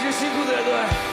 [0.00, 1.07] 是辛苦的乐队。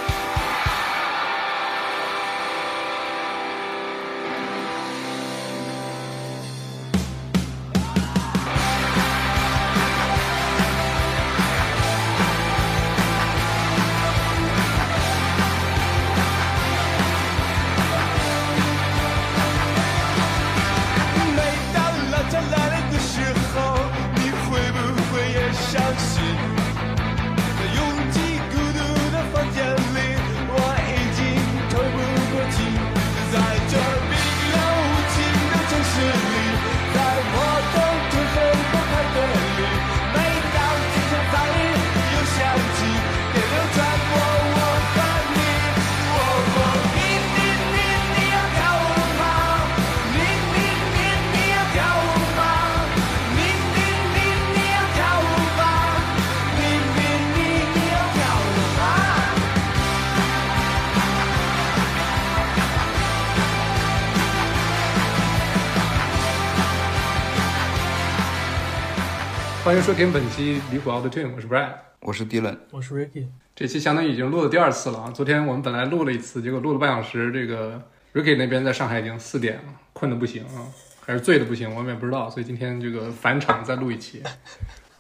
[69.85, 71.69] 收听本期离谱 Out Tune，我是 Brad。
[71.99, 75.11] 我是 Dylan，我是 Ricky，这期相当于已经录了第二次了啊！
[75.11, 77.79] 昨天我们本来录了一次，结果录了半小时，这个
[78.11, 79.63] Ricky 那边在上海已经四点了，
[79.93, 80.65] 困得不行啊，
[81.05, 84.23] 还是醉的不行，我们也不知道，所以今天这个返场再录一期。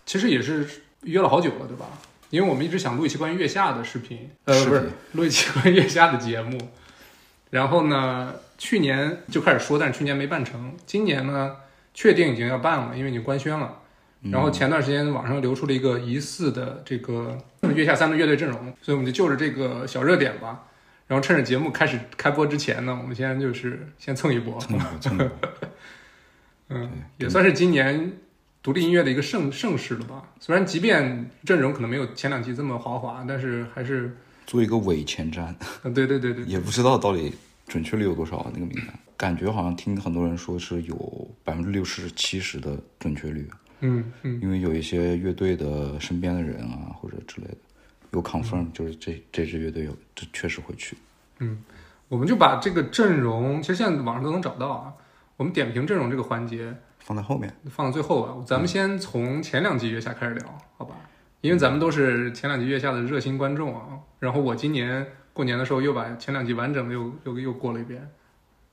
[0.05, 0.63] 其实也是
[1.01, 1.87] 约了好久了，对吧？
[2.29, 6.59] 因为我们一直想录一期关于月下的视频，呃，不是录一期关于月下的节目。
[7.49, 10.75] 然后呢，去年就开始说，但是去年没办成。
[10.85, 11.55] 今年呢，
[11.95, 13.79] 确定已经要办了，因为已经官宣了。
[14.31, 17.37] 然后前段时间网上流出了一个疑似的这个
[17.75, 20.63] 月下三的乐队阵容，所以我们就就着这个小热点吧，
[21.07, 25.29] 然后趁着节目开始开播之前呢，我们先就是先蹭一波，蹭一波蹭一波。
[26.69, 28.13] 嗯，也算是今年
[28.63, 30.31] 独立音乐的一个盛盛世了吧。
[30.39, 34.17] 虽然即便阵容可能没有前两期这么豪华，但是还是，
[34.47, 37.31] 做一个伪前瞻，嗯，对对对对， 也不知道到底
[37.67, 38.51] 准确率有多少啊？
[38.51, 43.47] 那个名单，感觉好像听很多人说是有百分之六十七十的准确率，
[43.81, 47.57] 嗯嗯因为有一些乐队的身边的人啊或者之类的
[48.11, 50.97] 有 confirm，就是这这支乐队有这确实会去。
[51.39, 51.61] 嗯，
[52.07, 54.93] 我们就把这个阵容，其实现在网上都能找到啊。
[55.37, 60.95] 我们点评阵容这个环节放在后面，放到最后吧，咱们先从前两集月下开始聊，好吧？
[61.41, 63.99] 因为咱们都是前两集月下的热心观众啊。
[64.19, 67.99] 然后我今年过年的时候又把前两集完整的又又又过了一遍，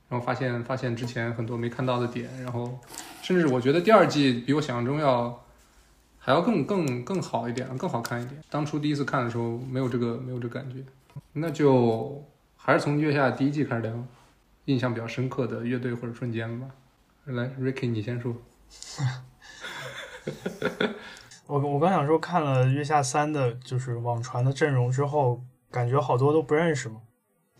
[0.07, 2.79] 然后发现发现之前很多没看到的点，然后
[3.23, 5.43] 甚至我觉得第二季比我想象中要
[6.19, 8.39] 还要更更更好一点，更好看一点。
[8.49, 10.83] 当初第一次看的时候没有这个没有这感觉，
[11.31, 12.21] 那就
[12.57, 13.93] 还是从月下第一季开始聊，
[14.65, 16.67] 印象比较深刻的乐队或者瞬间吧。
[17.23, 18.35] 来，Ricky 你先说。
[21.47, 25.41] 我我刚想说看了月下三的，就是网传的阵容之后，
[25.71, 27.01] 感觉好多都不认识嘛。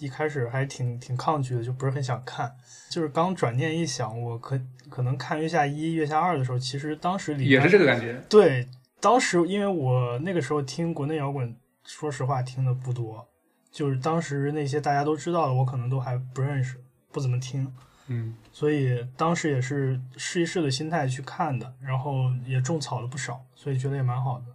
[0.03, 2.53] 一开始还挺挺抗拒的，就不是很想看。
[2.89, 4.59] 就是刚转念一想，我可
[4.89, 8.21] 可能看月下一、月下二的时候，其实当时里也是这个感觉。
[8.27, 8.67] 对，
[8.99, 11.55] 当时因为我那个时候听国内摇滚，
[11.85, 13.25] 说实话听的不多，
[13.71, 16.75] 就是当时那些大家都知道的，我可能都还不认识，
[17.11, 17.73] 不怎么听。
[18.07, 24.45] 嗯所以当时也是试一试的心态去看的，然后也种草了不少，所以觉得也蛮好的。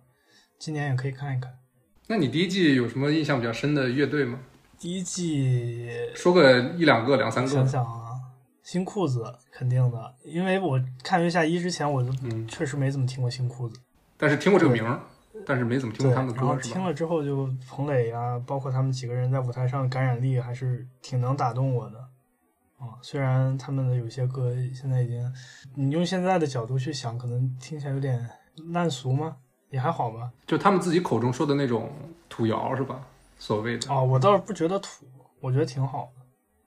[0.59, 1.51] 今年也可以看一看。
[2.07, 4.39] 那你第一季有什么印象比较深的乐队吗？
[4.79, 7.51] 第一季说个一两个、两三个。
[7.51, 8.13] 想想啊，
[8.63, 13.81] 新裤子肯定的，因为我看月下一之前，我就嗯，确实没怎么听过新裤子。
[14.17, 15.01] 但是听过这个名儿，
[15.45, 21.99] 但是没怎么听，过他们的然后歌，听了之后，就彭磊啊，包括他们几个人在舞台上的感染力，还是挺能打动我的。
[22.79, 25.33] 啊，虽然他们的有些歌现在已经，
[25.75, 28.29] 你用现在的角度去想，可能听起来有点
[28.73, 29.39] 烂俗吗？
[29.71, 30.31] 也还好吧。
[30.47, 31.91] 就他们自己口中说的那种
[32.29, 33.05] 土谣，是吧？
[33.39, 33.93] 所谓的。
[33.93, 35.07] 啊，我倒是不觉得土，
[35.41, 36.23] 我觉得挺好的，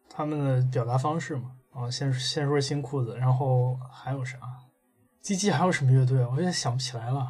[0.09, 1.51] 他们的表达方式嘛。
[1.73, 4.37] 啊，先先说新裤子，然后还有啥
[5.21, 6.27] ？G G 还有什么乐队啊？
[6.31, 7.27] 我有点想不起来了。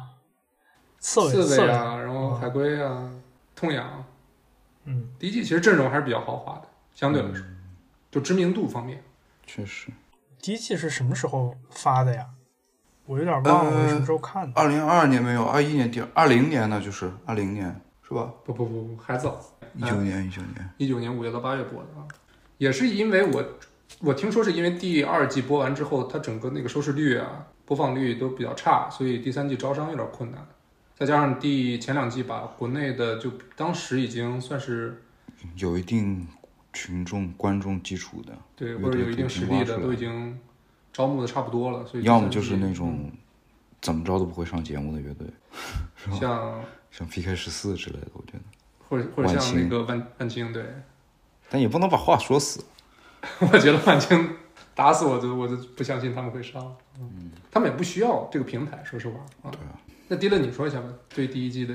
[0.98, 3.10] 刺猬，刺刺猬猬啊，然后啊海龟啊，
[3.54, 4.04] 痛痒。
[4.84, 7.44] 嗯，第一季其实阵容还是比较豪华的，相对来说，
[8.10, 9.00] 就知名度方面。
[9.46, 9.92] 确实，
[10.40, 12.30] 第一季是什么时候发的呀？
[13.06, 14.60] 我有点忘了，什么时候看的？
[14.60, 17.80] 二零二二年没有，二一年第二零年呢就是二零年
[18.12, 18.30] 是吧？
[18.44, 19.40] 不不不不，还早，
[19.74, 22.06] 一九年一九年，一九年五月到八月播的啊。
[22.58, 23.42] 也是因为我，
[24.00, 30.46] 我听说是因为第二季播完之后，它整个那个收视率啊、播放率都比较差，所以第三季招商有点困难。
[30.94, 35.02] 再加上第前两季把国内的就当时已经算是
[35.56, 36.26] 有一定
[36.74, 40.38] 群众观众基础的，对，或者有一定实力的都已经
[40.92, 43.10] 招募的差不多了，所以要么就是那种
[43.82, 45.26] 怎么着都不会上节目的乐队，
[46.18, 48.40] 像像 PK 十四之类的，我觉得。
[48.88, 50.62] 或者或者像那个万万青，对，
[51.50, 52.62] 但也不能把话说死。
[53.40, 54.36] 我觉得万青
[54.74, 59.50] 打死我都我都不相信他们会上，嗯，他们也不需要这个平台，说实话啊。
[59.50, 59.80] 对啊。
[60.08, 61.74] 那迪乐你说一下吧，对第一季的。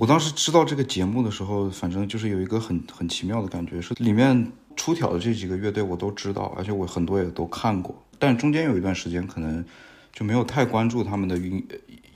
[0.00, 9.62] 我当时知道这个节目的时候，反正就是有一个很很奇妙的感觉，是里面出挑的这几个乐队我都知道，而且我很多也都看过，但中间有一段时间可能
[10.16, 11.62] 就没有太关注他们的音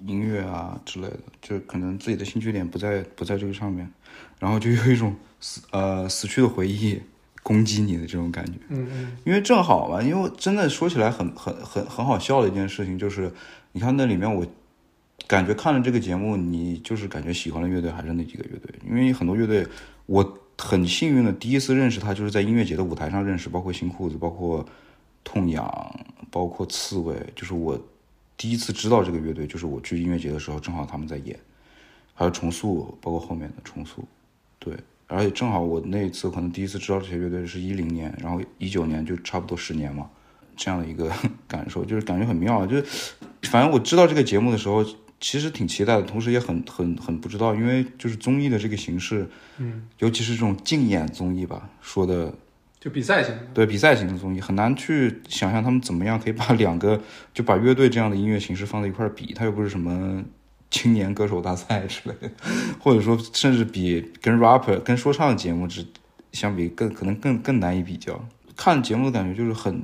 [0.06, 3.86] 音乐啊之类的，就可能自己的兴趣点不在不在这个上面，
[4.38, 6.98] 然后就有一种死呃死去的回忆
[7.42, 8.52] 攻击你的这种感觉。
[8.70, 9.18] 嗯嗯。
[9.24, 13.30] 因为正好嘛，因为真的说起来很很很很好笑的一件事情，就是
[13.72, 14.46] 你看那里面我
[15.26, 19.66] 感觉看了这个节目，你就是感觉喜欢的乐队还是那几个乐队，因为很多乐队
[20.06, 24.66] 我很幸运的第一次认识他就是在音乐节的舞台上认识，包括新裤子，包括
[25.24, 26.00] 痛痒，
[26.30, 27.78] 包括刺猬，就是我
[28.36, 31.38] 第一次知道这个乐队，就是我去音乐节的时候正好他们在演，
[32.14, 34.04] 还有重塑，包括后面的重塑，
[34.58, 34.74] 对。
[35.12, 40.08] 而且正好我那一次可能第一次知道这些乐队是一零年，然后一九年就差不多十年嘛，
[40.56, 41.12] 这样的一个
[41.48, 42.64] 感受，就是感觉很妙。
[42.64, 42.84] 就是
[43.42, 44.84] 反正我知道这个节目的时候，
[45.18, 49.28] 其实挺期待的，同时也很很很不知道，因为就是综艺的这个形式，
[49.58, 52.32] 嗯，尤其是这种竞演综艺吧，说的
[52.80, 53.42] 就比赛型的。
[53.52, 57.00] 对比赛型的综艺，很难去想象他们怎么样可以把 两个
[57.34, 60.24] 就把乐队这样的音乐形式放在一块儿比，它又不是什么
[60.70, 62.30] 青年歌手大赛之类的，
[62.80, 65.86] 或者说甚至比跟 rapper 跟说唱节目之
[66.32, 68.24] 相比更可能更更难以比较。
[68.56, 69.82] 看节目的感觉就是很，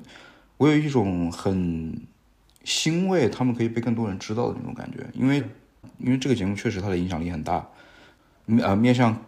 [0.57, 2.01] 我有一种很
[2.65, 5.43] 欣慰他们可以被更多人知道的那种感觉，因为
[5.99, 7.67] 因为这个节目确实它的影响力很大，
[8.45, 9.25] 面呃面向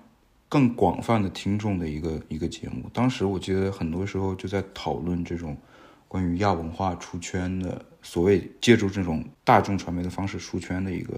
[0.48, 2.88] 更广泛的听众的一个一个节目。
[2.92, 5.56] 当时我记得很多时候就在讨论这种
[6.06, 11.14] 关于亚文化出圈的，所谓借助这种大众传媒的方式出圈的一个，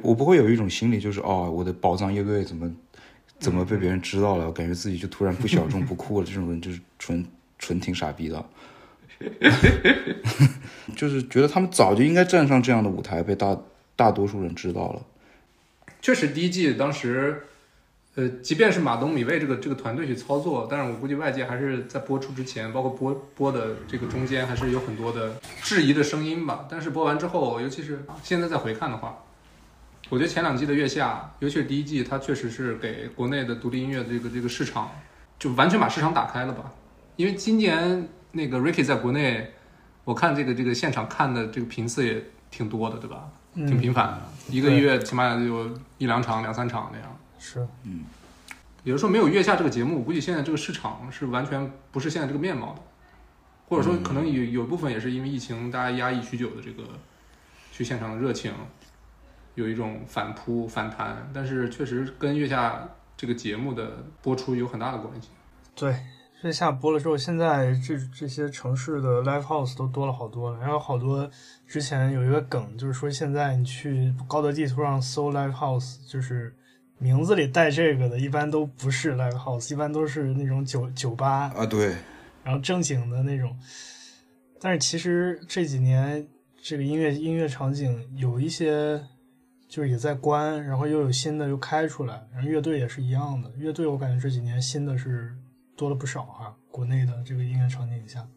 [0.00, 2.72] 我不会有一种心理就是哦，我的宝藏乐队怎么
[3.38, 7.26] 怎么被别人知道了，感觉自己就突然不小众不酷了，这种人就是纯
[7.58, 8.44] 纯挺傻逼的。
[10.96, 13.54] 就是觉得他们早就应该站上这样的舞台，被大
[13.94, 15.02] 大多数人知道了。
[16.00, 17.42] 确实，第一季当时，
[18.20, 26.66] 呃，即便是马东、米未这个这个团队去操作，但是我估计外界还是在播出之前，包括播播的这个中间，还是有很多的质疑的声音吧。
[26.68, 29.16] 但是播完之后，尤其是现在再回看的话，
[30.10, 34.90] 我觉得前两季的月下，尤其是第一季，它确实是给国内的独立音乐这个这个市场，
[35.38, 36.70] 就完全把市场打开了吧。
[37.16, 39.50] 因为今年那个 Ricky 在国内，
[40.04, 43.30] 我看这个这个现场看的这个频次也挺多的，对吧？
[43.54, 44.20] 挺频繁的，
[44.50, 47.16] 一个月起码有一两场、两三场那样。
[47.40, 47.66] 是。
[47.82, 48.04] 嗯。
[48.84, 52.80] 也就是说，没有月下这个节目，我估计现在这个市场是完全不是现在这个面貌的，
[53.68, 56.84] 或者说可能有有一部分也是因为疫情，大家压抑许久的这个
[57.72, 58.52] 去现场的热情，
[59.54, 65.28] 有一种反扑反弹，但是确实跟月下这个节目的播出有很大的关系。
[65.74, 65.94] 对。
[66.42, 71.30] 月下播了之后，现在这这些城市的 live house 都多了好多了，然后好多
[71.66, 76.56] 之前有一个梗，就是说现在你去高德地图上搜 live house，就是
[77.02, 81.96] 名字里带这个的，一般都不是 live house，一般都是那种酒酒吧，啊，对，
[82.44, 83.56] 然后正经的那种。
[84.60, 86.28] 但是其实这几年
[86.62, 89.02] 这个音乐音乐场景有一些
[89.66, 93.50] 就是也在关，然后又有新的又开出来，然后乐队也是一样的。
[93.56, 95.34] 乐队我感觉这几年新的是
[95.74, 98.28] 多了不少哈，国内的这个音乐场景下。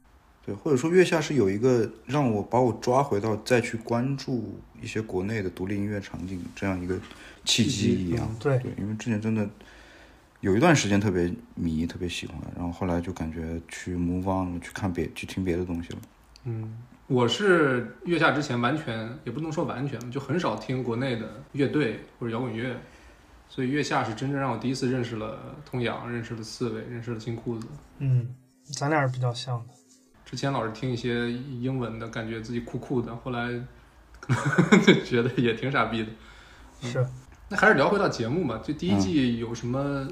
[0.46, 7.00] 对，或者说月下是有一个让我把我抓回到再去关注一些国内的独立音乐场景这样一个
[7.46, 8.28] 契机一样。
[8.30, 9.50] 嗯对对，因为之前真的
[10.42, 16.00] 有一段时间特别迷，特别喜欢，然后后来就感觉去 move on 了，去看别去听别的东西了。
[16.44, 22.76] 嗯，我是月下之前完全也不能说完全，就很少听国内的乐队或者摇滚乐，
[23.48, 27.66] 所以月下是真正让我第一次认识了痛痒，认识了刺猬，认识了金裤子。
[28.00, 28.36] 嗯，
[28.66, 29.74] 咱俩是比较像的。
[30.34, 33.52] 之前老是听一些英文的，感觉自己酷酷的，后来
[34.84, 36.10] 就 觉得也挺傻逼的。
[36.82, 37.06] 是，
[37.50, 40.08] 那还是聊回到节目吧，就第一季有什么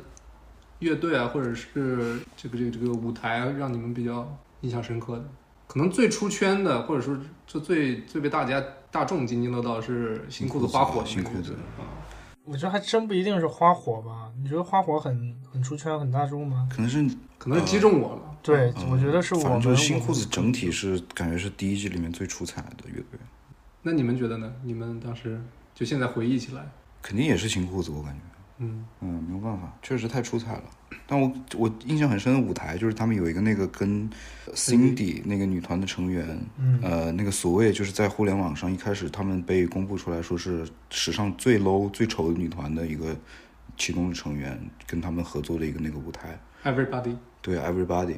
[0.77, 5.25] 乐队啊，或者是这个这个这个舞台让你们比较印象深刻的？
[5.65, 11.81] 可能最出圈的，或者说就最最被大家大众津津乐道是新裤子花火的新裤子啊。
[12.45, 14.31] 我觉得还真不一定是花火吧？
[14.39, 16.69] 你觉得花火很很出圈、很大众吗？
[16.71, 17.03] 可能是
[17.39, 18.30] 可能是击中我了。
[18.43, 23.19] 对，嗯我觉得是我们反正就是新裤子整体是感觉是第一季里面最出彩的乐队，
[23.83, 24.51] 那你们觉得呢？
[24.63, 25.41] 你们当时
[25.75, 26.63] 就现在回忆起来，
[27.01, 28.19] 肯定也是新裤子，我感觉。
[28.63, 30.63] 嗯，嗯，没有办法，确实太出彩了。
[31.07, 34.07] 但我我印象很深的舞台就是他们有一个那个跟
[34.53, 43.15] Cindy 那个女团的成员，嗯呃，那个所谓就是在互联网上一开始他们被公布出来说是史上最 low 最丑的女团的一个
[43.77, 48.17] 其中的成员跟他们合作的一个那个舞台，Everybody，对 Everybody。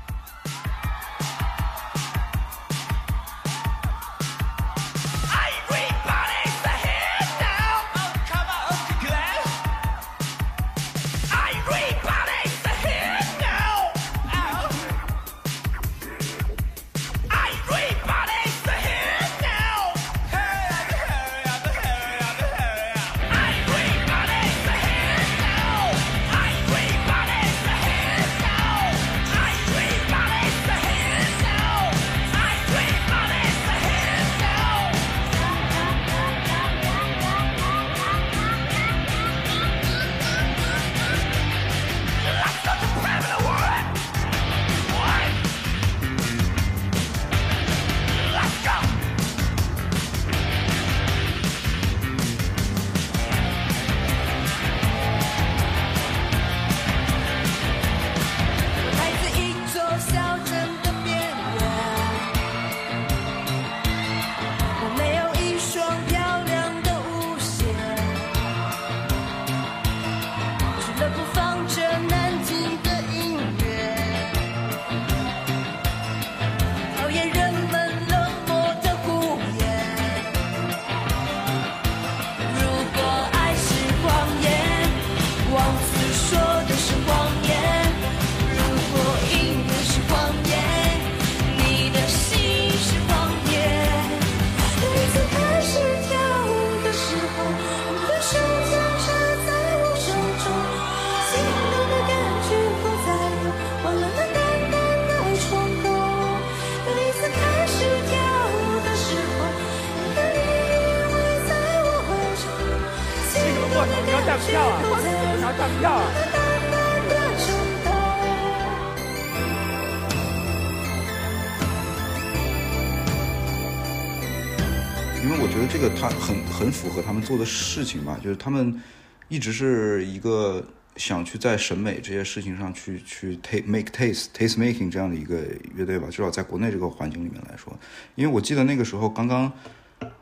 [125.81, 128.79] 个他很很符合他们做的事情吧，就是他们
[129.27, 130.63] 一直是一个
[130.95, 135.41] 想去在审美这些事情上去去 take make taste taste making 这样的一个
[135.75, 137.75] 乐队吧，至少在国内这个环境里面来说，
[138.15, 139.51] 因为我记得那个时候刚刚，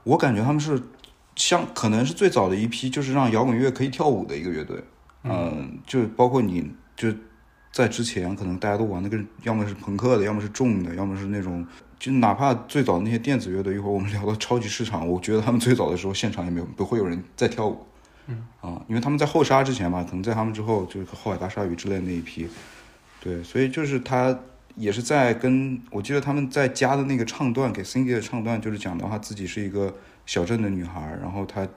[0.04, 0.82] 我感觉他们是
[1.36, 4.82] 像可能是最早的一批就是让摇滚乐可以跳舞的一个乐队，
[5.24, 7.14] 嗯，就包括你就
[7.72, 11.68] 在之前可能大家都玩的跟要么是朋克的，要么是重的，要么是那种。
[12.00, 17.86] 就哪怕最早那些电子乐队，一会儿我们聊到超级市场，我觉得他们最早的时候现场也没有不会有人在跳舞，
[18.28, 22.48] 嗯啊，因为他们在后沙之前吧，可能在他们之后就是后海大鲨鱼之类的那一批，
[23.20, 24.40] 对，所以就是他
[24.76, 29.94] 也是在跟我记得他们在加的那个唱段给 Cindy 的唱段，就是讲的话自己是一个
[30.26, 31.68] 小镇的女孩，然后她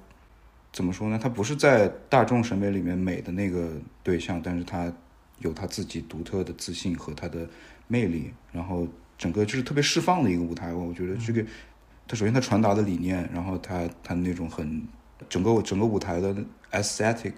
[0.72, 1.18] 怎么说呢？
[1.20, 3.72] 她不是在大众审美里面美的那个
[4.04, 4.92] 对象，但是她
[5.40, 7.48] 有她自己独特的自信和她的
[7.88, 8.86] 魅力，然后
[9.22, 10.74] 整个就是特别释放的一个舞台。
[10.74, 11.44] 我觉得这个，
[12.08, 14.82] 它首先它传达的理念，然后它它那种很
[15.28, 16.34] 整个整个舞台的
[16.72, 17.34] aesthetic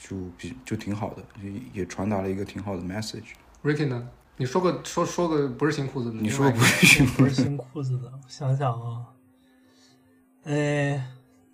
[0.00, 3.34] 就比就挺好的，也也传达了一个挺好的 message。
[3.62, 4.08] Ricky 呢？
[4.38, 6.86] 你说个说说个不是新裤子的，你说不是？
[6.86, 9.06] 是不是新裤子的，我想想啊，
[10.44, 11.06] 哎，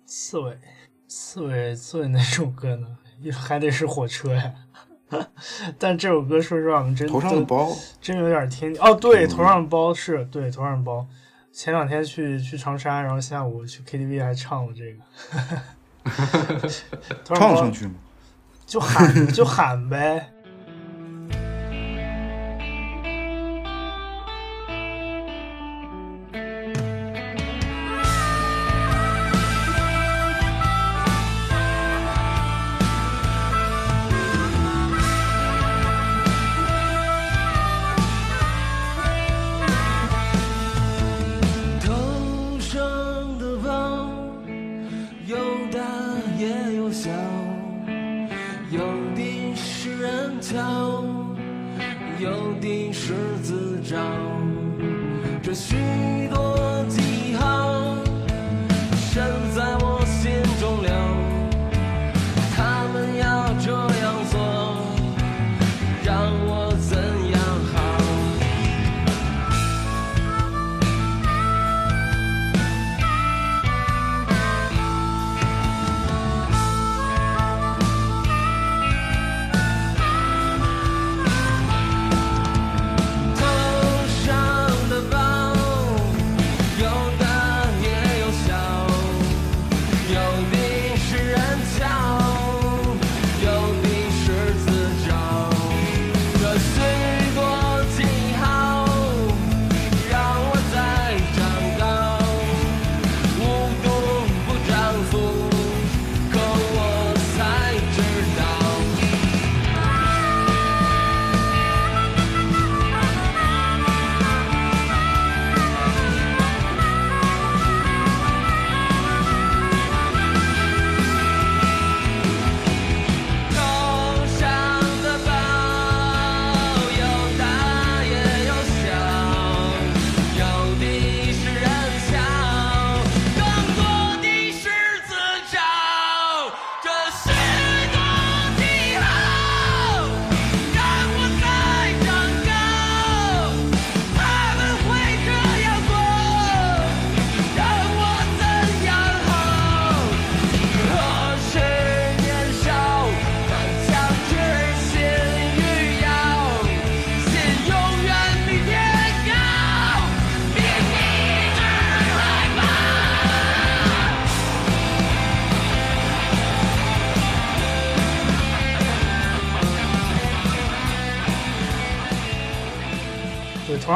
[0.05, 0.57] 刺猬，
[1.07, 2.97] 刺猬，刺猬哪首歌呢？
[3.31, 4.53] 还得是火车呀。
[5.79, 11.05] 但这首歌说实话，我们真头上的真包，真有点听哦，对，嗯头上的包是对头上的包。
[11.51, 16.67] 前两天去去长沙，然后下午去 KTV 还唱了这个，
[17.23, 17.93] 头包唱上去吗？
[18.65, 20.32] 就喊就喊呗。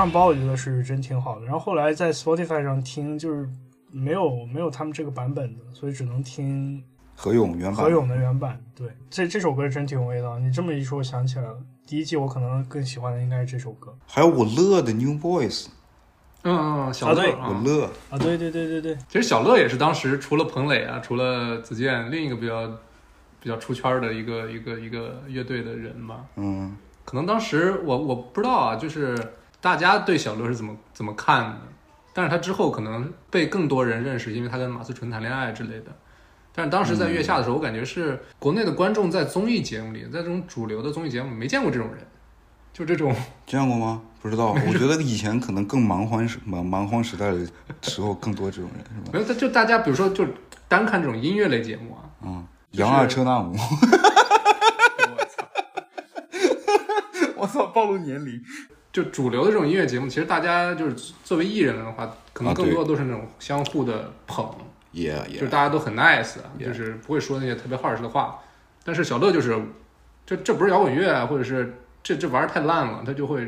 [0.06, 1.46] 包我觉得是真挺好的。
[1.46, 3.50] 然后后来在 Spotify 上听，就是
[3.90, 6.84] 没有没有他们这个版本的，所以只能听
[7.16, 8.62] 何勇原版，何勇的原版。
[8.76, 10.38] 对，这这首歌真挺有味道。
[10.38, 15.68] 你这么一说，我想起来了，第一季我可能更喜欢的应该是这首歌还有我乐的 New Boys，
[16.44, 18.18] 嗯嗯，小乐我乐，啊。
[18.20, 22.68] 对对对对对，其实小乐也是当时除了彭磊啊，除了子健，另一个比较
[23.40, 26.26] 比较出圈的一个一个一个乐队的人吧。
[26.36, 26.76] 嗯，
[27.06, 29.18] 可能当时我我不知道啊，就是
[29.68, 31.58] 大家对小乐是怎么怎么看的，
[32.14, 35.88] 但是他之后可能被更多人认识，因为他跟马思纯谈恋爱之类的。
[36.54, 41.98] 但是当时在月下的时候，我感觉是国内的观众在综艺节目里，在这种主流的综艺节目没见过这种人，
[42.72, 43.14] 就这种
[43.46, 44.02] 见过吗？
[44.22, 47.46] 不知道，我觉得以前可能更蛮荒时蛮蛮荒时代的
[47.82, 49.10] 时候更多这种人是吧？
[49.12, 50.26] 没有，他就大家比如说就
[50.70, 53.52] 单看这种音乐类节目啊，嗯，杨二车娜姆，
[55.12, 55.46] 我操，
[57.36, 58.42] 我操，暴露年龄。
[58.98, 64.50] 就主流的这种音乐节目，其实大家就是作为艺人的话，可能更多的都是那种相互的捧
[65.40, 68.40] 就大家都很 nice，就是不会说那些特别 harsh 的话。
[68.84, 69.56] 但是小乐就是，
[70.26, 73.48] 这这不是摇滚乐啊，或者是这这玩意儿太烂了，他就会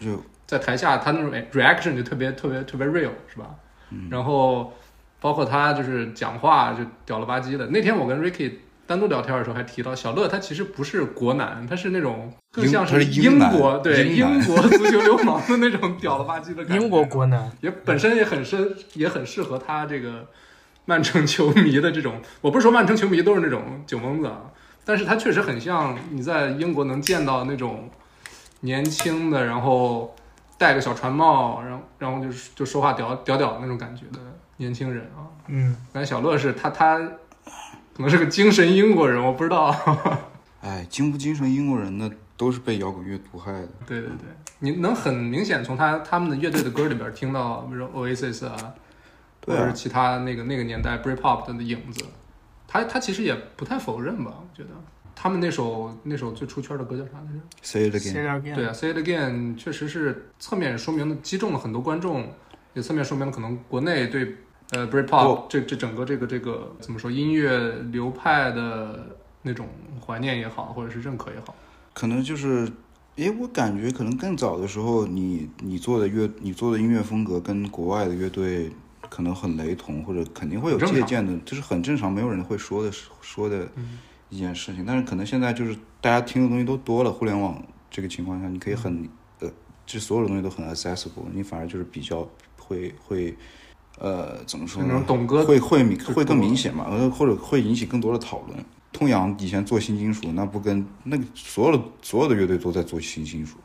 [0.00, 3.54] 就在台下他那种 reaction 就特别特别特别 real 是吧？
[3.90, 4.72] 嗯然后
[5.20, 7.68] 包括他就是讲话就屌了吧唧的。
[7.68, 8.54] 那天我跟 Ricky
[8.88, 16.82] 单独聊天的时候还提到，小乐他其实不是国男，他是那种更像是英国对英英国足球流氓的那种屌了吧唧的感觉。
[16.82, 20.26] 英国国男，也本身也很深，也很适合他这个
[20.86, 22.22] 曼城球迷的这种。
[22.40, 24.44] 我不是说曼城球迷都是那种酒蒙子啊，
[24.86, 27.90] 但是他确实很像你在英国能见到那种
[28.60, 30.16] 年轻的，然后
[30.56, 34.18] 戴个小船帽，然后然后就是就说话屌屌屌的那种感觉的
[34.56, 35.28] 年轻人啊。
[35.48, 36.98] 嗯，但小乐是他他
[37.98, 39.74] 可能是个精神英国人，我不知道。
[40.62, 43.68] 哎，精不精神英国人呢，都是被摇滚乐毒害的。
[43.84, 44.18] 对对对，
[44.60, 48.56] 你能很明显从他他们的乐队的歌里边听到，比如说 Oasis 啊，
[49.44, 52.04] 或对啊者是其他那个那个年代 Britpop 的影子。
[52.68, 54.70] 他他其实也不太否认吧，我觉得
[55.16, 62.32] 他们那首那首最出圈的歌叫啥来着？Say it again，对啊，Say It Again 确实是侧面说明了击中了很多观众，
[62.74, 64.36] 也侧面说明了可能国内对
[64.70, 69.66] 呃 Britpop 这这整个这个这个怎么说音乐流派的那种
[70.04, 71.54] 怀念也好，或者是认可也好。
[71.94, 72.70] 可能就是，
[73.16, 78.70] 诶，我感觉可能更早的时候，你你做的乐，你做的音乐风格跟国外的乐队
[79.08, 84.84] 可能很雷同，或者肯定会有借鉴的，这是很正常，没有人会说的说的嗯一件事情。
[84.86, 89.08] 但是可能现在就是大家听的东西都多了，互联网这个情况下，你可以很
[89.40, 89.50] 呃，
[89.86, 93.36] 这所有的东西都很 accessible，你反而就是比较会会
[93.98, 95.04] 呃怎么说呢？
[95.44, 98.58] 会会明会更明显嘛，呃或者会引起更多的讨论。
[98.92, 103.58] 通阳以前做新金属，那不跟那个所有的所有的乐队都在做新金属，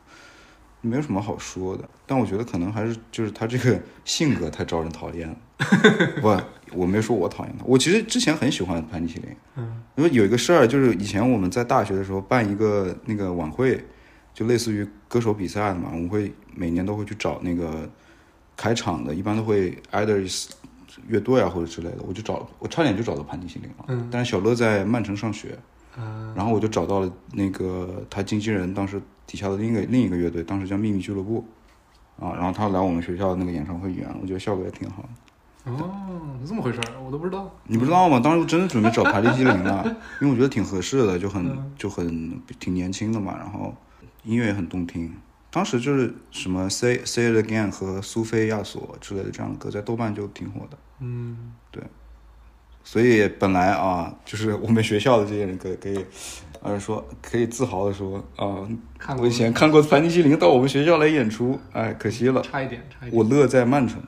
[0.82, 1.88] 没有什么好说的。
[2.06, 5.36] 但我觉得可能还是就是他这个性格太招人讨厌了。
[6.20, 6.36] 不，
[6.76, 9.34] 我没说我讨厌他，我其实之前很喜欢盘尼西林。
[9.56, 13.82] 嗯，因为有一个事儿，就是以前我们在大学的时候办一个那个晚会，
[14.34, 17.88] 就类似于歌手比赛的嘛，我们会每年都会去找那个
[18.56, 20.50] 开场的，一般都会 either is
[21.08, 25.58] 乐队啊或者之类的，我就找我差点就找到盘尼西林了，嗯但是小乐在曼城上学，
[25.98, 31.44] 嗯然后我就找到了那个他经纪人当时底下的另一个另一个乐队，当时叫秘密俱乐部，
[32.20, 35.08] 啊，然后他来我们学校的那个演唱会演，我觉得效果也挺好的。
[35.72, 35.90] 哦，
[36.42, 37.50] 是这么回事儿，我都不知道。
[37.66, 38.20] 你不知道吗？
[38.20, 39.84] 当时我真的准备找盘尼西林的，
[40.20, 43.74] 因为我觉得挺合适的，就很嗯就很挺年轻的嘛，然后
[44.24, 45.12] 音乐也很动听。
[45.54, 50.76] 当时就是什么 Say Say It Again 和苏菲亚索之类的这样的歌，在豆瓣就挺火的。
[50.98, 51.80] 嗯，对
[52.82, 56.04] 所以本来啊，就是我们学校的这些人可以可以，
[56.60, 58.66] 呃，说可以自豪的说啊，
[58.98, 63.16] 看过我以前看过盘尼西林到我们学校来演出，哎，可惜了，差一点，差一点。
[63.16, 64.02] 我乐在曼城。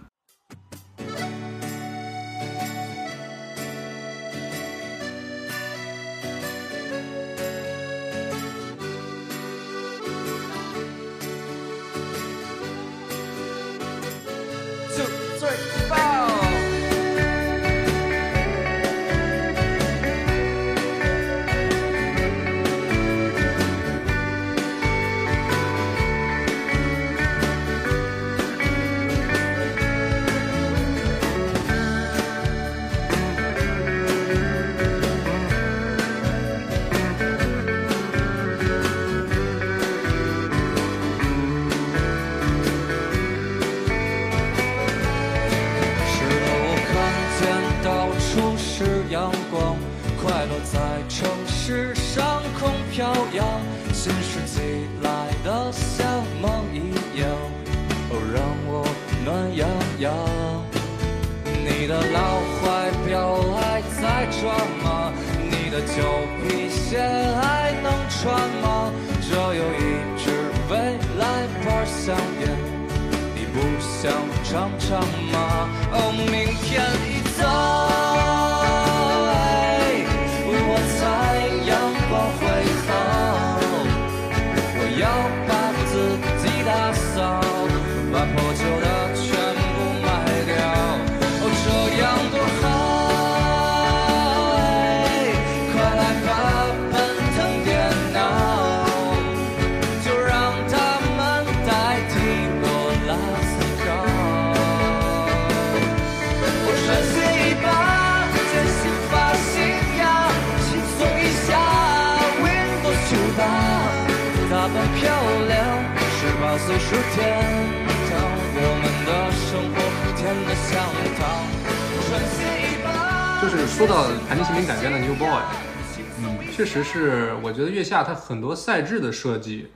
[127.87, 129.68] 下它很多赛制的设计，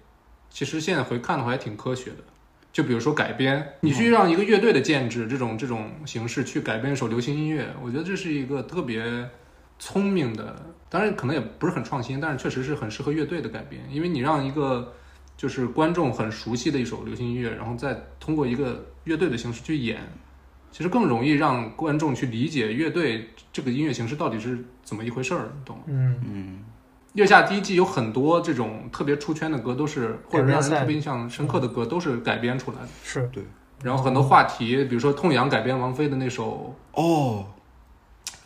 [0.51, 2.19] 其实现在回看的话还挺科学的。
[2.73, 9.29] 就比如说改编，你去让一个乐队的建制这种这种形式去改编一首流行音乐，我觉得这是一个特别
[9.79, 10.55] 聪明的，
[10.89, 14.95] 当然可能也不是很创新，但是确实是很适合乐队的改编，因为你让一个
[15.37, 19.99] 就是观众很熟悉的一首流行音乐，然后再通过一个乐队的形式去演，
[20.71, 25.83] 其实更容易让观众去理解乐队这个音乐形式到底是怎么一回事儿，你懂吗？
[25.89, 26.65] 嗯，嗯，
[27.15, 32.89] 月下第一季有很多这种特别出圈的歌，都是或者让人特别印象深刻的歌，都是改编出来的。
[33.03, 33.43] 是对
[33.83, 37.47] 然后很多话题，比如说痛仰改编王菲的那首，哦，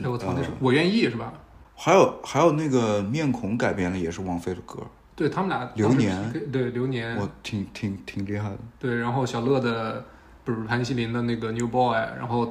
[0.03, 1.33] 哎我操，那首呃我愿意是吧？
[1.77, 4.79] 还有还有那个面孔改编的也是王菲的歌，
[5.17, 8.59] 对他们俩流年对流年，我挺挺挺厉害的。
[8.79, 10.05] 对，然后小乐的
[10.45, 12.49] 不是盘尼西林的那个 New Boy，然后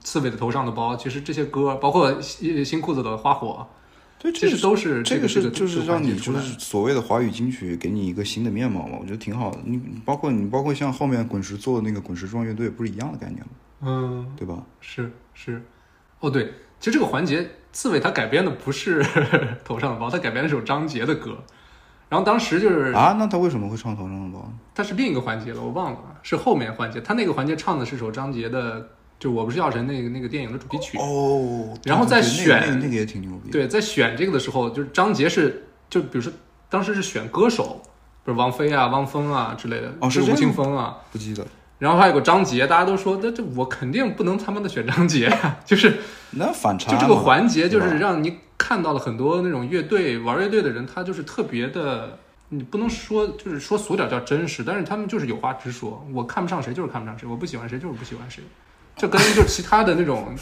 [0.00, 3.64] 刺猬的头上的包，其实这些歌，包括新新裤子的花火，
[4.32, 9.58] 对，其实都是这个这个是就是让你就是所谓的华语金曲给你一个新的面貌嘛，我觉得挺好的。
[9.64, 13.46] 你包括你包括像后面滚石做的那个滚石壮乐队，不是一样的概念吗？
[13.82, 14.64] 嗯，对吧？
[14.80, 15.62] 是是，
[16.20, 19.04] 哦对，其实这个环节刺猬他改编的不是
[19.64, 21.36] 头上的包，他改编的是首张杰的歌，
[22.08, 24.50] 然后当时就是啊，那他为什么会唱头上的包？
[24.74, 27.00] 他是另一个环节了，我忘了，是后面环节。
[27.00, 30.98] 他那个环节唱的是首张杰的，就《我不是药神》那个那个电影的主题曲。
[30.98, 36.32] 哦，然后再选那个那个也挺牛逼。，对，在选这个的时候，就是张杰是，就比如说
[36.68, 37.80] 当时是选歌手，
[38.24, 41.46] 比如王菲啊、汪峰啊之类的，哦是吴青峰啊，不记得。
[41.78, 45.30] 然后还有个张杰，大家都说，那这我肯定不能他妈的选张杰，
[45.66, 45.98] 就是
[46.30, 58.42] 那反差就这个环节，就是让你看到了很多那种乐队玩乐队的人，他就是特别的，你不能说就是说俗点叫真实，但是他们就是有话直说，我看不上谁就是看不上谁，我不喜欢谁就是不喜欢谁，
[58.96, 60.34] 这跟就其他的那种，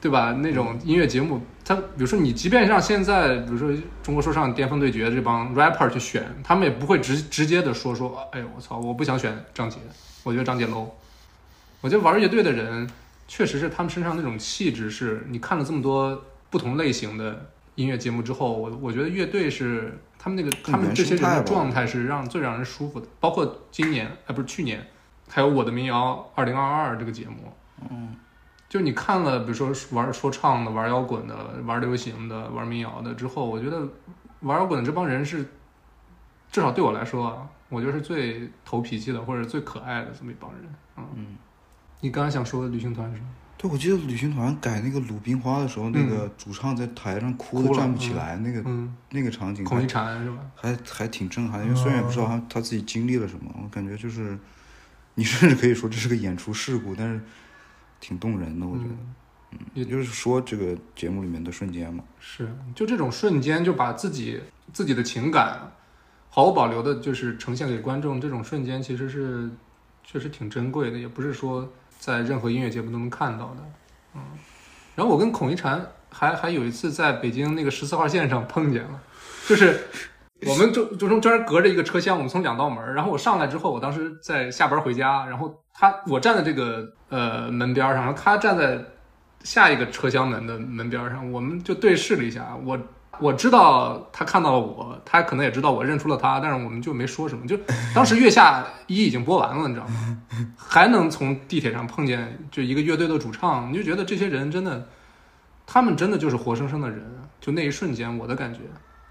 [0.00, 0.32] 对吧？
[0.32, 3.70] 那种音乐节目，他比如说你即便让现在，比如说
[4.02, 9.78] 中国说唱巅峰对决这帮 rapper 去选，他们也不会直直接的说说，哎呦我操，我不想选张杰，
[10.24, 10.88] 我觉得张杰 low。
[11.80, 12.90] 我觉得玩乐队的人，
[13.26, 23.06] 确实是他们身上那种气质，是你看了这么多不同类型的音乐节目之后，我我觉得乐队是他们那个他们这些人的状态是让最让人舒服的。
[23.20, 24.84] 包括今年，哎，不是去年，
[25.28, 27.50] 还有我的民谣二零二二这个节目，
[27.88, 28.14] 嗯，
[28.68, 33.88] 就你看了，比如说玩说唱的、玩摇滚的、玩流行的、玩民谣的之后，我觉得
[34.40, 35.42] 玩摇滚的这帮人是，
[36.50, 40.62] 至少对我来说啊，我觉得是最投脾气的，或者最可爱的这么一帮人。
[40.96, 41.26] 嗯，嗯。
[42.02, 43.26] 你刚才想说的旅行团是吗？
[43.58, 50.38] 对，我记得旅行团改那个《鲁冰花》的时候，那个主唱在台上哭的站不起来，那个嗯，那个场景孔一还禅是吧？
[50.54, 54.38] 还还挺震撼，因为虽然也不知道他他自己经历了什么，我感觉就是，
[55.14, 57.20] 你甚至可以说这是个演出事故，但是
[58.00, 58.90] 挺动人的，我觉得。
[59.52, 64.40] 嗯，也就是说，这个节目里面的瞬间嘛，是，就这种瞬间，就把自己
[64.72, 65.60] 自己的情感
[66.28, 68.20] 毫无保留的，就是呈现给观众。
[68.20, 69.50] 这种瞬间其实是
[70.04, 73.72] 确实挺珍贵的，也不是说在任何音乐节目都能看到的。
[74.14, 74.20] 嗯，
[74.94, 79.02] 然后我跟孔一禅还还有一次在北京那个十四号线上碰见了，
[79.48, 79.80] 就是
[80.46, 88.78] 我们就就中间隔着一个车厢，我们从两道门，然后我上来之后，我当时在下班回家，然后他我站在这个呃门边儿上，然后他站在
[89.42, 92.78] 下一个车厢门的门边儿上，我们就对视了一下，我。
[93.18, 97.46] 我知道他看到了我，他可能也知道我认出了他，但是我们就没说什么。
[97.46, 97.54] 就
[97.94, 100.22] 当时《月下一》已经播完了，你知道吗？
[100.56, 104.88] 还能从地铁上碰见就一个乐队的主唱，你就觉得这些人真的，
[105.66, 107.04] 他们真的就是活生生的人。
[107.42, 108.60] 就那一瞬间，我的感觉，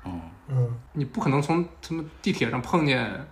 [0.05, 3.27] 嗯，嗯，你不可能从他们地铁上碰见，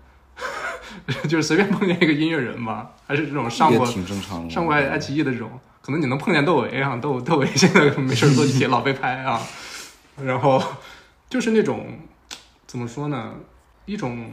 [1.28, 2.92] 就是随便碰见一个音乐人吧？
[3.06, 4.50] 还是这种上过挺正常的。
[4.50, 5.50] 上过爱爱奇艺的这种，
[5.82, 9.42] 可能你能碰见窦唯啊，窦窦唯现在没事儿坐地铁老被拍啊，
[10.22, 10.62] 然后
[11.30, 12.00] 就是那种
[12.66, 13.34] 怎么说呢，
[13.86, 14.32] 一种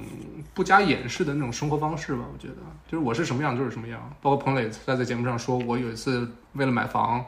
[0.53, 2.22] 不加掩饰的那种生活方式吧。
[2.33, 2.57] 我觉得，
[2.90, 4.00] 就是我是什么样就是什么样。
[4.20, 7.24] 包括彭磊在在节目上说，我有一次为了买房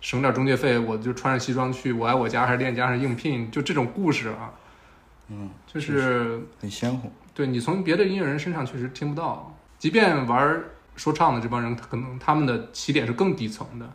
[0.00, 4.52] 省点中介费，我就穿着西装去我爱我家还是链家还是应聘，就这种故事啊，
[5.28, 7.10] 嗯，就是很鲜活。
[7.40, 10.62] 对你从别的音乐人身上确实听不到，即便玩
[10.94, 13.90] 说唱的这帮人，可能他们的起点是更底层的，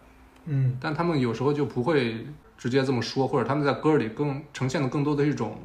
[0.45, 2.25] 嗯，但他们有时候就不会
[2.57, 5.59] 直接这么说，或者他们在歌里更呈现的更多的一种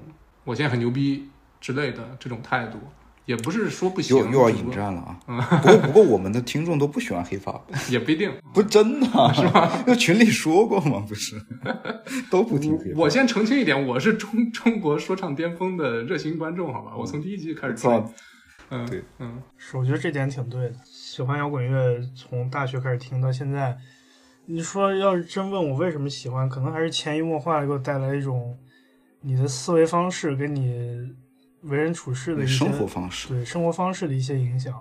[0.45, 2.79] 我现在很牛逼之类的这种态度，
[3.27, 5.41] 也不是说不行，又又要引战了啊！
[5.63, 8.33] 不过不过我们的听众都不喜欢黑发，也不一定。
[8.53, 9.85] 不真的啊是吧？
[9.87, 11.05] 那群里说过吗？
[11.09, 11.41] 不是，
[12.31, 12.93] 都不听黑。
[12.97, 16.97] 我先澄清一点，我是中中国说唱巅峰的热心观众，好吧？
[16.97, 18.11] 我从第一集开始听操，，
[18.71, 20.75] 嗯，对，嗯，是，我觉得这点挺对的。
[20.85, 23.77] 喜欢摇滚乐，从大学开始听到现在。
[24.47, 28.59] 你说要是真问我为什么喜欢，可能还是潜移默化的给我带来一种
[29.21, 30.97] 你的思维方式跟你
[31.63, 34.73] 为人处事的一些生活方式，对生活方式的一些影响。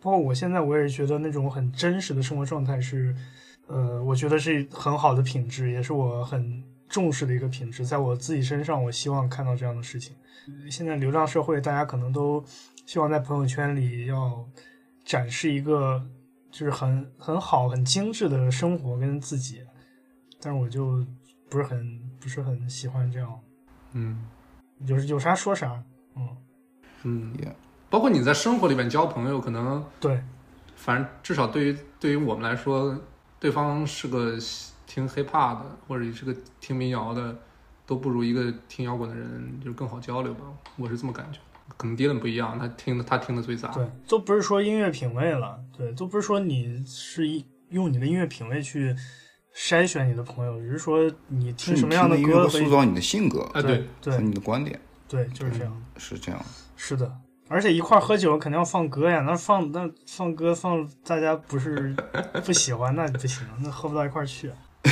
[0.00, 3.14] 包括我现在，我也是觉得那种很真实的生活状态是，
[3.66, 7.86] 呃，我觉得是很好的品质，也是我很重视的一个品质。
[7.86, 10.16] 在我自己身上，我希望看到这样的事情。
[10.68, 12.44] 现在流量社会，大家可能都
[12.84, 14.44] 希望在朋友圈里要
[15.04, 16.04] 展示一个
[16.50, 19.60] 就是很很好、很精致的生活跟自己，
[20.40, 21.06] 但是我就
[21.48, 23.40] 不是很不是很喜欢这样，
[23.92, 24.26] 嗯
[24.86, 25.80] 有有啥说啥，
[26.16, 26.36] 嗯，
[27.04, 27.52] 嗯 Yeah
[27.90, 30.22] 包括你在生活里面交朋友，可能对，
[30.76, 32.98] 反正至少对于对于我们来说，
[33.38, 34.38] 对方是个
[34.86, 37.36] 听 hiphop 的，或者是个听民谣的，
[37.84, 40.44] 都不如一个听摇滚的人就更好交流吧。
[40.76, 41.38] 我是这么感觉。
[41.76, 43.68] 可能 Dylan 不一样，他听的他听的最杂。
[43.72, 48.94] 对，都不是说音乐品味了，对，都不是说你是一用你的音乐品味去
[49.54, 54.78] 筛选你的朋友，只是说你听什么样的歌塑造你的性格啊，对对，和对你的观点，
[55.12, 56.42] 对，就是这样，是这样。
[56.74, 57.14] 是的。
[57.48, 61.94] 而且一块儿喝酒肯定要放歌呀，那放那放歌放大家不是
[62.46, 64.50] 不喜欢那不行，那喝不到一块儿去。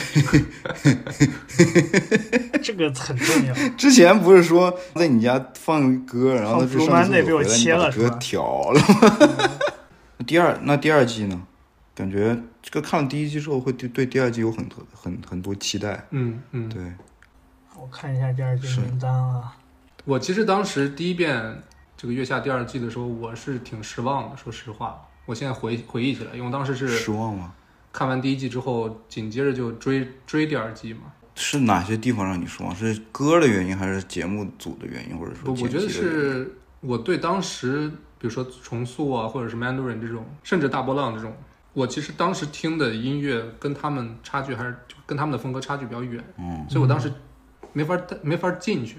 [2.63, 3.55] 这个很重要。
[3.79, 8.87] 之前不是说在你家放歌，然后他就放上厕 Monday 被我切了是吧调了吗。
[10.19, 11.43] 那 第二那第二季呢？
[11.95, 16.07] 感觉这个看了第一季之后，会对对第二季有很多很很多期待。
[16.11, 16.69] 嗯嗯。
[16.69, 16.83] 对，
[17.79, 19.57] 我看一下第二季是名单啊，
[20.05, 21.63] 我其实当时第一遍
[21.97, 25.07] 这个《月下》第二季的时候，我是挺失望的，说实话。
[25.27, 27.53] 我现在回回忆起来，因为我当时是失望吗？
[27.93, 31.03] 看完第一季之后，紧接着就追追第二季嘛。
[31.35, 32.75] 是哪些地方让你失望？
[32.75, 41.33] 是歌的原因，还是节目组的原因，或者说，我觉得是我对当时，比如说重塑啊，或者是 Mandarin 这种，甚至大波浪这种，
[41.73, 47.13] 我其实当时听的音乐跟他们差距还是就跟他们的风格差距比较远，嗯所以我当时
[47.73, 48.97] 没法没法进去。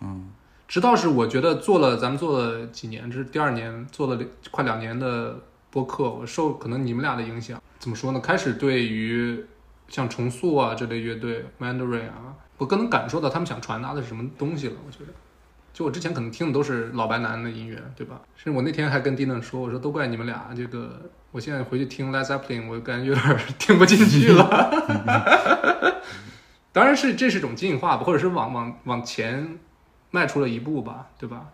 [0.00, 0.30] 嗯
[0.70, 4.16] 直到是我觉得做了，咱们做了几年，这是第二年做了
[4.52, 5.36] 快两年的
[5.68, 8.20] 播客，我受可能你们俩的影响，怎么说呢？
[8.20, 9.44] 开始对于
[9.88, 14.74] 像重塑啊这类乐队，Mandarin 啊，我更能感受到他们想传达的是什么东西了。
[14.86, 15.12] 我觉得，
[15.72, 18.20] 就我之前可能听的都是老白男的音乐，对吧？
[18.36, 26.00] 甚至我那天还跟 Dina 说，我说都怪你们俩，这个我现在回去听 Led Zeppelin，我感觉有点 听不进去了。
[26.70, 29.58] 当然是这是一种进化吧，或者是往往往前
[30.10, 31.48] 迈出了一步吧，对吧？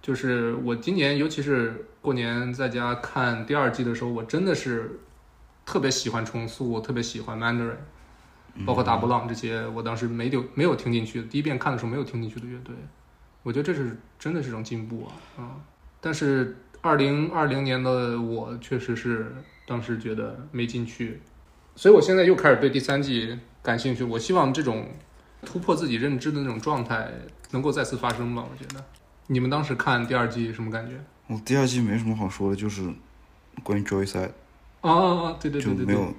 [0.00, 4.98] 就是我今年，尤其是过年在家看第二季的时候，我真的是
[5.64, 7.76] 特别喜欢重塑，我特别喜欢 Mandarin，
[8.66, 12.74] 包括大波浪这些，我当时没有没有听进去，第一遍看的时候没有听进去的乐队，
[13.44, 15.56] 我觉得这是真的是一种进步啊啊、
[16.00, 19.32] 但是二零二零年的我确实是
[19.66, 21.20] 当时觉得没进去，
[21.76, 24.02] 所以我现在又开始对第三季感兴趣。
[24.02, 24.88] 我希望这种
[25.46, 27.12] 突破自己认知的那种状态
[27.52, 28.44] 能够再次发生吧。
[28.50, 28.84] 我觉得
[29.28, 30.92] 你们当时看第二季什么感觉？
[31.28, 32.82] 我第二季没什么好说的，就是
[33.62, 34.30] 关于 Joyside
[34.80, 35.32] 啊！
[35.40, 36.14] 对对对对对，就没有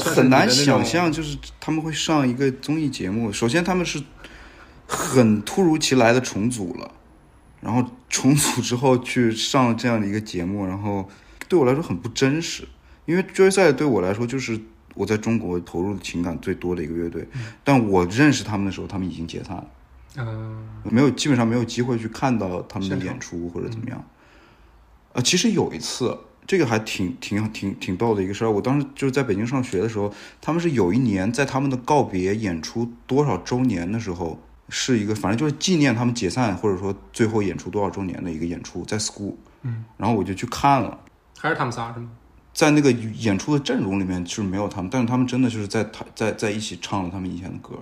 [0.00, 3.32] 很难想象，就是他们会上一个综艺节目。
[3.32, 4.02] 首先他们是
[4.86, 6.90] 很突如其来的重组了，
[7.60, 11.08] 然后重组之后去上了这样的一个节目，然后
[11.48, 12.66] 对我来说很不真实。
[13.06, 14.60] 因为 Joyside 对我来说就是
[14.94, 17.26] 我在中国投入的情感最多的一个乐队，
[17.64, 19.66] 但我认识他们的时候，他们已经解散了。
[20.16, 24.04] 嗯，没有，基本上没有机会去看到他们的演出或者怎么样。
[25.12, 28.50] 呃，其实有一次，这个还挺挺挺挺逗的一个事儿。
[28.50, 39.34] 我当时就是在北京上学的时候，他们是有一年在他们的告别演出多少周年的时候，是一个反正就是纪念他们解散或者说最后演出多少周年的一个演出，在 school。
[39.62, 40.98] 嗯，然后我就去看了。
[41.38, 42.10] 还是他们仨是吗？
[42.52, 47.78] 在那个演出的阵容里面就是没有他们，但是他们真的就是在他在在一起唱了他们以前的歌，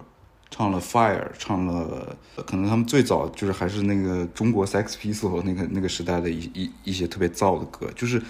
[0.51, 8.23] 唱了 Fire，唱了可能他们最早就是还是那个中国 Sex Pistols 那个那个时代的一一一些特别燥的歌，就是。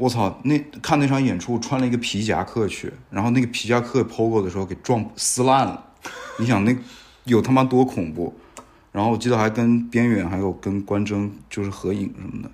[0.00, 0.40] 我操！
[0.44, 5.86] 那看那场演出，穿了一个皮夹克去，然后那个皮夹克 POGO 的时候给撞撕烂了。
[6.38, 6.72] 你想那
[7.24, 8.32] 有他妈多恐怖？
[8.92, 12.50] 然后我记得还跟边远还有跟关征就是合影什么的，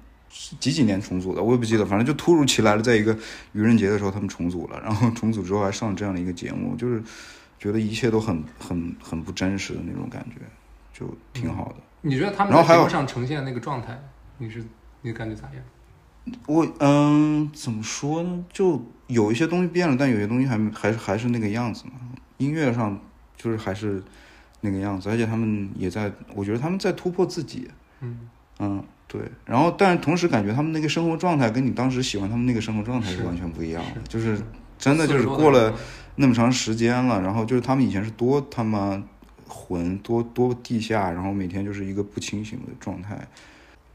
[0.59, 3.15] 几几年重组的我也不记得，反正就突如其来的在一个
[3.53, 7.03] 愚人节的时候他们重组了，然后重组之后还上这样的一个节目，就是
[7.65, 10.37] 觉得一切都很很很不真实的那种感觉，
[10.93, 11.77] 就挺好的。
[12.03, 13.99] 你觉得他们然后还有在节目上呈现那个状态，
[14.37, 14.63] 你是
[15.01, 16.37] 你的感觉咋样？
[16.47, 18.45] 我嗯，怎么说呢？
[18.53, 21.93] 就有一些东西变了，但有些东西还还是还是那个样子嘛。
[22.37, 23.01] 音乐上
[23.35, 24.03] 就是还是
[24.61, 27.71] 那个样子，而且他们也在，我觉得他们在突破自己。
[28.01, 29.23] 嗯嗯，对。
[29.47, 34.39] 然后，但是同时感觉他们那个生活状态跟你当时喜欢他们那个生活状态是是完全不一样的，是就是
[34.77, 35.73] 真的就是过了
[36.17, 39.03] 那么长时间了，然后就是他们以前是多他妈
[39.49, 43.27] 混多多地下，然后每天就是一个不清醒的状态，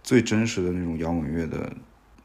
[0.04, 1.72] 最真实的那种摇滚乐的，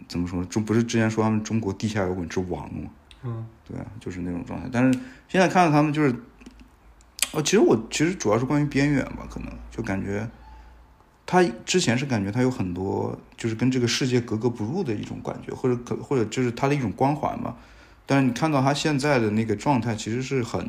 [0.08, 0.46] 怎么说呢？
[0.46, 2.90] 中不是之前说他们中国地下摇滚之王吗？
[3.22, 4.68] 嗯对啊，就是那种状态。
[4.70, 6.14] 但是现在看到他们就是，
[7.32, 10.28] 哦，其实我其实主要是关于边缘吧，可能就感觉
[11.24, 17.56] 他之前是感觉他有很多就是跟这个世界格格不入的一种感觉，或者可或者就是他的一种光环吧。
[18.06, 20.60] 但是你看到他现在的那个状态，其实是很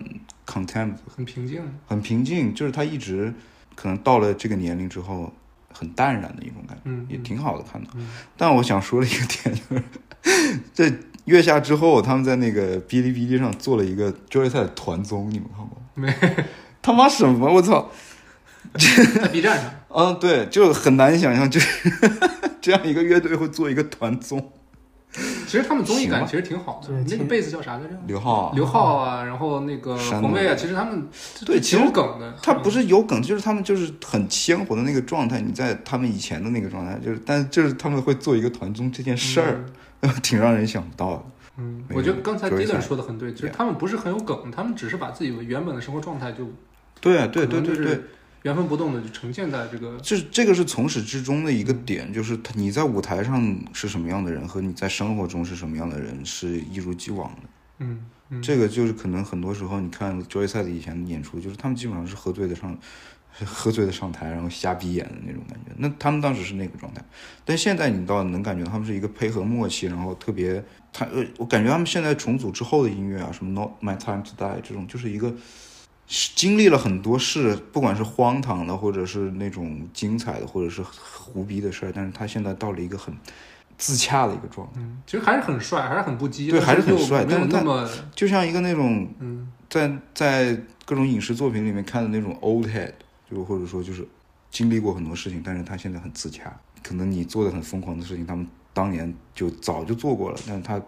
[0.45, 1.61] content，很平静。
[1.87, 3.33] 很平静，就是他一直
[3.75, 5.33] 可能到了这个年龄之后，
[5.73, 7.89] 很淡然的一种感觉，嗯也挺好的看到。
[7.95, 10.91] 嗯但我想说的一个点就是，这
[11.25, 15.83] 月下之后，他们在那个哔哩哔哩上做了一个 Joy 赛的团综，你们看过吗？
[15.95, 16.45] 没
[16.81, 17.51] 他妈什么？
[17.51, 17.89] 我操！
[18.73, 21.91] 在 B 站上， 嗯，对，就很难想象，就是
[22.61, 24.51] 这样一个乐队会做一个团综。
[25.47, 27.17] 其实他们综艺感其实挺好的对。
[27.17, 27.89] 那个贝斯叫啥来着？
[28.07, 31.07] 刘浩啊，刘浩啊，然后那个山黄卫啊，其实他们
[31.45, 32.33] 对其实有梗的。
[32.41, 35.39] 他不是有梗，就是他们就是很鲜活的那个状态。
[35.39, 39.65] 你在他们以前的那个状态，就是，但就是他们会做一个团综这件事儿，
[40.21, 41.23] 挺让人想不到的。
[41.57, 46.45] 嗯，我觉得刚才有 Dylan 说的很对，就是他们不是很有梗，他们只是把自己原本的生活状态就
[46.99, 48.03] 对啊对对可能就是对对，
[48.45, 57.41] 原封不动的就呈现在这个这这个是从始至终的一个点，就是他你在舞台上是什么样的人，和你在生活中是什么样的人是一如既往的。
[57.79, 62.77] 嗯嗯这个就是可能很多时候你看 Joy 赛的以前的演出，就是他们基本上是喝醉的上，
[63.43, 65.71] 喝醉的上台，然后瞎逼演的那种感觉。
[65.77, 67.03] 那他们当时是那个状态，
[67.43, 75.35] 但现在你倒能感觉他们是一个配合默契，然后特别他呃，我感觉他们现在重组之后的音乐啊，什么 Not My Time to Die 这种，就是一个是
[76.07, 83.13] 经历了很多事，不管是荒唐的，或者是那种精彩的，或者是胡逼的事儿，但是他现在到了一个很
[83.77, 92.93] 自洽的一个状态，嗯，其实还是很帅，还是很不羁，对还是很帅但那么就像一个那种嗯在在各种影视作品里面看的那种 old head，
[93.29, 94.07] 就或者说就是
[94.51, 96.55] 经历过很多事情，但是他现在很自洽。
[96.83, 100.79] 可能你做的很疯狂的事情，他们当年就早就做过了，但是他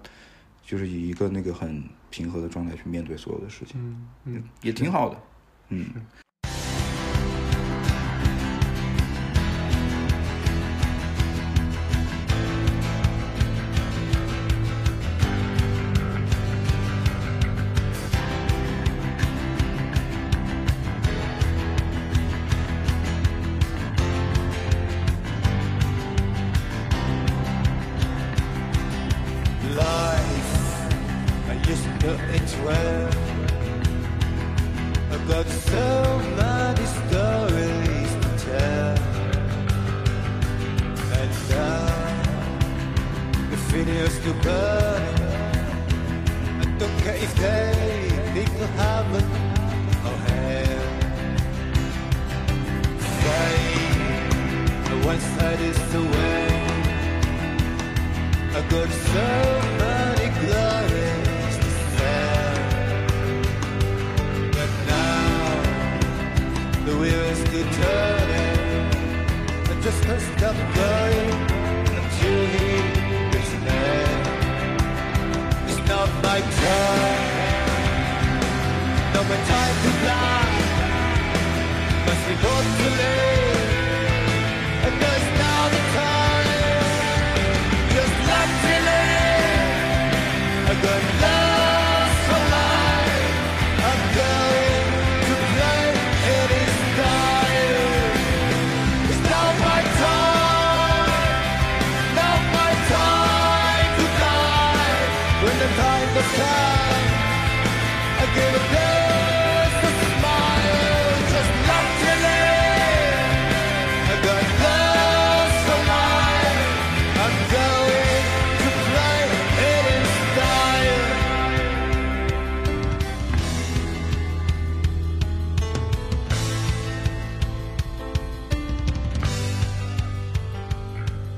[0.63, 5.21] 就是以一个那个很平和的状态去面对所有的事情，嗯嗯，也挺好的。
[5.69, 5.89] 嗯，
[32.65, 33.15] it.
[35.11, 35.85] I've got so
[36.41, 38.97] many stories to tell.
[41.19, 41.87] And now
[43.51, 45.03] the videos to burn.
[46.61, 47.73] I don't care if they
[48.33, 49.25] think heaven
[50.07, 50.97] or hell.
[55.07, 56.47] One side is the way.
[58.53, 59.76] I got so
[75.87, 77.23] not my time,
[79.13, 79.96] not my time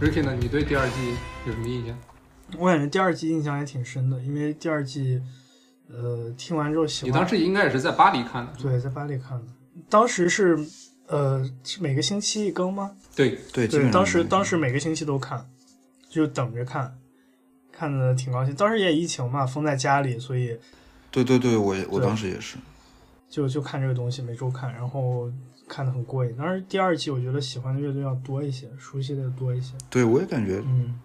[0.09, 0.35] Ricky 呢？
[0.39, 1.95] 你对第二季有什么印象？
[2.57, 5.21] 我感觉第二季印象也挺深的，因为第二季，
[5.87, 7.11] 呃，听完之后喜欢。
[7.11, 9.45] 你当时应该也是在巴黎看的，对，在巴黎看的，
[9.87, 10.57] 当时是，
[11.05, 12.91] 呃，是每个星期一更吗？
[13.15, 15.47] 对，对，对，当时当时每个星期都看，
[16.09, 16.97] 就等着看，
[17.71, 18.55] 看的挺高兴。
[18.55, 20.57] 当时也疫情嘛，封在家里，所以
[21.11, 22.57] 对对对，我也我当时也是，
[23.29, 25.31] 就就看这个东西，每周看，然后
[25.69, 26.35] 看的很过瘾。
[26.35, 29.73] 当然第二季我觉得喜欢的乐队要多一些，熟悉的多一些。
[29.89, 30.99] 对我也感觉嗯，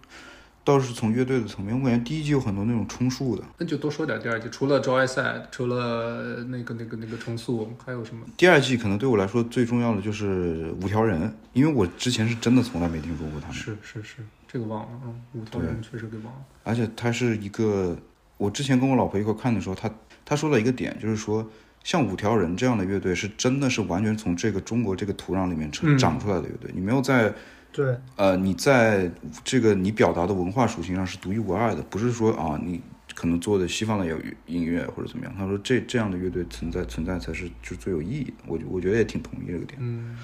[0.64, 4.48] 倒是从乐队的层面，我感觉第一季有很多那种充数的，那就多说点第二季。
[4.50, 8.24] 除了 Joyside，除了那个那个那个重塑，还有什么？
[8.36, 14.16] 第二季可能对我来说最重要的就是五条人，因为我之前是真的从来没听说过他们，是是是，
[14.48, 16.40] 这个忘了，嗯，五条人确实给忘了。
[16.62, 17.94] 而且他是一个，
[18.38, 19.90] 我之前跟我老婆一块看的时候，他
[20.24, 21.46] 他说了一个点，就是说
[21.84, 27.32] 像五条人这样的乐队是真的是完全从这个中国这个土壤里面成嗯长出来的乐队，你没有在
[27.70, 29.10] 对，呃你在
[29.44, 32.80] 这个你表达的文化属性上是独一无二的，不是说啊你
[33.14, 39.78] 可能做的西方的有音乐或者怎么样，他说这这样的乐队存在存在才是就最有意义的，我我觉得也挺同意这个点。
[39.80, 40.16] 嗯，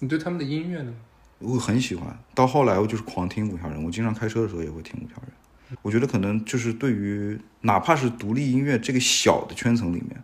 [0.00, 0.92] 你对他们的音乐呢？
[1.38, 5.78] 我很喜欢，到后来我就是狂听五条人，我经常开车的时候也会听五条人。
[5.82, 10.22] 我觉得可能就是对于哪怕是独立音乐这个小的圈层里面，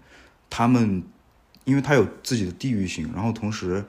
[0.55, 1.03] 他们
[1.65, 3.83] 因为他有自己的地域性，然后同时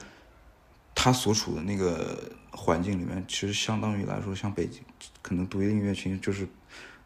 [0.95, 2.18] 他所处的那个
[2.51, 4.82] 环境里面，其实相当于来说，像北京，
[5.22, 6.47] 可能独立音乐群就是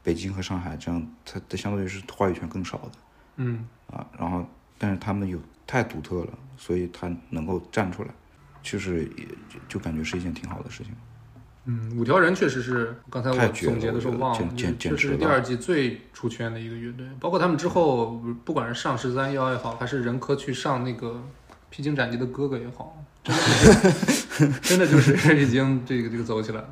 [0.04, 2.92] 北京和上海这样，它的相当于是话语权更少的
[3.38, 4.06] 嗯，啊。
[4.20, 4.48] 然后，
[4.78, 8.10] 但是他们有太独特了，所以他能够站出来，
[8.62, 10.94] 就是也就就感觉是一件挺好的事情。
[11.70, 17.06] 嗯，五条人确实是刚才我总结的时候忘了，我觉得简简确实是第二季最出圈的一个乐队。
[17.20, 21.10] 包括他们之后，不管是上十三幺也好，还是任科去上那个
[21.70, 26.70] 《披荆斩棘的哥哥》也好，真的是 真的就是已经这个这个走起来了。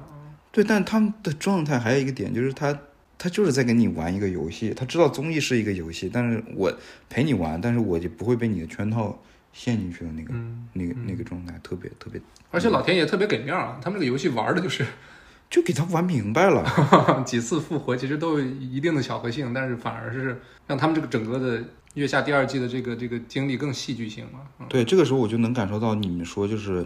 [0.53, 2.79] 对，但他们的状态还有一个点，就是他
[3.17, 6.73] 他就是在跟你玩一个游戏，他知道综艺是一个游戏，但是我
[7.09, 9.21] 陪你玩，但是我就不会被你的圈套
[9.55, 14.85] 陷进去的那个、嗯，那个那个状态，特别特别，而且老天爷特别给面儿啊，他们这个游戏玩的就是
[15.49, 16.61] 就给他玩明白了。
[17.25, 24.39] 几次复活，其实都有一定的巧合性，但是反而是让他们这个整个的月下第二季的这个这个经历更戏剧性了。
[24.59, 26.85] 嗯对，这个时候我就能感受到你们说，就是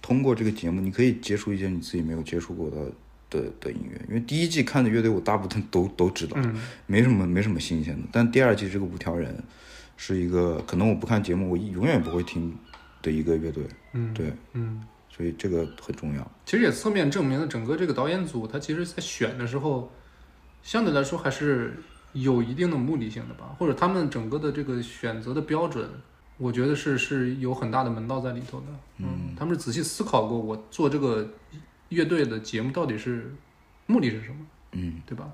[0.00, 2.76] 通过这个节目，你可以接触一些你自己没有接触过的
[3.28, 6.54] 的的音乐，因为第一季看的乐队我大部分都都知道，嗯
[6.86, 8.06] 没什么没什么新鲜的。
[8.12, 9.42] 但第二季这个五条人
[10.02, 12.56] 是一个可能我不看节目我永远不会听
[13.02, 14.82] 的一个乐队，嗯，对，嗯。
[15.12, 16.30] 所以这个很重要。
[16.46, 19.92] 其实也侧面证明了整个这个导演组，他其实在选的时候，
[20.62, 21.74] 相对来说还是
[22.14, 25.86] 有一定的目的性的吧，或者他们整个的这个选择的标准，
[26.38, 28.66] 我觉得是是有很大的门道在里头的。
[28.96, 31.28] 嗯，他们是仔细思考过，我做这个
[31.90, 33.30] 乐队的节目到底是
[33.86, 34.36] 目的是什么，
[34.72, 35.30] 嗯，对吧？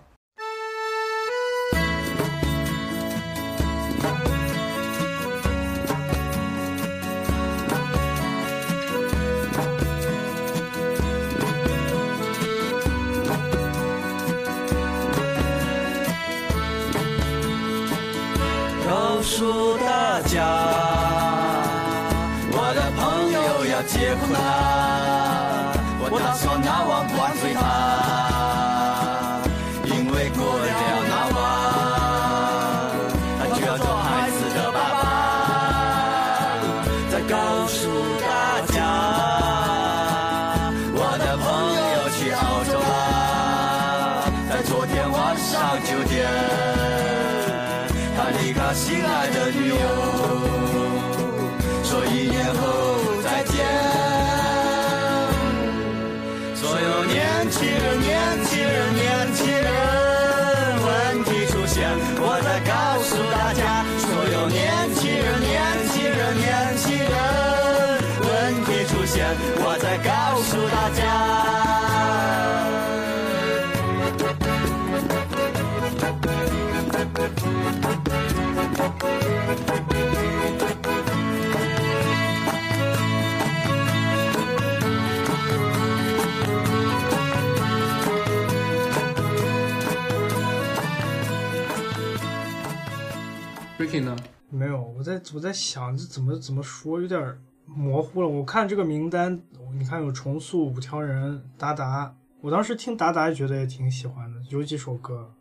[94.01, 94.17] 呢？
[94.49, 98.29] 没有，我在我在想这怎么怎么说，有点模糊了。
[98.29, 99.43] 我看这个名单，
[99.77, 105.33] 你看有重塑、五条人、达达，我当时听达达觉得也挺喜欢的，有几首歌。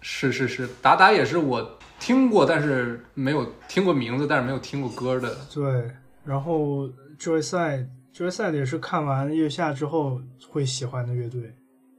[0.00, 5.36] 是是是，达达也是我听过，但是没有听过名字，但是没有听过歌的。
[5.52, 5.90] 对，
[6.24, 6.88] 然后
[7.18, 11.54] Joyside Joyside 也是看完月下之后会喜欢的乐队。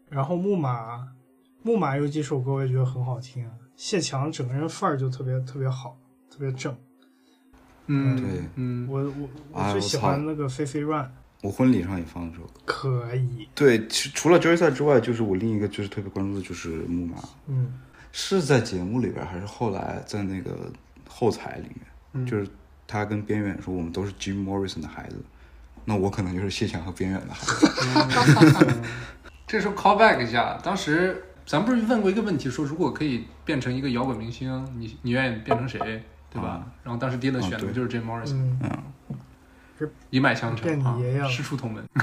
[0.09, 1.07] 然后木马，
[1.61, 3.51] 木马有几首歌我也觉得很好听啊。
[3.76, 5.97] 谢强整个人范儿就特别特别好，
[6.34, 6.76] 特别正。
[7.86, 9.30] 嗯，对嗯，我我
[9.60, 11.04] 哎我最喜欢那个《飞飞 Run》，
[11.42, 12.62] 我婚礼上也放这首歌。
[12.66, 13.48] 可以。
[13.54, 17.18] 对，其除了决赛之外，就是我另一个就是特别关注的就是木马，
[17.48, 17.74] 嗯，
[18.12, 20.72] 是在节目里边，还是后来在那个
[21.08, 21.82] 后台里面，
[22.14, 22.48] 嗯就是
[22.88, 25.18] 他跟边远说我们都是 Jim Morrison 的孩子，
[25.86, 28.82] 那我可能就是谢强和边远的孩子。
[29.46, 36.02] 这时候 call back 一下，当时咱不是问过一个问题，说如果可以变成一个摇滚明星，你你愿意变成谁，
[36.34, 36.50] 对吧？
[36.50, 36.66] 啊。
[36.84, 41.30] 然后当时 Dylan 啊对选的就是 Jim Morrison，、嗯，一脉相承啊变你爷爷，了。
[41.30, 41.84] 师出同门。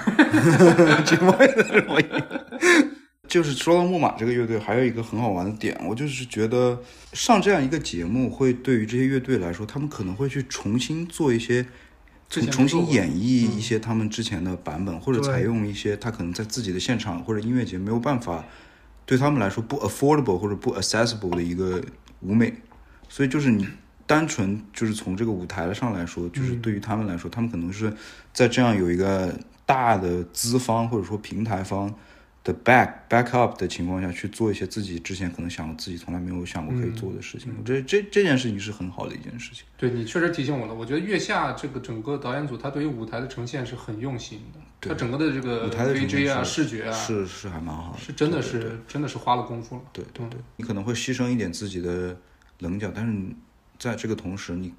[3.28, 11.64] 就是说到木马这个乐队，还有一个很好玩的点，我就是觉得上这样一个节目，会对于这些乐队来说，他们可能会去重新做一些，
[12.28, 18.44] 重重新演绎一些他们之前的版本，或者采用一些他可能在自己的现场或者音乐节没有办法
[19.06, 21.80] 对他们来说不 affordable 或者不 accessible 的一个
[22.22, 22.52] 舞美，
[23.08, 23.64] 所以就是你
[24.10, 27.94] 单纯就是从这个舞台上来说，就是对于他们来说，他们可能是
[28.32, 29.32] 在这样有一个
[29.64, 31.94] 大的资方或者说平台方
[32.42, 37.54] 的 back back up 的情况下去做一些自己之前可能想自己从来没有想过可以做的事情。
[37.56, 39.64] 我觉得这这件事情是很好的一件事情。
[39.76, 49.82] 对你确实提醒我了，我觉得月下这个整个导演组，他对于舞台的呈现是很用心的，对他整个的这个舞台的呈现 VJ 啊、视觉啊，是是还蛮好的，是真的是真的是花了功夫了。
[49.92, 52.18] 对对对，你可能会牺牲一点自己的
[52.58, 53.36] 棱角，但是你
[53.80, 54.72] 在这个同时，你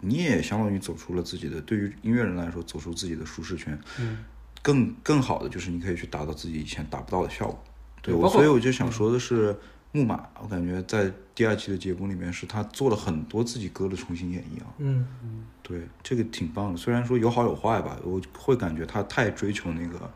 [0.00, 3.80] 你也相当于走出了自己的，对于音乐人来说，走出自己的舒适圈。
[4.00, 4.18] 嗯，
[4.60, 7.62] 更更好的就是你可以去达到自己以前达不到的效果。
[8.02, 9.56] 对我，所以我就想说的是，
[9.92, 14.74] 木马，我感觉在第二期的节目里面，是他做了很多自己歌的重新演绎啊。
[14.78, 16.76] 嗯嗯，对，这个挺棒的。
[16.76, 20.10] 虽然说有好有坏吧，我会感觉他太追求那个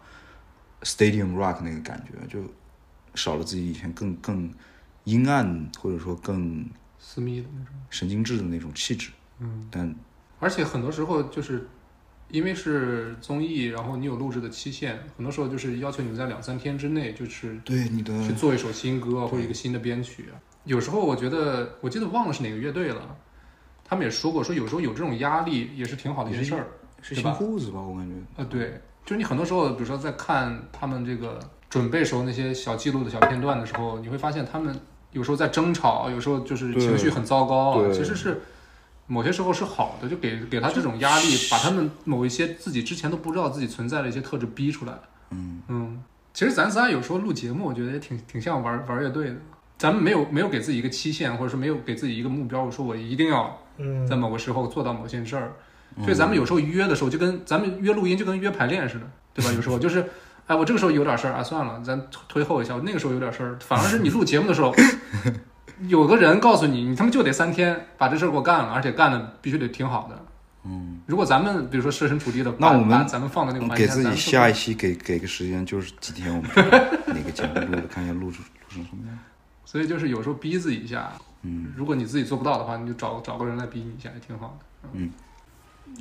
[0.82, 2.42] stadium rock 那个感觉，就
[3.14, 4.50] 少了自己以前更更
[5.04, 6.66] 阴暗或者说更
[7.06, 7.74] 私密的那种。
[7.90, 9.10] 神经质的那种气质。
[9.40, 9.94] 嗯，但
[10.40, 11.68] 而且很多时候就是
[12.28, 20.30] 因为是综艺，然后你有录制的期限，很多时候就是要求你们在两三天之内就是对你的去做一首新歌或者一个新的编曲。
[20.64, 23.16] 有时候我觉得，我记得忘了是哪个乐队了，
[23.84, 26.66] 他们也说过，说有时候有这种压力也是挺好的一件事儿。
[27.02, 27.80] 是新裤子吧？
[27.82, 28.42] 我感觉。
[28.42, 31.38] 啊，对，就是你很多时候，比如说在看他们这个
[31.68, 34.74] 准备时候那些小记录的小片段的时候，你会发现他们
[35.14, 38.42] 有时候在争吵，有时候就是情绪很糟糕，啊其实是
[39.06, 44.92] 某些时候是好的，就给给他这种压力，把他们某一些自己之前都不知道自己存在的一些特质逼出来。
[45.30, 46.02] 嗯嗯，
[46.34, 49.36] 其实咱仨有时候录节目，我觉得也挺挺像玩玩乐队的。
[49.78, 55.52] 咱们没有没有给自己一个期限，或者说没有给自己一个目标，我说我一定要嗯，在某个时候做到某件事儿。
[56.02, 59.52] 所以咱们有时候约的时候，就跟咱们约录音就跟约排练似的，对吧？
[59.52, 60.04] 有时候就是，
[60.46, 62.74] 哎，我这个时候有点事儿啊，算了，咱推后一下。
[62.74, 64.74] 我那个时候有点事儿，反而是你录节目的时候，
[65.88, 70.24] 有个人告诉你，你他妈就得三天把这事儿给我干了，而且干的必须得挺好的。
[70.66, 76.70] 嗯，如果咱们比如说设身处地的，那我们把咱们放在那个环给境下，咱们自己下一期给给个时间，就是几天我们 看
[77.06, 79.18] 哪个节目录的，看一下录出录成什么样。
[79.64, 81.10] 所以就是有时候逼自己一下，
[81.42, 84.88] 嗯，如果你自己做不到的话，你就找找个人来逼你一下，也挺好的。
[84.92, 85.10] 嗯，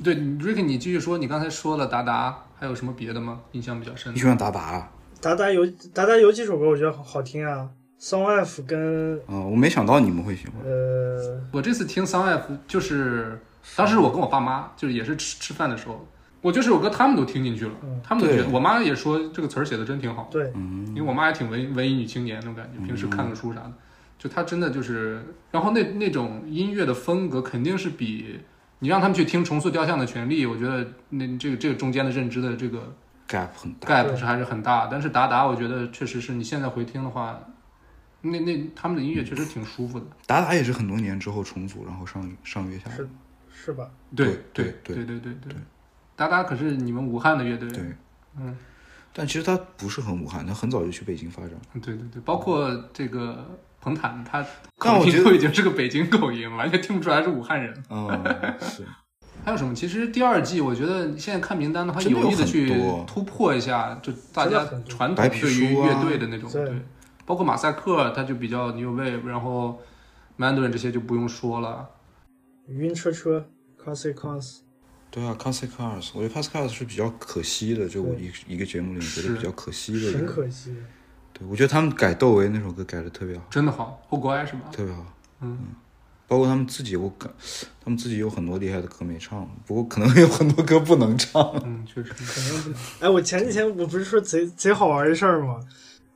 [0.02, 3.40] 对，Ricky，你继续说，你刚才说了达达，还有什么别的吗？
[3.52, 4.26] 印象比较深的你喜？
[4.26, 4.90] 欢达达啊？
[5.20, 5.64] 达达有
[5.94, 7.68] 达达有几首歌我觉得好好听啊
[8.00, 10.56] ，Song F 跟嗯，我没想到你们会喜欢。
[10.64, 13.40] 呃我这次听 Song F 就是，
[13.76, 16.06] 当时我跟我爸妈就是也是吃吃饭的时候，
[16.42, 23.72] 我觉得这首歌他们都听进去了，嗯他们都觉得，我妈也说这个词儿写的真挺好，对，嗯因为我妈也挺文文艺女青年那种感觉，平时看个书啥的，
[24.18, 28.40] 就她真的就是，然后那那种音乐的风格肯定是比
[28.80, 32.92] 你让他们去听重塑雕像的权利我觉得那这个这个中间的认知的这个
[33.28, 33.88] gap 很大。
[33.88, 37.40] gap 是还是很大但是达达我觉得确实是你现在回听的话
[38.20, 40.06] 那那他们的音乐确实挺舒服的。
[40.26, 43.08] 达达也是很多年之后重组然后上上月下是
[43.52, 43.88] 是吧？
[44.16, 45.54] 对对对对对对对
[46.16, 47.68] 达达可是你们武汉的乐队。
[47.70, 47.82] 对
[48.38, 48.56] 嗯。
[49.16, 53.46] 但其实他不是很武汉他很早就去北京发展对对对包括这个
[53.84, 54.44] 彭坦，他
[54.78, 57.82] 但我觉得口音都已经是个北京口音， 完全听不出来是武汉人。
[57.90, 58.08] 嗯，
[58.60, 58.82] 是。
[59.44, 59.74] 还有什么？
[59.74, 62.74] 其实第二季，我觉得现在看名单的话，有意的去
[63.06, 66.74] 突破一下，就大家传统对于乐队的那种，对对，
[67.26, 69.78] 包括马赛克，他就比较 new wave，然后
[70.38, 71.86] Mandarin 这些就不用说了。
[72.68, 73.46] 晕车车
[73.84, 74.60] Consequence，
[75.10, 80.24] 对啊 c a s s Cars，我觉得 c a s s Cars 是比较可惜的，就我一一个节目里面觉得比较可惜的一很。
[80.24, 80.74] 可惜。
[81.36, 84.62] 对，我觉得他们改窦唯那首歌改的特别好，真的好，后乖是吗？
[84.72, 85.04] 特别好。
[85.40, 85.58] 嗯，
[86.26, 87.30] 包括他们自己，我感
[87.84, 91.42] 他们自己有很多厉害的歌没唱，不过可能有很多歌不能唱。
[91.64, 92.78] 嗯，确实肯定不能。
[93.00, 95.60] 哎，我前几天我不是说贼贼好玩的事儿吗？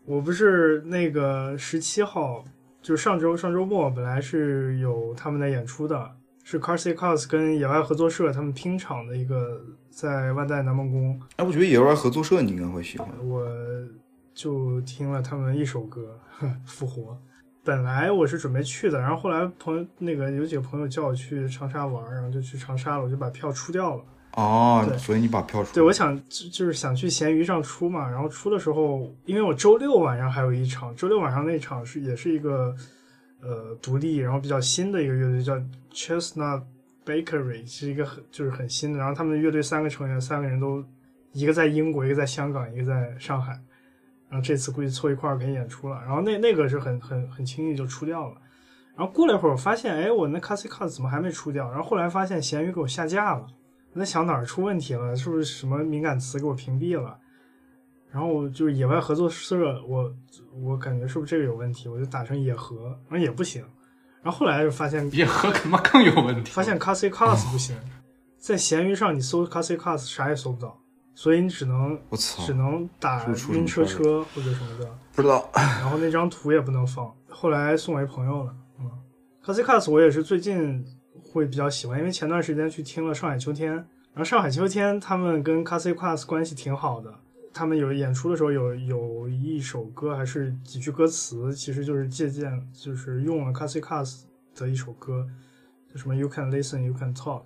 [0.06, 2.42] 我不是那个十七号，
[2.80, 6.12] 就是上周上周末本来是有他们的演出的，
[6.42, 9.60] 是 Carsey Cars 跟野外合作社他们拼场的一个
[9.90, 13.06] 在万代南梦宫，哎，我觉得野外合作社你应该会喜欢。
[13.22, 13.44] 我
[14.38, 16.16] 就听了他们一首歌
[16.64, 17.12] 《复活》。
[17.64, 24.04] 本来我是准备去的，然后后来朋友那个有几个朋友叫我去长沙玩，然后就去长沙了，我就把票出掉了。
[24.34, 25.74] 哦对，所以你把票出。
[25.74, 32.72] 对，我想就就是想去闲鱼上出嘛，然后出的时候，因为我周六晚上还有一场，周六晚上那场是也是一个
[33.42, 35.60] 呃独立，然后比较新的一个乐队叫
[35.92, 36.62] Chestnut
[37.04, 40.84] Bakery，是一个很就是很新的，然后他们的乐队三个成员，三个人都
[41.32, 43.58] 一个在英国，一个在香港，一个在上海，
[44.28, 48.36] 然后这次估计凑一块儿给演出了，然后那那个是很很很轻易就出掉了。
[48.94, 51.68] 然后过了一会儿，我发现，哎，我那 c a s i c a 怎么还没出掉？
[51.70, 53.46] 然后后来发现闲鱼给我下架了。
[53.92, 57.16] 我在想哪儿出问题了，是不是什么敏感词给我屏蔽了？
[58.10, 60.12] 然后就是野外合作社，我
[60.62, 61.88] 我感觉是不是这个有问题？
[61.88, 63.62] 我就打成野合，然后也不行。
[64.20, 66.50] 然后后来就发现野合他妈更有问题。
[66.50, 67.76] 发现 c a s i c a 不行，
[68.36, 70.76] 在闲鱼上你搜 c a s i c a s 啥也搜不到，
[71.20, 74.88] 所以你只能我操只，能打晕车车或者什么的。
[75.16, 75.50] 不知道。
[75.52, 78.54] 然后那张图也不能放，后来送给朋友了。
[78.78, 78.88] 嗯
[79.42, 80.84] c a s i c a s 我也是最近
[81.20, 87.12] 会比较喜欢，因为前段时间去听了上海秋天，然后上海秋天他们跟 c a s i c a s 关系挺好的。
[87.52, 95.26] 他们有演出的时候有有一首歌还是几句歌词，其实就是借鉴，就是用了 c a s i c a s 的一首歌，
[95.92, 97.42] 叫什么 You can listen, you can talk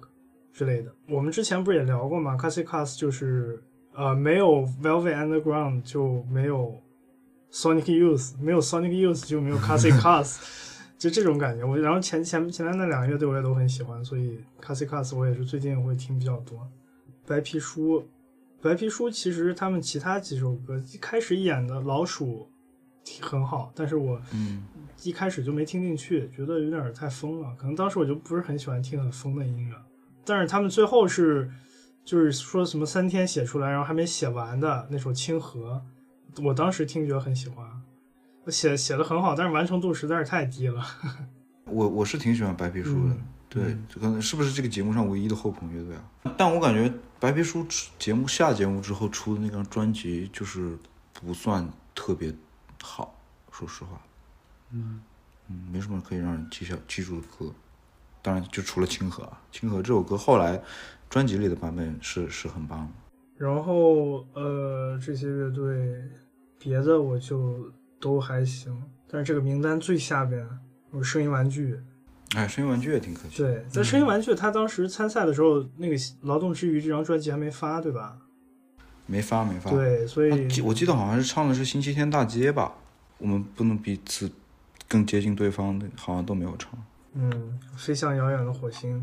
[0.52, 0.92] 之类的。
[1.08, 3.62] 我们之前不是也聊过吗 c a s i c a s 就是
[3.94, 6.74] 呃没有 Velvet Underground 就没有
[7.50, 11.64] Sonic Youth，没有 Sonic Youth 就没有 c a s i c a s 就这种感觉。
[11.66, 16.66] 我然后前前前面那两个乐队我也都很喜欢，所以 c a s i c a s 我也是最近会听比较多。
[17.26, 18.08] 白皮书，
[18.60, 22.48] 白皮书其实他们其他几首歌一开始演的老鼠
[23.20, 24.62] 很好，但是我嗯，
[25.02, 27.54] 一开始就没听进去，觉得有点太疯了。
[27.56, 29.74] 可能当时我就不是很喜欢听很疯的音乐，
[30.24, 31.50] 但是他们最后是
[32.04, 35.82] 就是说什么三天写出来，然后还没写完的那首《清河》，
[36.44, 37.66] 我当时听觉得很喜欢，
[38.44, 40.84] 我写写的很好，但是完成度实在是太低了。
[41.66, 43.14] 我我是挺喜欢白皮书的。
[43.14, 46.34] 嗯对，这可能是不是这个节目上唯一的后朋乐队啊？
[46.38, 47.66] 但我感觉白皮书
[47.98, 50.74] 节目下节目之后出的那张专辑就是
[51.12, 52.34] 不算特别
[52.82, 53.14] 好，
[53.50, 54.00] 说实话，
[54.70, 55.02] 嗯
[55.50, 57.52] 嗯，没什么可以让人记下记住的歌。
[58.22, 60.62] 当然，就除了《清河》啊，《清河》这首歌后来
[61.10, 62.92] 专辑里的版本是是很棒的。
[63.36, 66.00] 然后呃，这些乐队
[66.58, 67.68] 别的我就
[68.00, 70.48] 都还行，但是这个名单最下边
[70.92, 71.80] 有声音玩具。
[72.36, 73.38] 哎，声音玩具也挺可惜。
[73.38, 78.16] 对，在声音玩具他当时参赛的时候，那个《劳动之余》这张专辑还没发，对吧？
[79.06, 79.70] 没发没发。
[79.72, 82.72] 对，所以啊我记得好像是唱的是《星期天大街》吧？
[83.18, 84.30] 我们不能彼此
[84.88, 86.70] 更接近对方的，好像都没有唱。
[87.14, 89.02] 嗯，飞向遥远的火星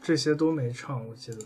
[0.00, 1.38] 这些都没唱，我记得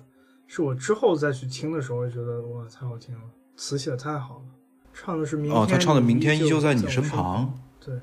[0.46, 3.20] 是我之后再去听的时候，觉得哇，太好听了，
[3.56, 4.44] 词写的太好了。
[4.92, 7.54] 唱的是明天哦，他唱的《明天依旧在在你身旁旁》。
[7.84, 8.00] 对，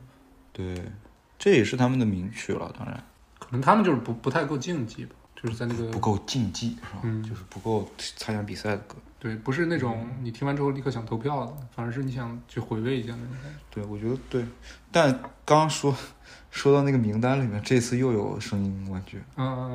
[0.51, 0.91] 对，
[1.39, 3.01] 这也是他们的名曲了，当然
[3.39, 6.99] 可能他们就是不不太够竞技吧，就是在那个不够竞技是吧？
[7.03, 8.95] 嗯就是不够参加比赛的歌。
[9.17, 13.59] 对，不是那种你听完之后立刻想投票的，反而是你想去回味一下那种感觉。
[13.69, 14.43] 对，我觉得对。
[14.91, 15.11] 但
[15.45, 15.95] 刚刚说
[16.51, 19.71] 说到那个名单里面，这次又有声音玩具，嗯嗯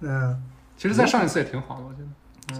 [0.00, 0.42] 嗯，嗯，
[0.76, 2.08] 其实再上一次也挺好的，我觉得。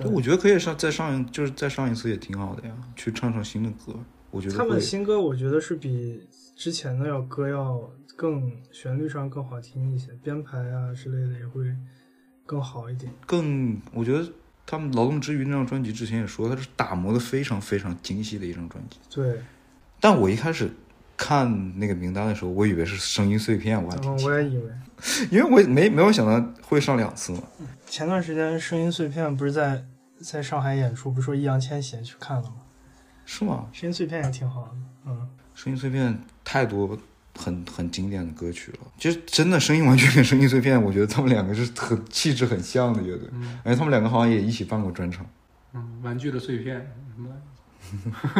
[0.00, 3.92] 对，我觉得可以上再上一，就是再上一次也挺好的呀，去唱唱新的歌，
[4.30, 6.26] 我觉得他们新歌我觉得是比
[6.56, 11.64] 之前的要歌要更旋律上更好听一些，编排啊之类的也会
[12.46, 13.12] 更好一点。
[13.26, 14.24] 更，我觉得
[14.64, 18.98] 他们《劳动之余》那张专辑之前也说，它是打磨的非常非常精细的一张专辑。
[19.10, 19.42] 对，
[20.00, 20.70] 但我一开始
[21.24, 24.64] 看那个名单的时候，我以为是声音碎片，我还我也以为
[25.30, 27.42] 因为我没没有想到会上两次嘛。
[27.86, 29.84] 前段时间声音碎片不是在
[30.20, 32.54] 在上海演出，不是说易烊千玺去看了吗？
[33.24, 33.66] 是吗？
[33.72, 34.70] 声音碎片也挺好的，
[35.06, 36.98] 嗯，声音碎片太多
[37.38, 45.24] 很很经典的歌曲了，其实真的声音完全跟声音碎片，我觉得他们两个是很气质很像的乐队，嗯而且他们两个好像也一起办过专场。
[45.72, 46.84] 嗯，玩具的碎片。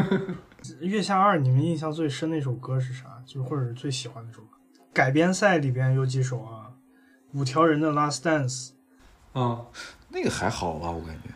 [0.81, 3.23] 月下二，你们印象最深的一首歌是啥？
[3.27, 4.59] 就或者是最喜欢的一首歌？
[4.93, 6.71] 改编赛里边有几首啊？
[7.33, 8.71] 五条人的《Last Dance》，
[9.41, 9.65] 啊，
[10.11, 11.31] 那个还好吧，我感觉，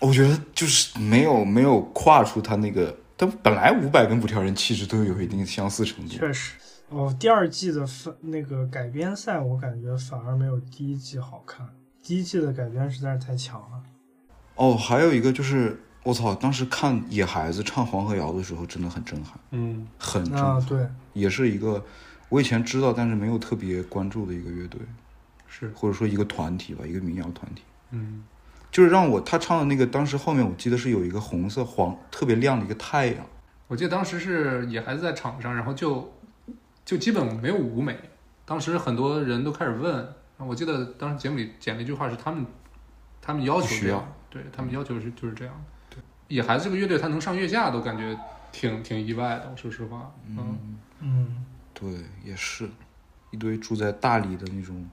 [0.00, 6.14] 我觉得就是没有没有跨出他那个，他本来伍佰跟五条人气质都有一定相似程度。
[6.14, 6.54] 确实，
[6.90, 11.68] 哦，第二季的分那个改编赛，我感觉反而没有第一季好看。
[12.02, 13.82] 第一季的改编实在是太强了。
[14.54, 21.84] 哦，还有一个就是，我操，当时看野孩子唱《黄河谣》的时候，真的很震撼，嗯，很震撼。，啊对，也是一个
[22.28, 24.80] 我以前知道但是没有特别关注的一个乐队，
[25.48, 27.64] 是，或者说一个团体吧，一个民谣团体。
[27.90, 28.22] 嗯，
[28.70, 33.26] 就是让我他唱的那个，当时后面我记得是有一个红色黄特别亮的一个太阳，
[33.66, 36.08] 我记得当时是野孩子在场上，然后就
[36.84, 37.98] 就基本没有舞美，
[38.44, 42.46] 当时很多人都开始问，我记得当时节目里剪了一句话是他们
[43.20, 43.98] 他们要求需这样。
[43.98, 45.52] 要，对他们要求是就是这样。
[45.54, 45.75] 对，
[46.28, 48.16] 野孩子这个乐队他能上月下都感觉
[48.52, 50.58] 挺挺意外的，我说实话，嗯，
[51.00, 51.90] 嗯，对，
[52.24, 52.68] 也是
[53.30, 54.88] 一堆住在大理的那种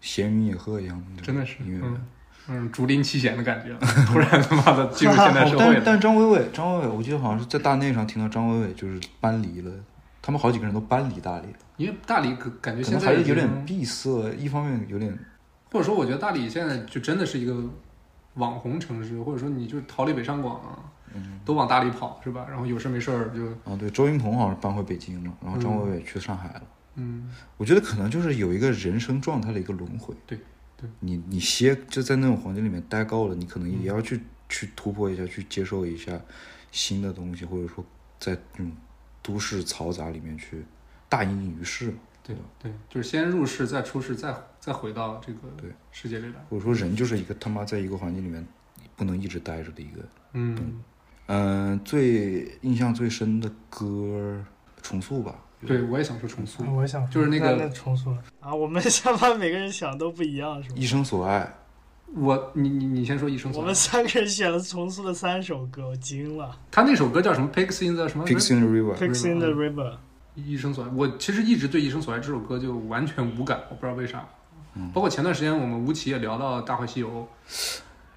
[0.00, 1.88] 闲云野鹤一样的真的是，音乐人。
[1.94, 2.00] 嗯
[2.50, 3.76] 嗯，竹林七贤的感觉，
[4.06, 5.74] 突然他妈的进入现代哦社会了。
[5.74, 9.70] 但但张伟伟，张伟伟，我记得好像是在大内上听到张伟伟就是搬离了，
[10.22, 15.14] 他们好几个人都搬离大理了，因为大理可感觉现在还是有点闭塞，一方面有点
[15.70, 17.54] 或者说，我觉得大理现在就真的是一个
[18.38, 20.78] 网红城市，或者说你就逃离北上广啊，
[21.14, 22.46] 嗯都往大理跑是吧？
[22.48, 26.62] 然后有事没事儿就啊，对，周云鹏好像搬回北京了，然后张伟伟去上海了。
[26.94, 30.14] 嗯，我觉得可能就是有一个人生状态的一个轮回。
[30.26, 30.38] 对
[30.76, 36.12] 对，你你歇就在那种环境里面待够了，你可能嗯也要去、去突破一下，去接受一下
[36.70, 37.84] 新的东西，或者说
[38.18, 38.72] 在这种
[39.22, 40.64] 都市嘈杂里面去
[41.08, 44.34] 大隐隐于市，对对，就是先入世，再出世，再
[44.68, 46.34] 再回到这个对世界里来。
[46.50, 48.46] 我说人就是一个他妈在一个环境里面
[48.94, 50.02] 不能一直待着的一个。
[50.34, 50.82] 嗯，
[51.26, 54.44] 嗯、最印象最深的歌
[54.82, 55.34] 重塑吧，
[55.66, 56.62] 对，我也想说重塑。
[56.74, 60.84] 我也想就是那个那重塑了啊，我们 想法每个人想都不一样，是吗一？
[60.84, 61.50] 生所爱，
[62.14, 66.54] 我你你你先说一生所爱我们，三个人选了重塑的三首歌，我惊了。
[66.70, 69.96] 他那首歌叫什么？Pigs in the 什么 Pigs in the River，Pigs in the River，
[70.34, 74.28] 一生所爱，我其实一直对《一生所爱》这首歌就完全无感，我不知道为啥。
[74.78, 77.28] 嗯包括前段时间我们吴奇也聊到《大话西游》，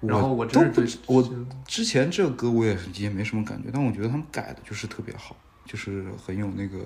[0.00, 5.36] 然后我都真是对不知我之前这个歌我也也没什么感觉，但我觉得他们改的就是特别好，
[5.66, 6.78] 就是很有那个。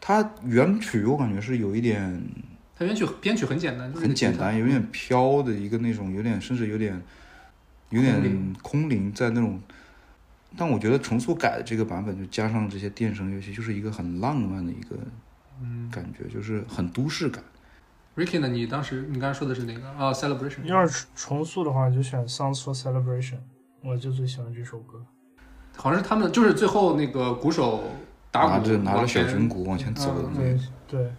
[0.00, 2.22] 它原曲我感觉是有一点
[2.78, 7.02] 它原曲编曲很简单，就是很简单，有点嗯飘的一个那种，有点甚至有点
[7.90, 9.60] 有点空灵在那种。
[10.56, 14.96] 但我觉得重塑改的这个版本，就加上这些电声乐器，就是一个很浪漫的一个
[15.60, 17.42] 嗯感觉，就是很都市感。
[18.16, 18.48] Ricky 呢？
[18.48, 20.64] 你当时你刚才说的是哪个啊？Celebration。
[20.64, 23.38] 要是重塑的话，就选 Songs for Celebration，
[23.82, 25.04] 我就最喜欢这首歌。
[25.76, 27.84] 好像是他们就是最后那个鼓手
[28.30, 30.58] 打鼓拿着拿着小军鼓往前走的那
[30.88, 31.12] 对，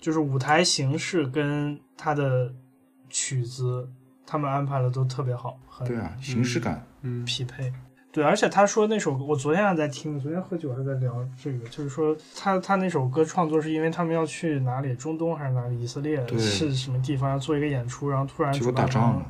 [0.00, 2.54] 就是舞台形式跟他的
[3.10, 3.86] 曲子，
[4.26, 6.82] 他们安排的都特别好，很对啊，形式感。
[7.02, 7.70] 嗯匹配。
[8.16, 19.26] 对，而且他说那首，我昨天还在听，昨天喝酒还在聊这个，就是说他他那首歌创作是因为他们要去哪里，中东还是哪里，以色列是什么地方要做一个演出，然后突然结果主办方打仗了，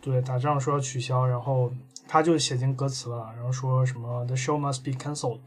[0.00, 1.70] 对，打仗说要取消，然后
[2.08, 5.40] 他就写进歌词了，然后说什么 “The show must be cancelled”，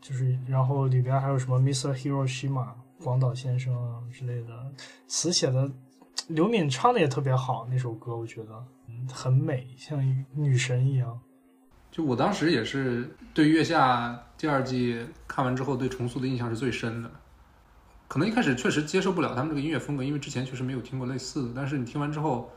[0.00, 1.94] 就是然后里边还有什么 “Mr.
[1.94, 2.66] Hiroshima”
[3.04, 4.48] 广岛先生啊之类的，
[5.06, 5.70] 词写的，
[6.26, 10.04] 刘敏唱的也特别好，那首歌我觉得嗯很美，像
[10.34, 11.20] 女神一样。
[11.90, 17.10] 就我当时也是对《月下》第二季看完之后，对重塑的印象是最深的。
[18.06, 21.52] 可能一开始确实接受不了他们这个音乐风格，因为之前确实没有听过类似的。
[21.54, 22.52] 但是你听完之后，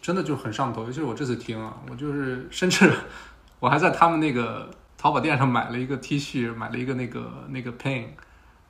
[0.00, 0.84] 真的就很上头。
[0.84, 2.92] 尤其是我这次听啊，我就是甚至
[3.58, 8.06] 我还在他们那个淘宝店上买了一个 T 恤，买了一个那个那个 pain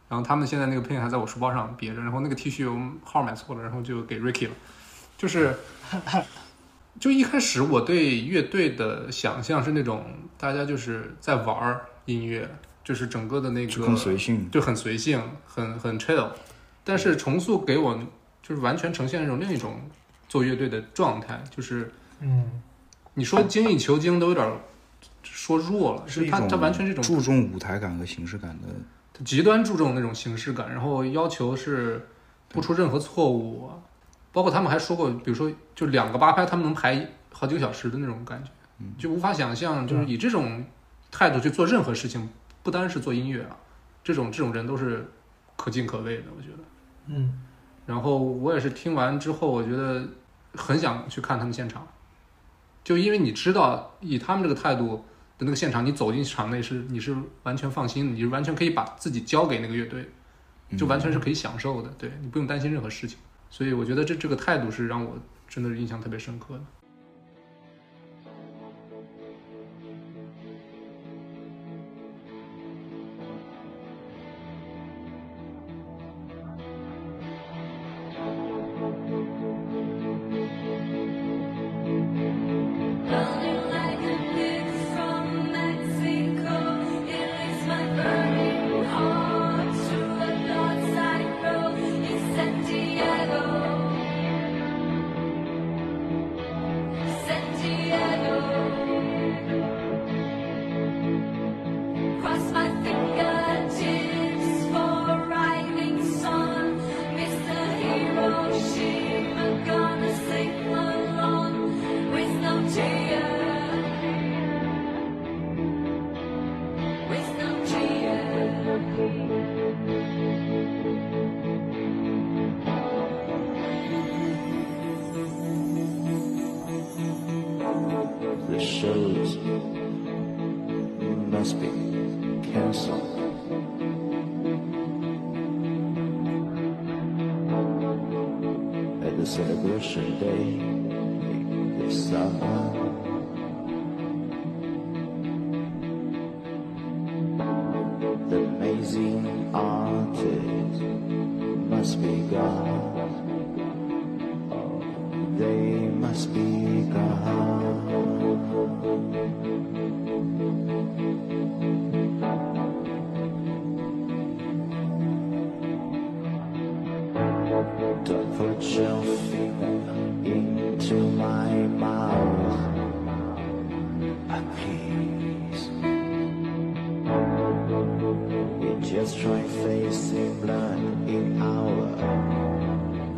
[0.08, 4.54] 然后他们现在那个 pain 还在我书包上别着，然后那个 T 恤我号买错了，然后就给 Ricky 了。
[5.16, 5.54] 就是
[6.98, 10.04] 就一开始我对乐队的想象是那种
[10.36, 12.48] 大家就是在玩儿音乐，
[12.82, 14.50] 就是整个的那个就更随性。
[14.50, 16.30] 就很随性，很很 chill。
[16.82, 17.98] 但是重塑给我
[18.42, 19.80] 就是完全呈现一种另一种
[20.28, 22.60] 做乐队的状态，就是嗯，
[23.14, 24.52] 你说精益求精都有点
[25.22, 32.08] 说弱了，是一种它完全是一种注重舞台感和形式感的，极端注重那种形式感，然后要求是
[32.48, 33.70] 不出任何错误，
[34.32, 38.50] 包括他们还说过，比如说就两个八拍，他们能排好几个小时的那种感觉，
[38.96, 40.64] 就无法想象，就是以这种
[41.10, 42.28] 态度去做任何事情，
[42.62, 43.56] 不单是做音乐啊，
[44.04, 45.10] 这种这种人都是
[45.56, 46.58] 可敬可畏的，我觉得。
[47.06, 47.40] 嗯，
[47.86, 50.06] 然后我也是听完之后，我觉得
[50.54, 51.86] 很想去看他们现场，
[52.84, 54.96] 就因为你知道，以他们这个态度
[55.38, 60.08] 的那个现场，你走进场内是你是完全放心的，你是完全可以把自己交给那个乐队，
[60.76, 63.18] 就完全是可以享受的，对你不用担心任何事情。
[63.50, 66.79] 所以我觉得这这个态度是让我真的印象特别深刻的。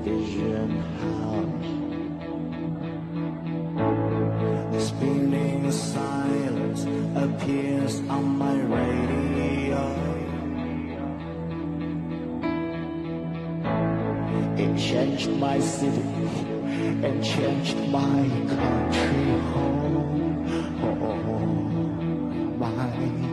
[0.02, 1.70] Vision house.
[4.72, 9.82] The spinning silence appears on my radio.
[14.56, 16.02] It changed my city
[17.06, 20.82] and changed my country home.
[20.82, 21.16] Oh,
[22.58, 23.31] my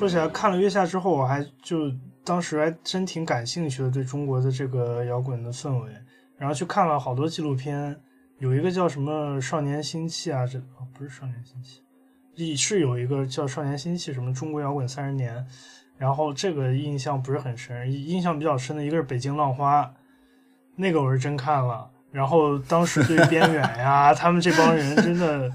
[0.00, 1.92] 说起来，看了《月下》之后，我还就
[2.24, 5.90] 当时还真挺感兴趣的，对中国的这个摇滚的氛围，
[6.38, 7.94] 然后去看了好多纪录片，
[8.38, 11.82] 有一个叫什么《少年心气》啊，这哦不是《少年心气》，
[12.42, 15.46] 也是有一个叫《少年心气》，什么中国摇滚三十年，
[15.98, 19.82] 然后这个印象不是很深，印象比较深的一个是《北京浪花》，
[20.76, 25.52] 那个我是真看了，然后当时对边缘呀， 他们这帮人真的。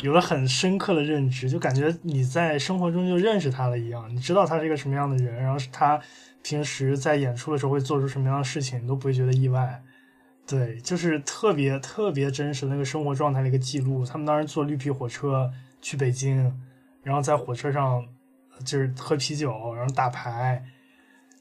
[0.00, 6.00] 有了很深刻的认知，就感觉你在生活中就认识他了一样，你知道他是一个什么样的人，然后他
[6.42, 9.82] 平时在演出的时候会做出什么样的事情，你都不会觉得意外。
[10.44, 14.04] 对，就是特别特别真实那个生活状态的一个记录。
[14.04, 16.52] 他们当时坐绿皮火车去北京，
[17.02, 18.04] 然后在火车上
[18.64, 20.64] 就是喝啤酒，然后打牌，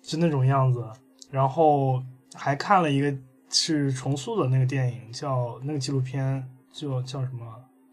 [0.03, 0.85] 就那种样子。
[1.31, 3.13] 然后还看了一个
[3.49, 7.45] 是重塑的那个电影，叫那个纪录片，就叫什么？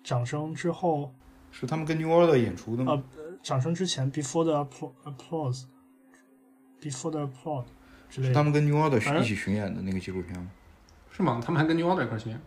[0.03, 1.13] 掌声之后，
[1.51, 3.03] 是他们跟 New Order 演出的吗？
[3.17, 7.65] 呃，掌声之前，before the appla- applause，before the applause
[8.09, 8.29] 之类的。
[8.29, 10.51] 是他们跟 New Order 一起巡演的那个纪录片吗？
[11.11, 11.41] 是吗？
[11.45, 12.41] 他们还跟 New Order 一块巡演，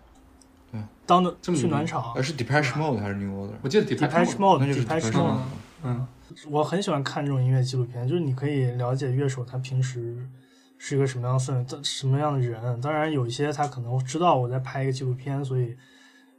[0.71, 3.53] 对当的这么去暖场呃，是 Depeche Mode 还是 New Order？
[3.61, 5.13] 我记得，Depeche Depeche Mode，那就是 Depeche Depeche Mode。
[5.13, 5.39] Mode
[5.83, 6.07] 嗯，
[6.49, 10.25] 我很喜欢看这种音乐纪录片，就是你可以了解乐手他平时
[10.77, 12.79] 是一个什么样的氛围，什么样的人。
[12.79, 15.75] 当然，有一些他可能知道我在拍一个纪录片，所以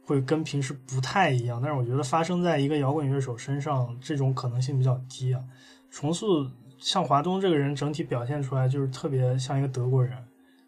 [0.05, 1.59] 会跟平时不太一样。
[1.61, 5.41] 但是我觉得发生在一个摇滚乐手身上，这种可能性比较低啊。
[5.89, 10.17] 重塑像华东这个人，整体表现出来就是特别像一个德国人，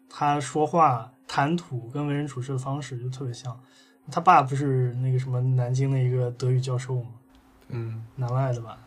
[0.08, 3.58] 他说话，谈吐跟为人处事的方式就特别像。
[4.10, 7.08] 他爸不是那个什么南京的一个德语教授吗？
[7.68, 8.78] 嗯南外的吧？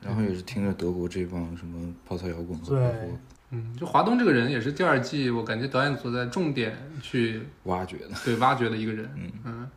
[0.00, 3.10] 然后也是听着德国这帮什么泡菜摇滚和对
[3.50, 6.72] 嗯，就华东这个人也是第二季，我感觉导演组在重点
[7.02, 8.10] 去挖掘的。
[8.24, 9.10] 对挖掘的一个人。
[9.44, 9.68] 嗯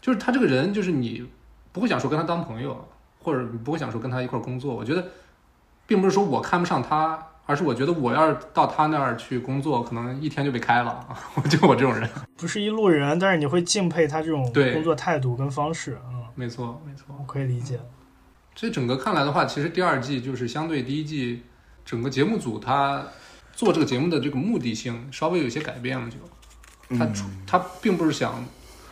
[0.00, 1.26] 就是他这个人，就是你
[1.72, 2.88] 不会想说跟他当朋友，
[3.20, 4.74] 或者你不会想说跟他一块儿工作。
[4.74, 5.04] 我觉得，
[5.86, 11.06] 并不是说我看不上他，而是我觉得我要是到他那儿去工作，可能一天就被开了。
[11.34, 14.42] 我就我这种人，不是一路人，但是你会敬佩他这种
[14.72, 17.06] 工作态度跟方式，嗯，没错没错。
[17.18, 17.80] 我可以理解。
[18.54, 21.42] 所以整个看来的话，其实第二季就是相对第一季，
[21.84, 23.04] 整个节目组他
[23.52, 28.44] 做这个节目的这个目的性稍微有些改变了就，他出他并不是想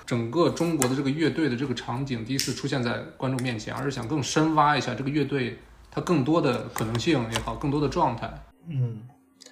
[0.06, 5.58] 整个中国的这个乐队的这个场景第一次出现在观众面前，而是想更深挖一下这个乐队
[5.90, 8.32] 它更多的可能性也好，更多的状态。
[8.68, 9.02] 嗯，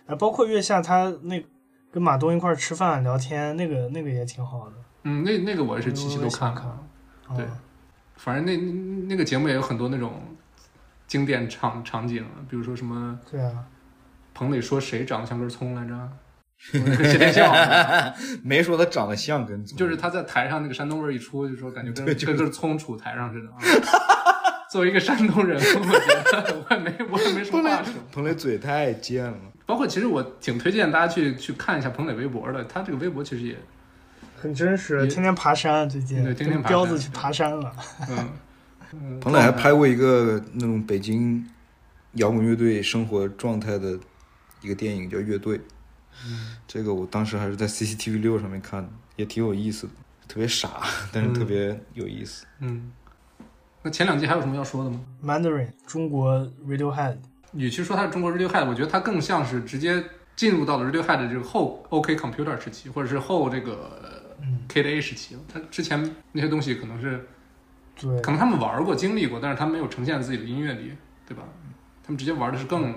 [0.07, 1.45] 哎，包括月下他那
[1.91, 4.77] 跟马东一块儿吃饭聊天，那个那个也挺好的。
[5.03, 6.79] 嗯，那那个我也是期期都看看了，
[7.31, 7.47] 嗯对
[8.17, 10.23] 反正那那那个节目也有很多那种
[11.07, 13.67] 经典场场景，比如说什么对啊，
[14.33, 16.11] 彭磊说谁长得像根葱来着，那个
[16.73, 17.53] 谢天笑。
[18.43, 23.59] 没说他长得像根葱，就是他在台上那个山东味儿一出，就说感觉 跟对就是跟根葱杵台上似的啊。
[24.71, 27.93] 作为一个山东人，我觉得我也没我也没什么话说。
[28.11, 29.35] 彭磊嘴太贱了。
[29.67, 33.57] 包括其实我挺推荐大家去去看一下彭磊微博的，他这个微博其实也
[34.37, 37.73] 很真实，天天爬山，最近对天天彪子去爬山了。
[38.11, 38.29] 嗯
[38.93, 41.47] 嗯， 彭磊还拍过一个那种北京
[42.15, 43.99] 摇滚乐队生活状态的
[44.61, 45.59] 一个电影，叫《乐队》。
[46.67, 49.93] 这个我当时还是在 CCTV 六上面看的，也挺有意思的，
[50.29, 52.47] 特别傻， 但是特别有意思。
[52.61, 52.93] 嗯。
[53.83, 57.19] 那前两季还有什么要说的吗？Mandarin 中国 Radiohead，
[57.53, 60.03] 与其说它是中国 Radiohead，我觉得它更像是直接
[60.35, 65.41] 进入到了 Radiohead 的这个后 OK Computer 时期，或者是后这个嗯，Kid A 时期了。
[65.53, 67.27] 它之前那些东西可能是
[68.01, 70.93] 对可，能他们玩过、经历过，但是他们没有呈现在自己的音乐里，
[71.29, 71.43] 对吧？
[72.03, 72.95] 他们直接玩的是更、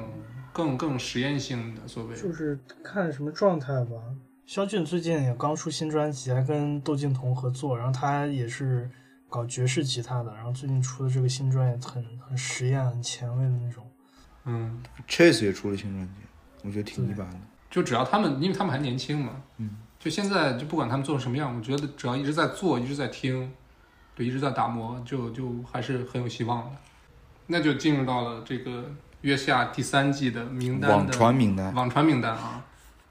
[0.57, 2.15] 更、更实验性的所谓。
[2.15, 3.91] 就是看什么状态吧。
[4.47, 8.89] 肖俊最近也刚出新专辑，还跟窦靖童合作，然后他也是
[9.29, 13.85] 搞爵士吉他的，然后最近出的这个新专也很很实验、很前卫的那种。
[14.45, 16.13] 嗯，Chase 也出了新专辑，
[16.63, 17.37] 我觉得挺一般的。
[17.69, 23.51] 就只要他们，因为他们还年轻嘛，嗯，就现在就不管他们做成什么样，我觉得只要一直在做，一直在听，
[24.15, 26.77] 对，一直在打磨，就就还是很有希望的。
[27.45, 28.89] 那就进入到了这个
[29.27, 32.63] 月下第三季的名单的网传名单，网传名单啊，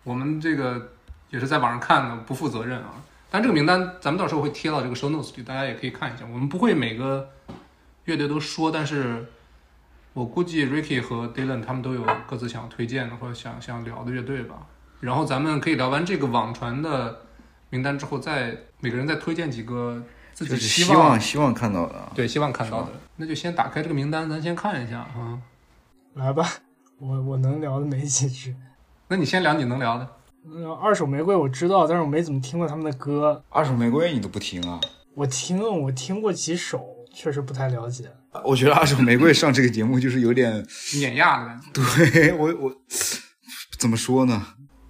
[0.03, 0.93] 我们这个
[1.29, 2.95] 也是在网上看的，不负责任啊。
[3.31, 6.25] 但这个名单咱们到时候会贴到这个 show notes 里，大家也可以看一下。
[6.33, 7.29] 我们不会每个
[8.07, 9.27] 乐队都说，但是
[10.15, 14.55] 我估计 Ricky 和 Dylan 他们都有各自想推荐的或者想想聊的乐队吧。
[15.01, 17.21] 然后咱们可以聊完这个网传的
[17.69, 20.03] 名单之后，再每个人再推荐几个
[20.33, 22.11] 自己就是希希望希望看到的啊。
[22.15, 22.93] 对希望看到的。
[23.17, 25.39] 那就先打开这个名单，咱先看一下啊。
[26.17, 26.49] 来吧，
[26.99, 28.57] 我我能聊的没几句。
[29.07, 30.09] 那你先聊你能聊的。
[30.47, 33.45] 嗯，二手玫瑰我知道，但是我没怎么听过他们的歌。
[33.51, 34.81] 二手玫瑰你都不听啊？
[35.15, 38.11] 我听，我听过几首，确实不太了解。
[38.45, 42.73] 我觉得二手玫瑰上这个节目就是有点，碾压的感觉，对我我
[43.79, 44.47] 怎么说呢？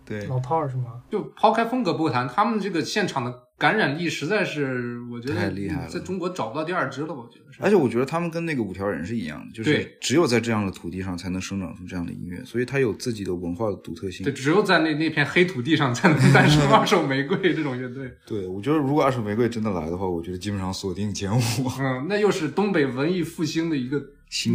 [0.07, 1.03] 对，老炮儿是吗？
[1.11, 7.13] 就抛开风格不谈，他们这个现场的感染力实在是，我觉得太厉害了在中国找不到第二支了。
[7.13, 14.33] 我觉得是，而且我觉得他们跟那个五条人是一样的，就是只有在这样的土地上才能生长出这样的音乐，所以它有自己的文化的独特性对，。
[14.33, 18.13] 只有在那那片黑土地上才能诞生 二手玫瑰这种乐队。
[18.27, 21.41] 对，我觉得如果二手玫瑰真的来的话，我觉得基本上锁定前五。
[21.81, 24.01] 嗯，那又是东北文艺复兴的一个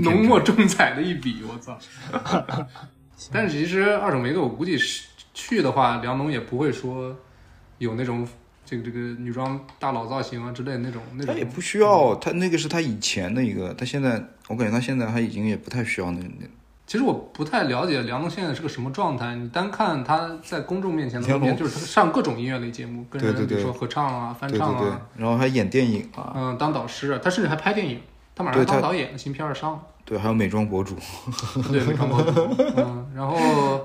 [0.03, 1.77] 浓墨重彩的一笔，我操！
[3.31, 7.15] 但是其实二手玫瑰，我估计是去的话，梁龙也不会说
[7.77, 8.27] 有那种
[8.65, 11.33] 这个这个女装大佬造型啊之类的那种那种。
[11.33, 16.45] 他也不需要，他那个是他以前的一个，他现在我感觉他现在他已经也不太需要那那。
[16.87, 19.33] 其实我不太了解梁龙现在是个什么状态。
[19.35, 28.01] 你单看他在公众面前的梁龙露面，就是他上各种音乐类节目，跟人比如说合唱啊、翻唱啊，对，然后还演电影啊，嗯，当导师啊，他甚至还拍电影，
[28.35, 29.79] 他马上当导演，新片儿上了。
[30.03, 30.97] 对，还有美妆博主。
[31.71, 32.31] 对，美妆博主。
[32.75, 33.79] 嗯，然后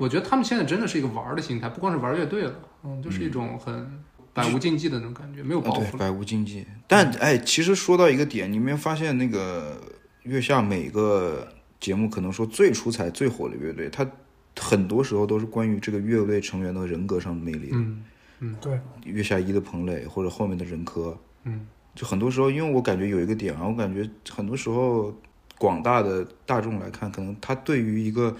[0.00, 3.86] 我觉得他们现在真的是一个玩儿的心态，不光是玩乐队了，嗯，就是一种很
[4.32, 5.96] 百无禁忌的那种感觉，没有包啊，对，袱。
[5.98, 6.66] 百无禁忌。
[6.88, 9.78] 但哎，其实说到一个点，你没有发现那个
[10.22, 11.46] 月下每个
[11.78, 14.10] 节目可能说最出彩、最火的乐队，它
[14.58, 18.02] 很多时候都是关于这个乐队成员的人格上的魅力嗯。
[18.42, 25.14] 嗯对，月下一的彭磊或者后面的任科，嗯，就很多时候，因为我感觉有一个点啊，我感觉很多时候
[25.58, 28.34] 广大的大众来看，可能他对于一个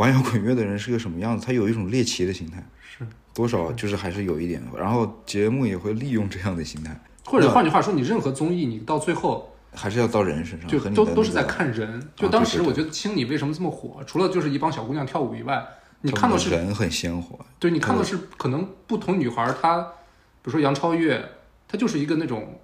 [0.00, 2.66] 玩摇滚乐的人是个什么样子，他有一种猎奇的心态。
[2.80, 4.62] 是，多少就是还是有一点。
[4.74, 12.02] 然后节目也会利用这样的心态，或者换句话说，你任何综艺，你到最后还是要到人身上，就都都是在看人。
[12.16, 15.62] 就当时我觉得《青你》为什么这么火，除了就是一帮小姑娘跳舞以外，
[16.00, 21.22] 你看到是人很鲜活，对你看到是可能不同女孩儿她，比如说杨超越，
[21.68, 22.58] 她就是一个那种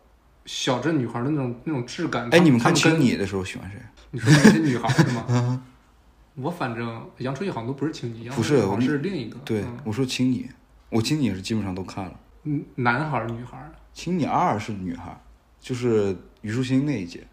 [0.46, 2.30] 小镇女孩儿的那种那种质感。
[2.30, 3.78] 哎，你们看《青你》的时候喜欢谁？
[4.10, 5.62] 你说那些女孩儿是吗？
[6.36, 9.38] 我反正杨超越好像都不是青你，杨不是超越好像是另一个。
[9.44, 10.42] 对，嗯我说《青你》，
[10.90, 13.72] 我《青你》是基本上都看了，嗯，男孩儿女孩儿。
[13.98, 15.18] 《青你二》是女孩，
[15.58, 17.26] 就是虞书欣那一届，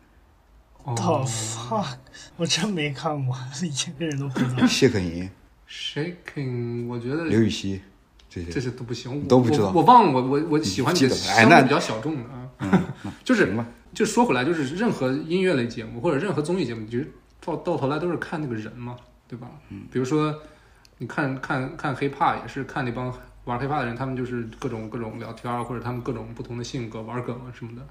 [0.84, 1.98] 哦 The fuck，
[2.38, 4.66] 我真没看过，一个人都不知道。
[4.68, 5.30] 谢可寅、
[5.70, 7.82] Shaking，我觉得刘禹锡
[8.30, 8.50] 这些。
[8.50, 12.50] 这些都不行，我都不知道我我忘了，我我我喜欢记你的得哎那相对比较小众的啊。
[12.60, 13.54] 嗯， 就是
[13.94, 17.12] 就说回来，就是任何音乐类节目或者任何综艺节目，其实
[17.46, 18.96] 到到头来都是看那个人嘛，
[19.28, 19.50] 对吧？
[19.70, 20.34] 嗯，比如说
[20.98, 23.14] 你看看看 hiphop 也是看那帮
[23.46, 27.86] 玩 hiphop 的人，他们就是各种各种聊天儿，或者他们各种不同的性格玩梗啊什么的。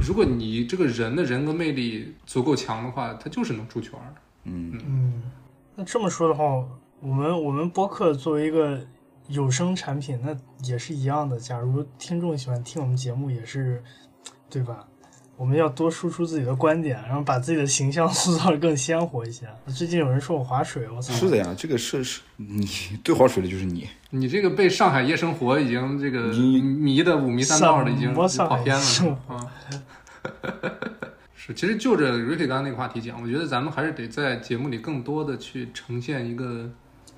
[0.00, 4.14] 如果你这个人的人格魅力足够强的话，他就是能出圈儿。
[4.44, 5.22] 嗯，嗯，
[5.74, 6.44] 那这么说的话，
[7.00, 8.80] 我们我们播客作为一个
[9.28, 10.34] 有声产品，那
[10.66, 11.38] 也是一样的。
[11.38, 13.82] 假如听众喜欢听我们节目，也是
[14.48, 14.86] 对吧？
[15.36, 19.46] 我们要多输出自己的观点，然后把自己的形象 塑造的更鲜活一些。
[19.66, 21.12] 最近有人说我划水，我操！
[21.12, 22.64] 是的呀，这个是是你
[23.04, 28.26] 最划水的就是你，你这个被上海夜生活已经这个你迷的五迷三道的，已经跑
[28.64, 29.52] 偏了啊。
[31.34, 36.68] 是，其实就着 Ricky 刚刚那个话题讲，我觉得咱们还是得在节目里更多的去呈现一个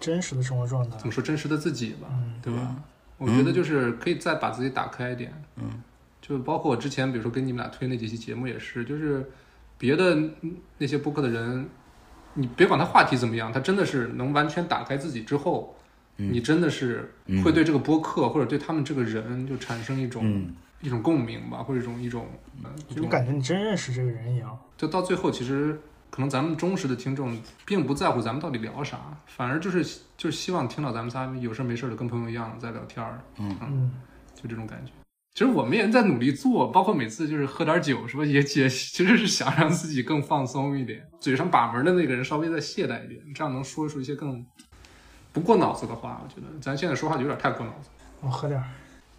[0.00, 1.06] 真实的生活状态怎。
[1.06, 2.74] 么说真实的自己吧，嗯对吧？
[3.16, 5.82] 我觉得就是可以再把自己打开一点，嗯，
[6.28, 9.24] 就包括我之前比如说跟你们俩推那几期节目也是，就是
[9.78, 10.18] 别的
[10.76, 11.68] 那些播客的人，
[12.34, 15.74] 你别管他话题怎么样，他真的是能完全打开自己之后，
[16.18, 22.28] 嗯你真的是嗯会对这个播客或者对他们这个人就产生一种、嗯一种共鸣吧，或者一种一种
[22.62, 24.56] 呃一种就感觉你真认识这个人一样。
[24.76, 25.76] 就到最后，其实
[26.08, 27.36] 可能咱们忠实的听众
[27.66, 29.84] 并不在乎咱们到底聊啥，反而就是
[30.16, 33.90] 就是希望听到咱们仨有事没事的跟朋友一样在聊天儿，嗯，
[34.36, 34.92] 就这种感觉。
[35.38, 38.24] 其实我们也在努力做，包括每次就是喝点酒，是吧？
[38.24, 44.44] 也也其实是想让自己更放松一点，嘴上把门的那个人稍微再懈怠一点，这样能说出一些更
[45.32, 46.20] 不过脑子的话。
[46.24, 47.88] 我觉得咱现在说话有点太过脑子。
[48.20, 48.66] 我喝点儿。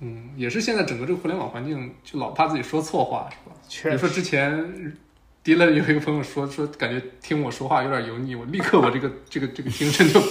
[0.01, 3.55] 嗯，也是现在整个这个互联网环境，就老怕自己说错话，是吧？
[3.55, 4.97] 比确实，如说之前
[5.41, 10.21] 迪伦有一个朋友说说，感觉听我说话有点油腻，我立刻我这个这个这个精神就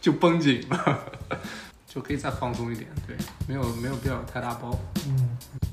[0.00, 1.04] 就绷紧了，
[1.94, 3.14] 就可以再放松一点，对，
[3.46, 5.71] 没有没有必要有太大包袱。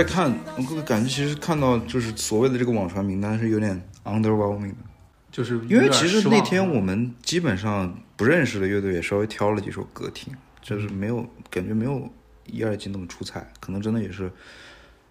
[0.00, 4.76] 再看，我感觉其实看到就是所谓的这个网传名单是有点 underwhelming 的，
[5.30, 10.32] 就是因为其实那天我我们基本上不认识的乐队也稍微挑了几首歌听，
[10.62, 12.08] 就是没有感觉没有
[12.46, 14.32] 一二季那么出彩，可能真的也是，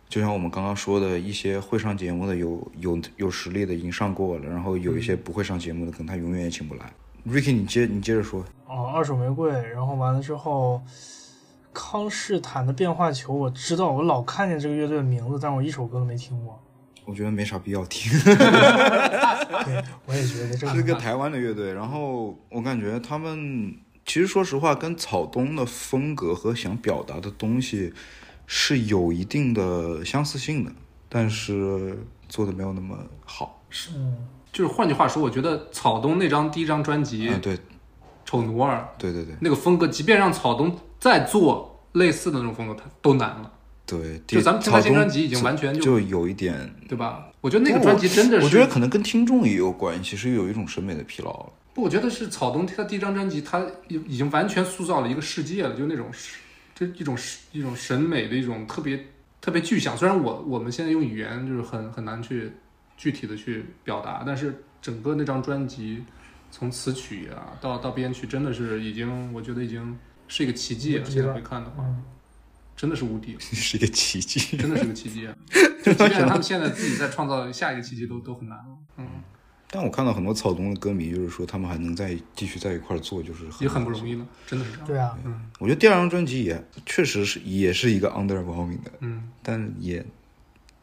[0.08, 6.92] 就像我们刚刚说的一些会上节目的有有有实力的已经上过了，然后有一些不会上节目的，可能他永远也请不来。
[7.28, 10.82] Ricky，你接你接着说，哦，二手玫瑰，然后完了之后，
[11.74, 16.60] 康士坦的变化球，我知道，我老看见这个乐队的名字，但我一首歌都没听过。
[17.06, 18.12] 我觉得没啥必要听。
[18.22, 23.76] 对，我也觉得这个是个台湾的乐队，然后我感觉他们
[24.06, 27.92] 其实说实话，跟草东的风格和想表达的东西
[28.46, 30.72] 是有一定的相似性的，
[31.08, 31.98] 但是
[32.28, 33.64] 做的没有那么好。
[33.70, 33.92] 是，
[34.52, 37.58] 就是换句话说，我觉得草东那张第一张专辑嗯，对
[38.30, 43.52] 《丑奴儿》对对对那个风格，即便让草东再做类似的那种风格，他都难了，
[43.88, 47.26] 对，就咱们听他新专辑已经完全就就有一点，对吧？
[47.42, 51.54] 我觉得那个专辑真的是，我觉得可能跟听众也有关系，是有一种审美的疲劳了。
[51.74, 56.38] 不，我觉得是草东他第一张专辑，他已已经完全塑造了一个世界了，就那种是
[56.76, 57.18] 这一种
[57.52, 59.08] 一种审美的一种特别
[59.42, 59.98] 特别具象。
[59.98, 62.52] 虽然我我们现在用语言就是很很难去
[62.96, 66.04] 具体的去表达，但是整个那张专辑
[66.52, 69.98] 从词曲啊到到编曲，真的是已经我觉得已经
[70.28, 72.04] 是一个奇迹现在回看的话，嗯
[72.76, 74.56] 真的是无敌了， 是一个奇迹。
[74.56, 75.36] 真的是个奇迹啊！
[75.84, 79.06] 就即便他们现在自己在创造下一个奇迹都都很难了，嗯，
[79.70, 84.86] 但我看到很多草东的歌迷，就是说他们还能再继续在一块儿做，就是也很不容易了，真的是这样。
[84.88, 90.06] 对啊，我觉得第二张专辑也确实是也是一个 underwhelming 的，嗯，但也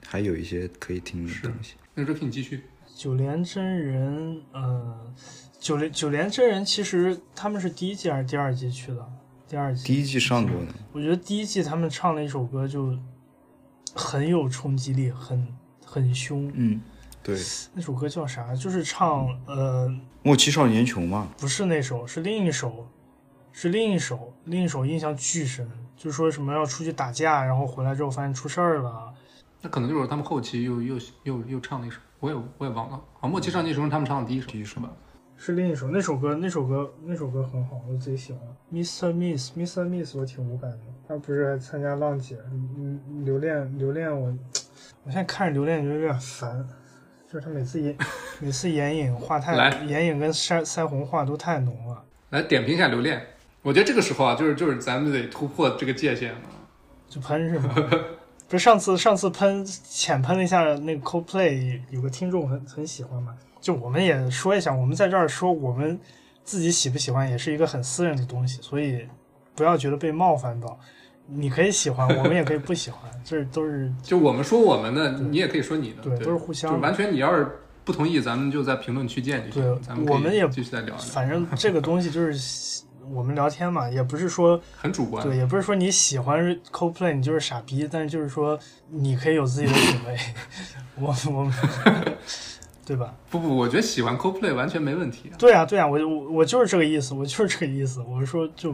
[0.06, 1.76] 还有一些可以听的东西。
[1.94, 2.62] 那 Ricky 你继续。
[2.94, 5.12] 九连真人，呃，
[5.58, 9.06] 九连九连真人其实他们是第一季还是第二季去的？
[9.48, 9.84] 第二季。
[9.84, 12.96] 第一季上过的，我觉得第一季他们唱了一首歌就
[13.94, 15.46] 很有冲击力，很
[15.84, 16.50] 很凶。
[16.54, 16.80] 嗯，
[17.22, 17.38] 对，
[17.74, 18.54] 那首歌叫啥？
[18.54, 19.92] 就是唱呃，
[20.22, 22.86] 莫欺少年穷嘛，不是那首，是另一首，
[23.52, 29.12] 是另一首，另一首印象巨深，就说什么要出去打架，然后回来之后发现出事儿了。
[29.62, 33.00] 那可能就是他们后期又又又又唱了一首，我也我也忘了。
[33.20, 34.90] 啊，莫欺少年穷是他们唱的第一首，第一首是吧？
[35.36, 38.40] 是另一首，那首歌，那首歌，那首歌很好，我贼喜欢。
[38.72, 39.12] Mr.
[39.12, 39.84] Miss，Mr.
[39.84, 40.78] Miss，我挺无感的。
[41.06, 44.26] 他不是还参加浪姐，嗯，嗯留恋，留恋我，
[45.04, 46.66] 我现在看着留恋就有点烦，
[47.30, 47.96] 就是他每次眼，
[48.40, 53.20] 每次眼影画太来，眼影跟腮腮红画都太浓了，来点评一下留恋。
[53.62, 56.38] 我觉得这个时候啊，就是就是咱们得突破这个界限了。
[57.08, 57.74] 就喷是吗？
[58.48, 65.98] 不是上次上次喷浅喷了一下那个 CoPlay，有个听众很很喜欢嘛，就我们也说一下，我们在这儿说我们
[66.44, 69.04] 自己喜不喜欢，也是一个很私人的东西，所以
[69.56, 70.78] 不要觉得被冒犯到。
[71.26, 79.60] 你可以喜欢， 我们也可以不喜欢，这都是就我们说我们的，你也可以说你的，对都是互相就完全你要是不同意，咱们就在评论区见就行。
[79.60, 85.26] 对咱们我们也继续再聊聊，反正这个东西就是我们聊天嘛，也不是说很主观。
[85.26, 88.56] 对，也不是说你喜欢 CoPlay 你就是傻逼，但是就是说
[88.90, 90.16] 你可以有自己的品味，
[90.94, 91.52] 我我们
[92.86, 93.12] 对吧？
[93.28, 95.30] 不不，我觉得喜欢 CoPlay 完全没问题。
[95.36, 98.00] 对啊，对啊，我我我就是这个意思，我就是这个意思。
[98.00, 98.72] 我是说，就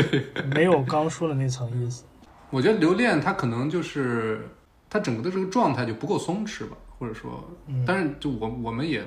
[0.54, 2.04] 没有刚说的那层意思。
[2.48, 4.48] 我觉得留恋他可能就是
[4.88, 9.04] 他整个的这个状态就不够松弛吧，或者说，嗯但是就我我们也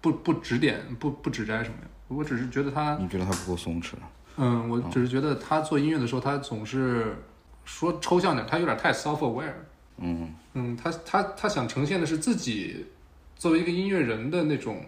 [0.00, 3.92] 不不指点不不指摘什么呀，我只是觉得他，你觉得他不够松弛？
[4.36, 7.16] 嗯，我只是觉得他做音乐的时候，他总是
[7.64, 9.52] 说抽象点，他有点太 self aware，
[9.96, 12.86] 嗯，嗯，他他他想呈现的是自己
[13.38, 14.84] 作为一个音乐人的那种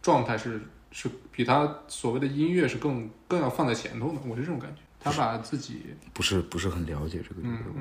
[0.00, 0.60] 状态是
[0.90, 4.80] 是比他所谓的音乐是更更要放在前头的，我是这种感觉。
[5.00, 5.82] 他把自己
[6.14, 7.72] 不是不是很了解这个乐嗯队，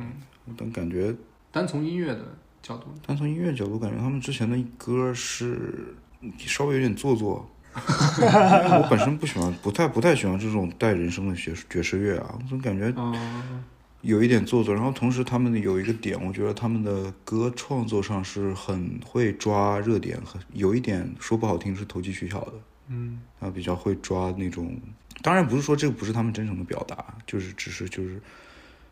[0.48, 1.16] 嗯，但感觉
[1.52, 2.26] 单从音乐的
[2.64, 5.94] 角度，单从音乐角度，感觉他们之前的歌是
[6.40, 7.48] 稍微有点做作。
[8.18, 13.64] 因为我本身不喜欢，不太不太喜欢这种带人声的爵士爵士乐啊，我总感觉嗯
[14.02, 14.74] 有一点做作。
[14.74, 22.54] 然后同时他们有一个点，我觉得他们的歌创作上是很会抓热点，很有一点说不好听是投机取巧的。
[22.90, 24.78] 嗯他比较会抓那种，
[25.22, 28.22] 当然不是说这个不是他们真诚的表达，就是只是就是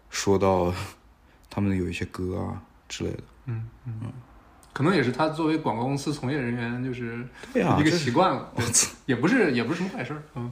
[0.09, 0.73] 说到
[1.49, 3.23] 他们有一些歌啊，之类的。
[3.45, 3.93] 嗯嗯，
[4.71, 8.53] 可能也是他作为广告公司从业人员，就是一个对啊这习惯了！
[9.05, 10.23] 也不是也不是什么坏事儿。
[10.35, 10.51] 嗯，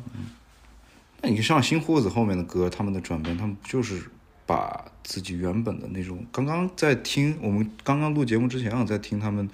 [1.21, 4.01] 那你像新裤子后面的歌，他们的转变，他们就是
[4.47, 9.47] 把自己原本的那种，刚刚在听我们刚刚录节目之前，我在听他们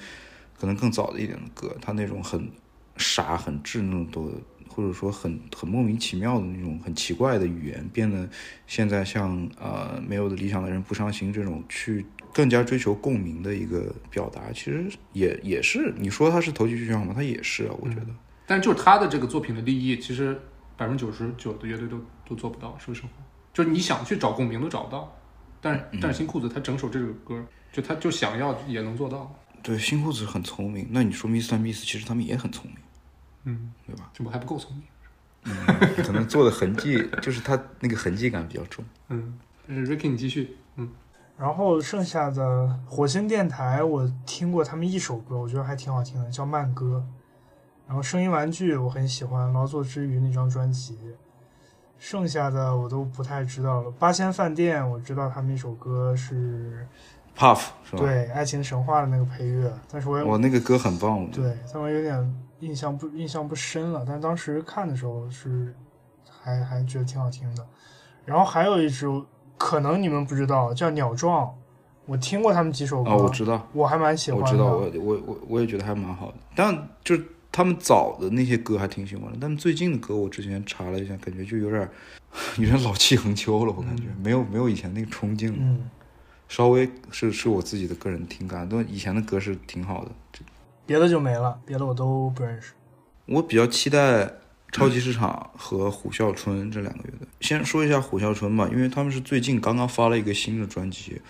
[0.58, 2.50] 可能更早的一点的歌，他那种很
[2.96, 4.22] 傻、很稚嫩的，
[4.68, 8.30] 或者说很很莫名其妙的那种很奇怪的语言，变得
[8.68, 17.14] 现在像呃没有的理想的人不伤心这种去更加追求共鸣的一个表达，其实也也是你说他是投机取巧吗？
[17.16, 18.08] 他也是啊，我觉得。
[18.46, 20.40] 但就他的这个作品的立意，其实
[20.76, 22.78] 百分之九十九的乐队都都做不到。
[22.78, 23.10] 说实话，
[23.54, 25.16] 就是你想去找共鸣都找不到，
[25.62, 29.34] 但是但是新裤子他整首这首歌，就他就想要也能做到。
[29.62, 30.88] 对，新裤子很聪明。
[30.90, 32.78] 那你说 miss 但 Miss 其实他们也很聪明，
[33.46, 34.10] 嗯，对吧？
[34.14, 34.84] 这不还不够聪明。
[36.04, 38.84] 可能做的痕迹就是他那个痕迹感比较重。
[39.10, 40.58] 嗯，但是 Ricky 你继续。
[40.78, 40.90] 嗯，
[41.38, 47.06] 然后剩下的火星电台，我听过他们一首歌，我觉得还挺好听的，叫《慢歌》。
[47.88, 50.98] 然后声音玩具我很喜欢，劳作之余那张专辑。
[52.04, 53.90] 剩下的我都不太知道了。
[53.92, 56.86] 八仙饭店我知道他们一首歌是
[57.34, 61.26] Puff 是吧？，对《爱情神话》的那个配乐，但是我也哇，那个歌很棒。
[61.32, 64.04] 对，但我有点印象不印象不深了。
[64.06, 65.74] 但当时看的时候是
[66.30, 67.66] 还还觉得挺好听的。
[68.26, 69.08] 然后还有一支
[69.58, 71.56] 可能你们不知道，叫鸟壮，
[72.06, 74.46] 我听过他们几首歌，哦，我知道，我还蛮喜欢的。
[74.46, 76.34] 我知道，我我我我也觉得还蛮好的。
[76.54, 81.90] 但就是他们早的那些歌还挺喜欢的，但最近的歌我之前查了一下，感觉就有点儿
[82.58, 85.58] 有点老气横秋了，我感觉、没有没有以前那个冲劲了。
[85.62, 85.88] 嗯，
[86.50, 90.12] 稍微是是我自己的个人听感，但以前的歌是挺好的。
[90.88, 92.74] 别的就没了，别的我都不认识。
[93.28, 94.30] 我比较期待
[94.72, 97.28] 超级市场和虎啸春这两个乐队。
[97.40, 101.22] 先说一下虎啸春吧，因为他们是最近刚刚发了一个新的专辑。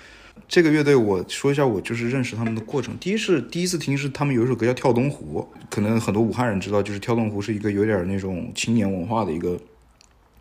[0.48, 2.96] 这个乐队，我说一下，我就是认识他们的过程。
[3.00, 9.58] 第一是第一次听是他们有一首歌叫《跳东湖》，可能很多武汉人知道，就是跳东湖是一个有点那种青年文化的一个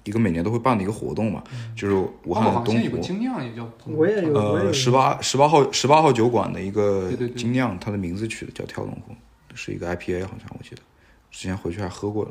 [0.04, 1.42] 一个每年都会办的一个活动嘛，
[1.76, 1.94] 就是
[2.24, 2.98] 武汉东湖好像有个。
[2.98, 3.70] 精酿也叫。
[3.86, 9.14] 我也有，呃，十八十八号十八号酒馆的一个精酿，它的名字取的叫跳东湖，
[9.54, 10.82] 是一个 IPA，好像我记得，
[11.30, 12.30] 之前回去还喝过了。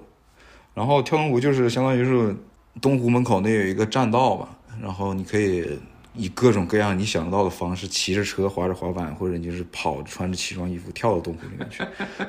[0.74, 2.36] 然后跳东湖就是相当于是
[2.80, 5.80] 东湖门口那有一个栈道吧，然后你可以
[6.14, 11.84] 以各种各样你想得到的方式，骑着车、滑着滑板，或者你就是跑，穿着奇装异服跳到洞湖里面去，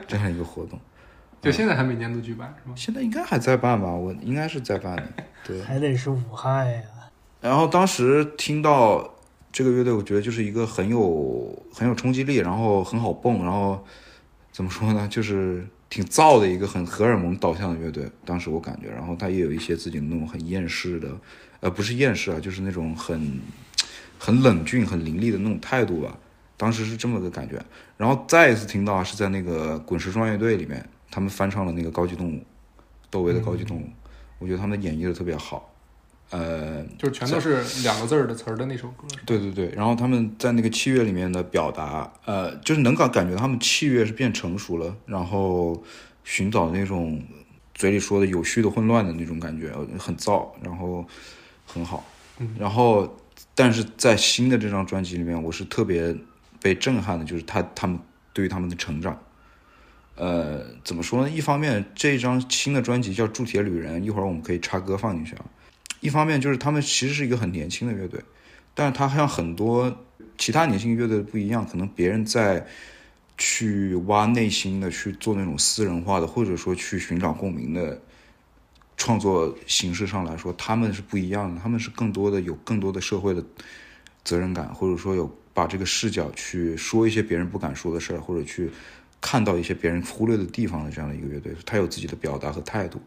[0.07, 0.79] 这样一个活动。
[1.43, 2.75] 就现在还每年都举办是吗？
[2.77, 3.93] 现在应该还在办吧？
[3.93, 5.05] 我应该是在办的，
[5.45, 5.61] 对。
[5.63, 6.83] 还得是武汉呀。
[7.41, 9.13] 然后当时听到
[9.51, 13.85] 这个乐队，我觉得就是一个很有很有冲击力，然后很好蹦，然后
[14.53, 18.09] 怎么说呢，就是挺燥的一个很荷尔蒙导向的乐队。
[18.25, 21.09] 当时我感觉，然后他也有一些自己的那种很厌世的，
[21.59, 23.41] 呃，不是厌世啊，就是那种很
[24.25, 26.17] 很冷峻、很凌厉的那种态度吧。
[26.57, 27.61] 当时是这么个感觉。
[27.97, 32.37] 然后再一次听到是在那个滚石壮乐队里面，他们翻唱了那个《高级动物》，
[33.11, 33.81] 窦唯的《高级动物》，
[34.39, 35.75] 我觉得他们演绎的特别好。
[36.31, 39.09] 呃，就是全都是两个字儿的词儿的那首歌。
[39.27, 45.83] 对对对，然后他们在那个器乐里面的表达，呃，就是能感感觉他们器乐是变成熟了，然后
[46.23, 47.21] 寻找那种
[47.75, 51.05] 嘴里说的有序的混乱的那种感觉，呃很燥，然后
[51.67, 52.05] 很好。
[52.39, 53.19] 嗯然后，
[53.55, 56.17] 但是在新的这张专辑里面，我是特别
[56.61, 57.99] 被震撼的，就是他他们
[58.33, 59.21] 对于他们的成长。
[60.15, 61.31] 呃，怎么说呢？
[61.31, 65.45] 一方面，这张新的专辑叫《铸铁旅人》，一会儿我们可以插歌放进去啊。
[66.01, 68.21] 一方面就是他们其实是一个很年轻的乐队，
[68.75, 70.05] 但是他像很多
[70.37, 72.67] 其他年轻乐队不一样，可能别人在
[73.39, 78.01] 去挖内心的去做那种私人化的，或者说去寻找共鸣的
[78.97, 81.61] 创作形式上来说，他们是不一样的。
[81.61, 83.45] 他们是更多的有更多的社会的
[84.25, 88.71] 责任感，或者说有把这个视角去说一些别人不敢说的事儿，或者去
[89.21, 91.53] 看到一些别人忽略的地方的这样的一个乐队。
[91.67, 93.01] 他有自己的表达和态度。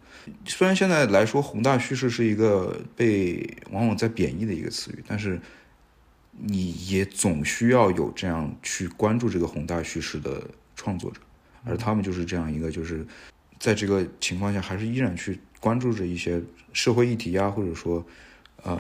[0.46, 5.40] 虽然现在来说宏大叙事是一个被往往在贬义的一个词语，但是
[6.32, 10.44] 你也总需要有这样去关注这个宏大叙事的
[10.76, 11.22] 创作者，
[11.64, 13.06] 而他们就是这样一个，就是
[13.60, 16.42] 在这个情况下还是依然去关注着一些
[16.74, 18.06] 社会议题啊，或者说
[18.66, 18.78] 嗯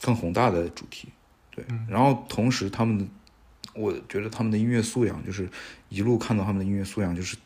[0.00, 1.08] 更宏大的主题，
[1.50, 3.06] 对，然后同时他们的，
[3.74, 5.48] 我觉得他们的音乐素养就是
[5.88, 7.36] 一路看到他们的音乐素养就是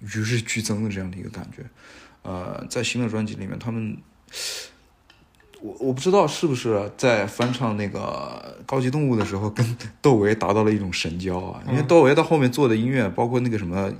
[0.00, 1.64] 与日俱增的这样的一个感觉。
[2.22, 3.96] 呃，在新的专辑里面，他们，
[5.60, 11.62] 我我不知道是不是在翻唱那个《高级动物》的时候，跟 窦唯达到了一种神交啊。
[11.68, 13.90] 因为窦唯到后面做的音乐，包括那个什么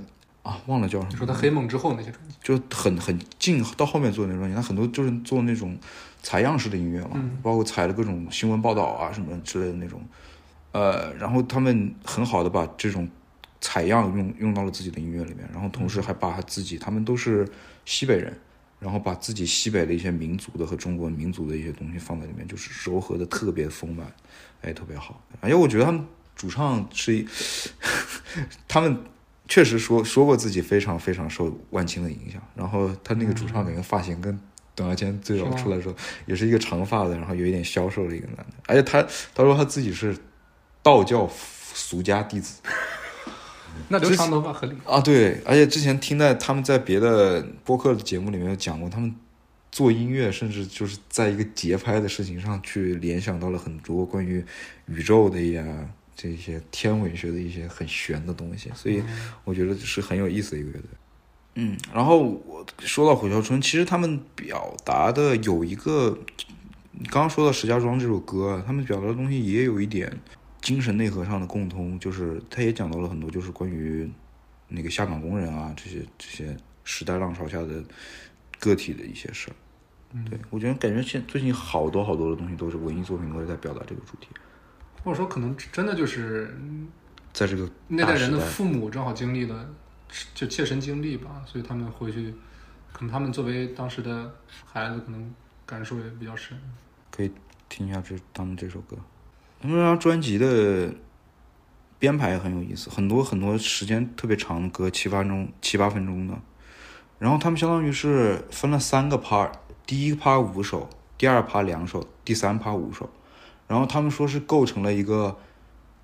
[0.49, 5.77] 啊，忘了叫什么，你说他黑梦之后那些专辑，就很很近，到后面做的那些专辑，他很多就是做那种
[6.23, 7.37] 采样式的音乐嘛，嗯。
[7.43, 10.01] 包括采了各种新闻报道啊什么之类的那种，
[10.71, 13.07] 呃，然后他们很好的把这种
[13.61, 17.47] 采样用用到了自己的音乐里面，然后同时还把他自己，他们都是
[17.85, 18.35] 西北人，
[18.79, 24.11] 然后把自己西北的一些民族的和中国民族的一些东西放在里面，就是柔合的特别丰满，
[24.61, 25.21] 哎，特别好。
[25.41, 26.05] 而且我觉得他们
[26.35, 27.27] 主唱是一，
[28.67, 28.97] 他们
[29.49, 34.39] 确实说说过自己非常非常受万青的影响，然后他那个主唱那个发型跟
[34.75, 35.95] 董亚千最早出来的时候
[36.27, 39.01] 也是一个长发的，然后有一点消瘦的一个男的，而且他
[39.33, 40.15] 他说他自己是
[40.81, 41.29] 道教
[41.73, 42.61] 俗家弟子。
[43.87, 44.75] 那留长头发合理。
[44.85, 49.15] 啊，对，而且之前听在他们在别的播客的节目里面有讲过，他们
[49.71, 54.43] 做音乐，甚至就是在一个节拍的事情上去联想到了很多关于
[54.87, 55.63] 宇宙的呀
[56.21, 59.01] 这些天文学的一些很玄的东西，所以
[59.45, 60.89] 我觉得是很有意思的一个乐队。
[61.55, 66.11] 嗯，然后我说到火烧春，其实他们表达的有一个，
[67.03, 70.11] 刚刚说到石家庄这首歌啊，他们表达的东西也有一点
[70.61, 74.11] 精神内核上的共通，就是他也讲到了很多，就是关于
[74.67, 77.81] 那个下岗工人啊这些这些时代浪潮下的
[78.59, 79.55] 个体的一些事儿。
[80.29, 84.27] 对我觉得感觉现最近好多好多的东西都是文艺作品都是在表达这个主题，
[85.03, 86.55] 或者说可能真的就是
[87.33, 89.65] 在这个那代人的父母正好经历了，
[90.33, 92.33] 就切身经历吧，所以他们回去，
[92.91, 94.31] 可能他们作为当时的
[94.65, 95.33] 孩子，可能
[95.65, 96.59] 感受也比较深。
[97.11, 97.31] 可以
[97.67, 98.97] 听一下这他们这首歌。
[99.61, 100.93] 他们这张专辑的
[101.97, 106.33] 编排也很有意思，很多很多时间特别长的歌，七八分钟、七八分钟的。
[107.19, 109.51] 然后他们相当于是分了三个 part，
[109.85, 113.09] 第一个 part 五首，第二 part 两首，第三 part 五首。
[113.69, 115.37] 然后他们说是构成了一个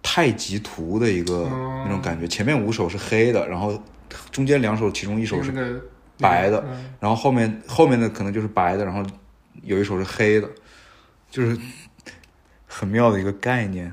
[0.04, 3.84] 太极图的一个哦那种感觉，前面五首是黑的，然后
[4.32, 5.52] 中间两首其中一首是
[6.20, 9.04] 白的，嗯然后后面后面的可能就是白的，然后
[9.64, 10.48] 有一首是黑的，
[11.32, 11.58] 就是
[12.68, 13.92] 很妙的一个概念。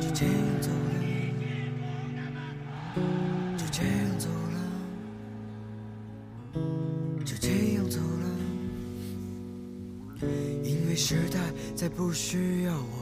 [0.00, 0.92] 就这样走了，
[3.56, 4.58] 就这样走了，
[7.24, 8.06] 就这样走了。
[10.64, 11.38] 因为时代
[11.74, 12.97] 再不需要我。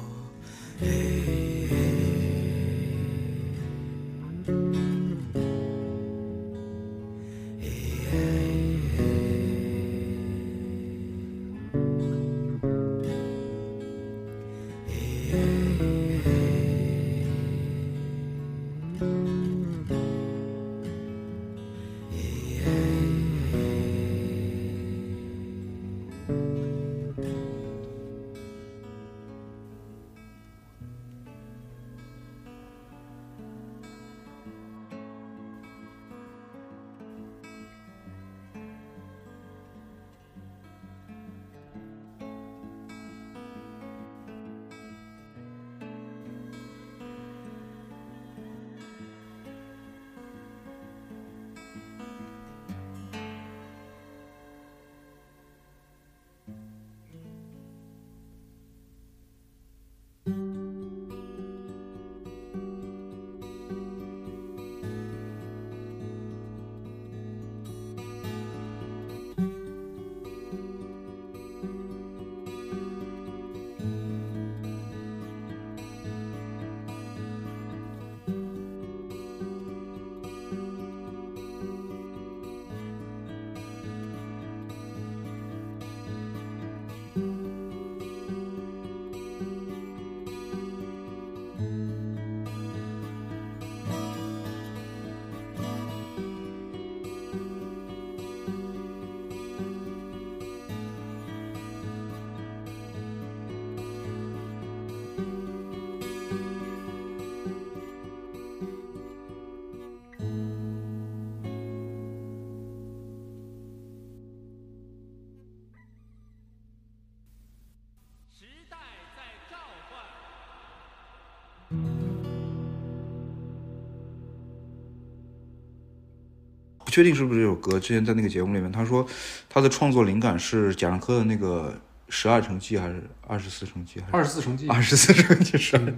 [126.97, 127.78] 确定是不是这首歌。
[127.78, 129.06] 之前在那个节目里面，他说
[129.51, 131.78] 他的创作灵感是贾樟柯的那个
[132.09, 135.94] 十二乘记还是二十四乘记还是二十四乘记，二十四乘记十二？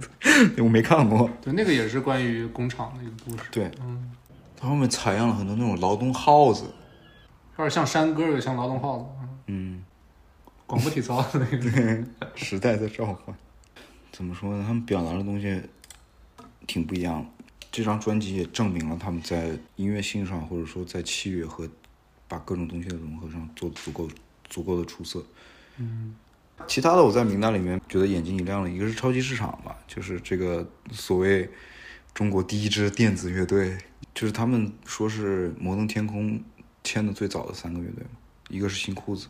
[0.61, 1.29] 我没看过。
[1.41, 4.11] 对，那个也是关于工厂的一个故事，对，嗯，
[4.57, 9.05] 他后面采样了很多那种劳动号子，有点像山歌，有点像劳动号子，
[9.47, 9.83] 嗯嗯，
[10.67, 12.03] 广播体操的那个，
[12.35, 13.33] 时代在召唤。
[14.11, 14.65] 怎么说呢？
[14.67, 15.61] 他们表达的东西
[16.67, 17.38] 挺不一样的。
[17.71, 21.69] 这张专辑也证明了他们在音乐性上，或者说在器乐和
[22.27, 24.09] 把各种东西的融合上做的足够
[24.49, 25.23] 足够的出色。
[25.77, 26.15] 嗯，
[26.67, 31.49] 其他的我在名单里面觉得眼睛一亮的，一个是超级市场吧，就是这个所谓
[32.13, 33.77] 中国第一支电子乐队，
[34.13, 36.43] 就是他们说是摩登天空
[36.83, 38.09] 签的最早的三个乐队嘛，
[38.49, 39.27] 一个是新裤子，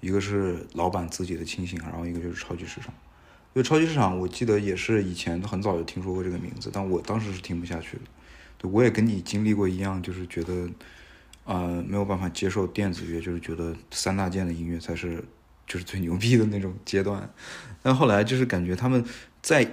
[0.00, 2.92] 一个是老板自己的亲信，然后一个就是超级市场。
[3.54, 8.02] 因为超级市场，我记得也是以前很早就听说过这个名字，但我当时是听不下去的。
[8.58, 10.68] 对，我也跟你经历过一样，就是觉得，
[11.44, 15.24] 呃，没有办法接受电子乐，就是觉得三大件的音乐才是
[15.66, 17.28] 就是最牛逼的那种阶段。
[17.82, 19.04] 但后来就是感觉他们
[19.42, 19.68] 在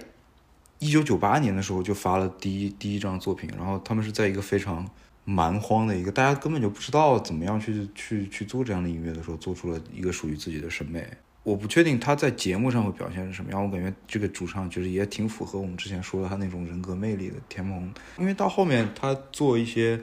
[0.79, 4.89] 一九九八年的时候就发了第一第一张作品，然后他们是在一个非常
[5.23, 11.07] 蛮荒的一个大家根本就不知道怎么样去去去做这样的音乐的时候，做出了一个属于自己的审美。
[11.45, 20.01] 我不确定他在节目上会表现是什么样，我感觉这个主唱就是也挺符合我们之前说的他那种人格魅力的田蒙，因为到后面他做一些，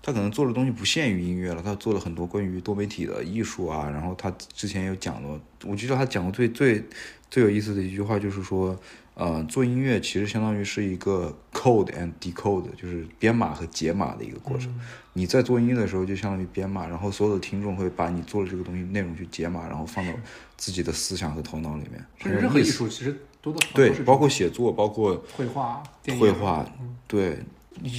[0.00, 6.82] 他可能做的东西不限于音乐了，他做了很多关于多媒体的艺术啊，然后他之前有讲过，我记得他讲过最最
[7.30, 8.74] 最有意思的一句话就是说，
[9.18, 14.72] 呃，做音乐其实相当于是一个 code and decode，就是编码和解码的一个过程。
[15.12, 20.12] 你在做音乐的时候，就相当于编码，然后所有的听众会把你做的这个东西内容去解码，然后放到
[20.56, 22.06] 自己的思想和头脑里面。
[22.40, 23.12] 任何艺术其实
[23.42, 25.82] 多多对包括写作，包括绘画、
[26.20, 26.64] 绘画，
[27.08, 27.38] 对，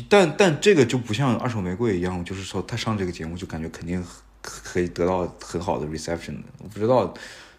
[0.07, 4.01] 但但这个就不像二手玫瑰一样，就是说他上这个节目就感觉肯定
[4.41, 6.43] 可可以得到很好的 reception 的。
[6.59, 7.13] 我不知道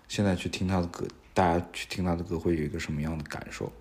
[0.08, 3.72] 现在去听他的歌，大家去听他的歌会有一个什么样的感受？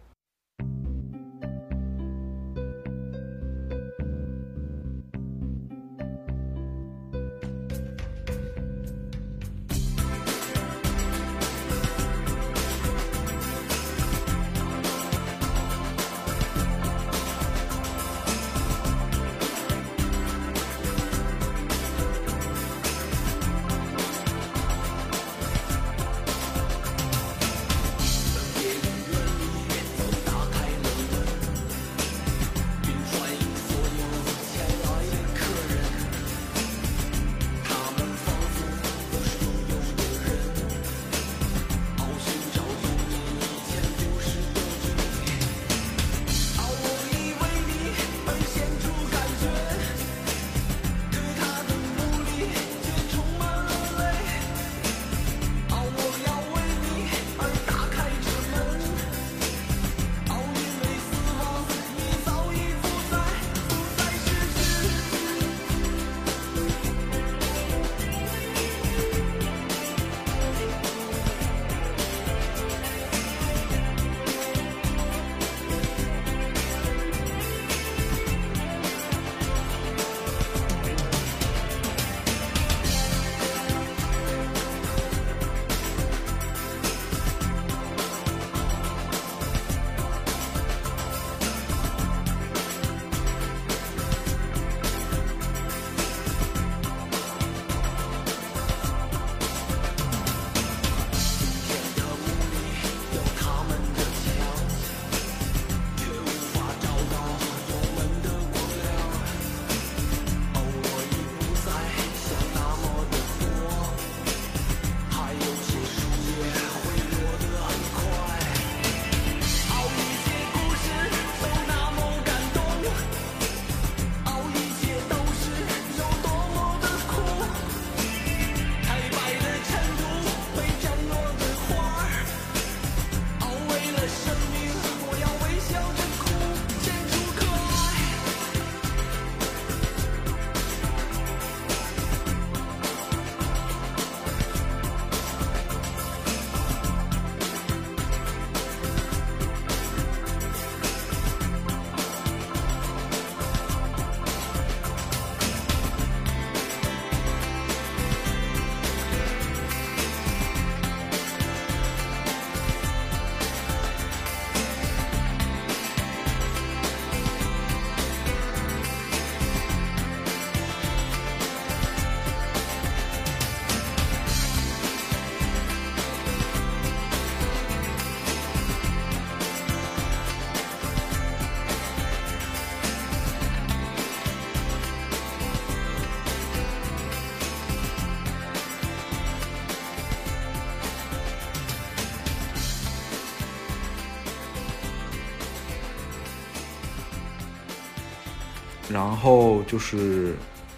[198.99, 200.35] 然后就是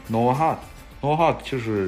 [0.07, 0.61] n o a h a r t
[1.01, 1.87] n o a h a r t 就是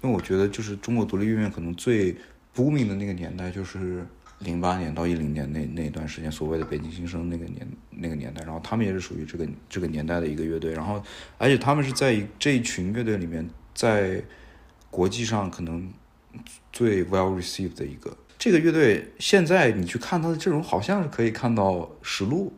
[0.00, 2.14] 因为我觉得就是中国独立音乐可能最
[2.54, 4.06] booming 的那个年代就是
[4.38, 11.02] 零八年到一零年那那段时间，所谓的北京新生那个年那个年代，然后他们也是属于这个这个年代的一个乐队，然后
[11.36, 13.44] 而且他们是在这一群乐队里面，
[13.74, 14.22] 在
[14.88, 15.92] 国际上可能
[16.72, 18.16] 最 well received 的一个。
[18.38, 22.52] 这个乐队现在你去看他的阵容，好像是可以看到实录，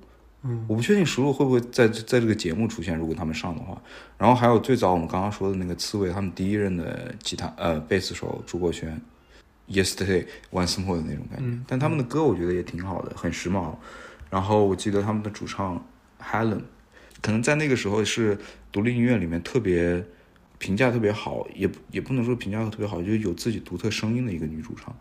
[0.44, 3.80] 嗯，我不确定石路会不会在在这个节目出现，如果他们上的话。
[4.18, 9.00] 然后还有最早我们刚刚说的那个刺猬，他们第一任的吉他呃贝斯手朱国轩
[9.68, 11.46] ，Yesterday Once More 的那种感觉。
[11.46, 13.74] 嗯但他们的歌我觉得也挺好的，很时髦。
[14.30, 15.82] 然后我记得他们的主唱
[16.20, 16.62] Helen，
[17.22, 18.36] 可能在那个时候是
[18.70, 20.04] 独立音乐里面特别
[20.58, 24.94] 评价特别好，也也不能说评价特别好，就是有自己独特声音的一个女主唱。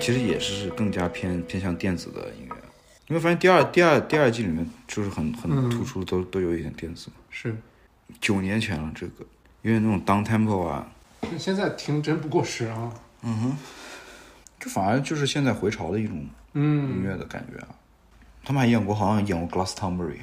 [0.00, 2.56] 其实也是更加偏偏向电子的音乐。
[3.06, 7.16] 你会发现第二第二第二季里面就是很很嗯突出，都都有一点电子嘛。
[7.28, 7.54] 是。
[8.20, 9.24] 九年前了，这个
[9.62, 10.90] 因为那种 down tempo 啊，
[11.38, 12.92] 现在听真不过时啊。
[13.22, 13.56] 嗯哼
[14.58, 17.68] 这反而就是现在回潮的一种音嗯，乐的感觉啊。
[18.42, 20.18] 他们还演过，好像演过 Glass t o m b u r y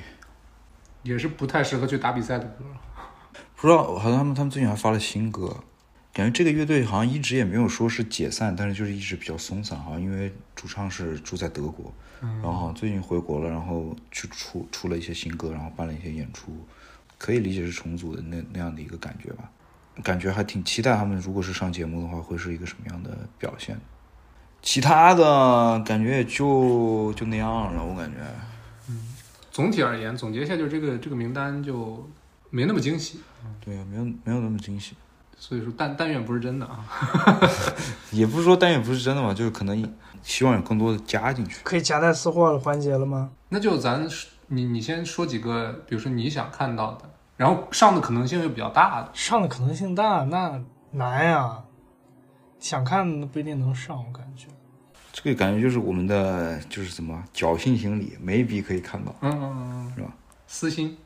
[1.03, 2.65] 也是不太适合去打比赛的歌。
[3.55, 5.55] 不知道好像他们他们最近还发了新歌，
[6.17, 16.51] 感觉这个乐队好像一直也没有说是解散，但是就是一直比较松散，好像因为主唱是住在德国，然后好像最近回国了，然后去出出了一些新歌，然后办了一些演出，
[17.19, 19.47] 可以理解是重组的那那样的一个感觉吧，
[20.01, 23.79] 感觉还挺期待他们如果是上节目的话会是一个什么样的表现。
[24.63, 28.17] 其他的感觉也就就那样了，我感觉。
[28.89, 29.13] 嗯
[29.51, 32.09] 总体而言，总结一下，就是这个这个名单就
[32.49, 33.19] 没那么惊喜，
[33.63, 34.95] 对啊，没有没有那么惊喜，
[35.37, 36.85] 所以说但但愿不是真的啊。
[38.11, 39.93] 也不是说但愿不是真的嘛，就是可能
[40.23, 41.61] 希望有更多的加进去。
[41.63, 43.29] 可以夹带私货的环节了吗？
[43.49, 44.07] 那就咱
[44.47, 49.09] 你你先说几个，比如说你想看到的，然后上的可能性又比较大的。
[49.13, 50.61] 上的可能性大，那
[50.91, 51.63] 难呀。
[52.59, 54.47] 想看不一定能上，我感觉。
[55.13, 60.11] 这个感觉就是我们的就是什么侥幸心理，maybe 可以看到，嗯嗯嗯，是吧？
[60.47, 60.97] 私心，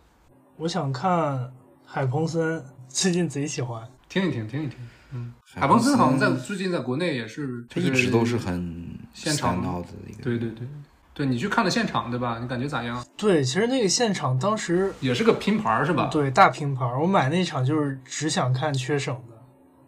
[0.58, 1.52] 我想看
[1.86, 3.86] 海鹏森，最近贼喜欢。
[4.12, 4.78] 听一听，听一听。
[5.14, 9.70] 嗯，海鹏森好像在最近在国内也是，他一直都是很现场的
[10.06, 10.22] 一个。
[10.22, 10.68] 对对对
[11.14, 12.38] 对你去看了现场对吧？
[12.42, 13.02] 你感觉咋样？
[13.16, 19.38] 对，其实那个现场当时也是个拼盘是吧？，对大拼盘，我买那场就是只想看缺省的。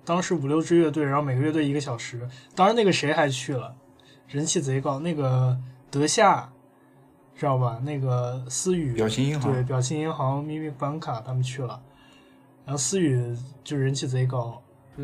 [0.05, 2.25] 当时五六支乐队，然后每个乐队一个小时。
[2.55, 3.75] 当然那个谁还去了，
[4.29, 5.57] 人气贼高，那个
[5.91, 6.49] 德夏，
[7.35, 7.77] 知道吧？
[7.83, 11.81] 那个思雨，表情银行对，表情银行、咪咪板卡他们去了，
[12.65, 14.61] 然后思雨就人气贼高。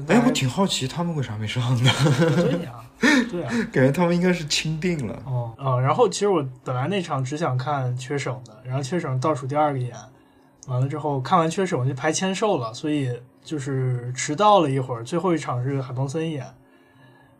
[0.07, 2.85] 哎，我挺好奇他们为啥没上的，对呀、
[3.31, 5.19] 对呀、 感觉他们应该是钦定了。
[5.25, 9.95] 哦哦，然后其实我本来那场只想看缺省的，然后缺省倒数第二个演，
[10.67, 15.03] 完了之后看完缺省我就排签售了，所以就是迟到了一会儿。
[15.03, 16.45] 最后一场是海鹏森演，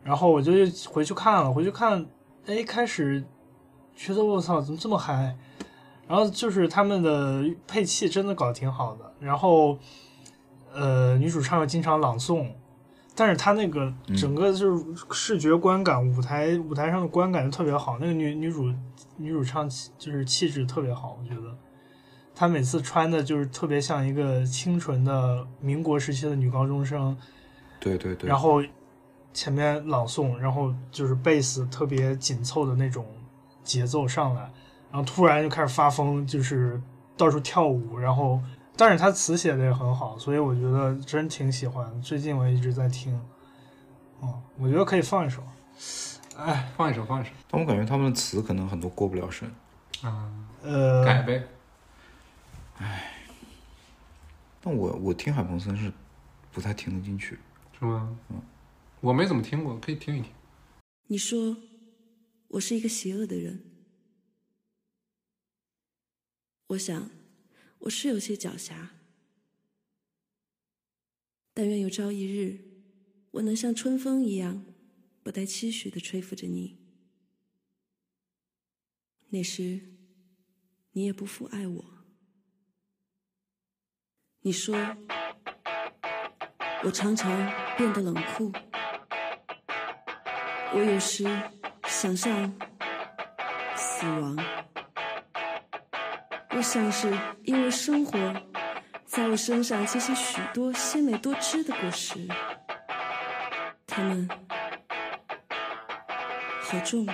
[0.02, 0.52] 然后我就
[0.90, 2.04] 回去看了，回去看，
[2.46, 3.22] 哎，开始
[3.94, 5.36] 觉得我操，怎么这么嗨？
[6.08, 9.78] 然后就是他们的配器真的搞得挺好的，然后
[10.74, 12.46] 呃，女主唱又经常朗诵，
[13.14, 17.98] 但是她那个整个就是视觉观感、舞台舞台上的观感就特别好。
[18.00, 18.72] 那个女女主
[19.16, 21.56] 女主唱气就是气质特别好，我觉得
[22.34, 27.16] 她每次穿的就是特别像一个清纯的民国时期的女高中生，
[27.78, 28.62] 对对对，然后
[29.32, 33.06] 前面朗诵，然后就是贝斯特别紧凑的那种
[33.62, 34.42] 节奏上来，
[34.90, 36.80] 然后突然就开始发疯，就是
[37.16, 38.40] 到处跳舞，然后
[38.80, 42.00] 但是他词写的也很好，所以我觉得真挺喜欢。
[42.00, 43.14] 最近我一直在听，
[44.20, 45.42] 哦，我觉得可以放一首。
[46.34, 49.46] 哎，放一首放一首但我感觉他们的词可能很多过不了审。
[50.00, 50.32] 啊，
[50.62, 51.46] 呃，改呗。
[52.78, 53.12] 哎
[54.62, 55.92] 但我我听海鹏森是
[56.50, 57.38] 不太听得进去。
[57.78, 58.16] 是吗？
[58.30, 58.40] 嗯，
[59.02, 60.32] 我没怎么听过，可以听一听。
[61.08, 61.54] 你说
[62.48, 63.62] 我是一个邪恶的人，
[66.68, 67.10] 我想
[67.80, 68.88] 我是有些狡黠，
[71.54, 72.62] 但愿有朝一日，
[73.32, 74.64] 我能像春风一样，
[75.22, 76.78] 不带期许的吹拂着你。
[79.30, 79.80] 那时，
[80.92, 81.84] 你也不负爱我。
[84.42, 84.74] 你说
[86.84, 87.30] 我常常
[87.76, 88.52] 变得冷酷。
[90.72, 91.24] 我有时
[91.88, 92.52] 想象
[93.76, 94.36] 死亡，
[96.60, 97.10] 就像是
[97.44, 98.18] 因为生活
[99.06, 102.28] 在我身上结下许多鲜美多汁的果实，
[103.86, 104.28] 它们
[106.60, 107.08] 好重。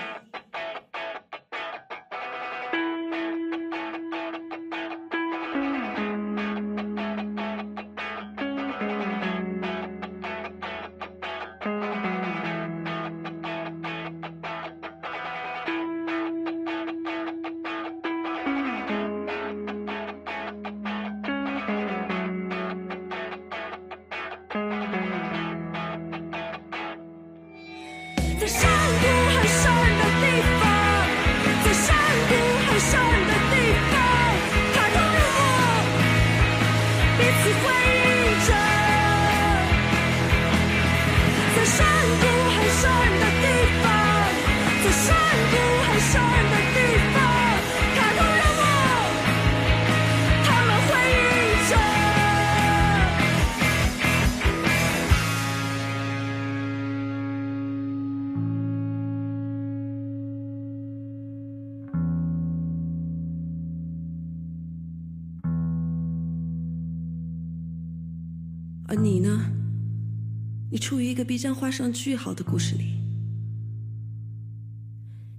[71.37, 72.95] 必将画上句号的故事里，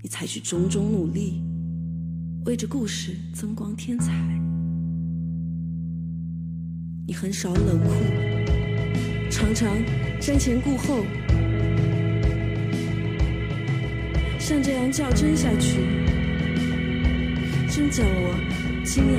[0.04, 1.42] 你采取种种努力，
[2.46, 4.14] 为这故事增光添彩。
[7.08, 7.90] 你很少冷酷，
[9.32, 9.76] 常常
[10.22, 11.04] 瞻前顾后，
[14.38, 15.80] 像这样较真下去，
[17.68, 18.36] 真叫我
[18.86, 19.18] 惊讶。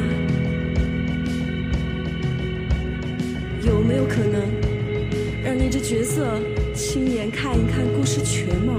[3.66, 4.40] 有没有可能
[5.42, 6.40] 让你这角色
[6.78, 8.72] 亲眼看一看故事全貌？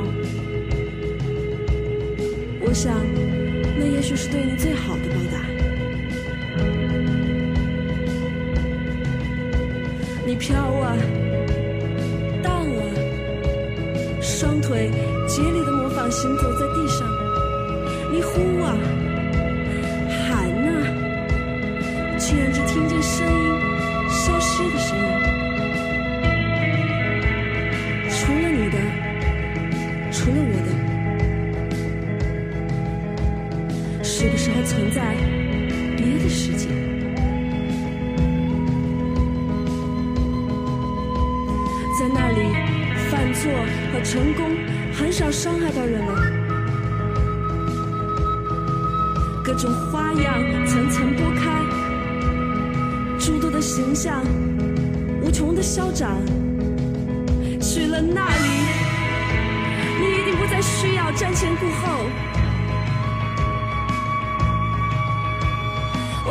[2.62, 2.96] 我想，
[3.78, 5.46] 那也许是对你最好的报答。
[10.26, 10.96] 你飘啊，
[12.42, 12.82] 荡啊，
[14.22, 14.90] 双腿
[15.28, 17.06] 竭力的模仿行走在地上。
[18.14, 18.78] 你呼啊，
[20.26, 23.60] 喊啊，却然只听见声音
[24.10, 25.39] 消失的声音。
[34.90, 35.16] 在
[35.95, 36.68] 别的世界？
[41.99, 42.40] 在那里，
[43.10, 43.52] 犯错
[43.91, 44.56] 和成功
[44.94, 46.16] 很少伤害到人们。
[49.44, 51.61] 各种花样层层剥开，
[53.20, 54.24] 诸多的形象，
[55.22, 56.18] 无穷的消长。
[57.60, 58.49] 去了那里，
[59.99, 62.06] 你一定不再需要瞻前顾后。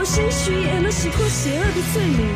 [0.08, 2.26] 我兴许也能洗脱邪恶的罪名。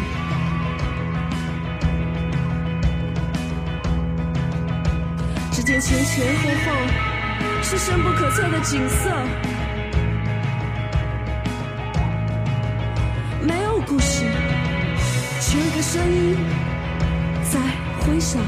[5.51, 6.71] 只见前前后后
[7.63, 9.11] 是深不可测的景色，
[13.41, 14.27] 没有故事，
[15.41, 16.37] 只有个声音
[17.51, 17.59] 在
[18.01, 18.39] 回响。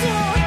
[0.00, 0.37] 这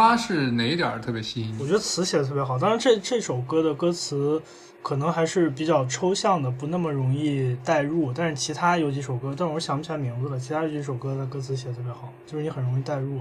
[0.00, 1.60] 他是哪一点特别吸引你？
[1.60, 4.40] 我觉得词写的特别好，当然这这首歌的歌词
[4.82, 8.10] 可能还是比较抽象的，不那么容易代入。
[8.10, 10.38] 但是其他有几首歌，但是我想不起来名字了。
[10.38, 13.20] 其他有几首歌的歌词写的特别好，就是你很容易代入，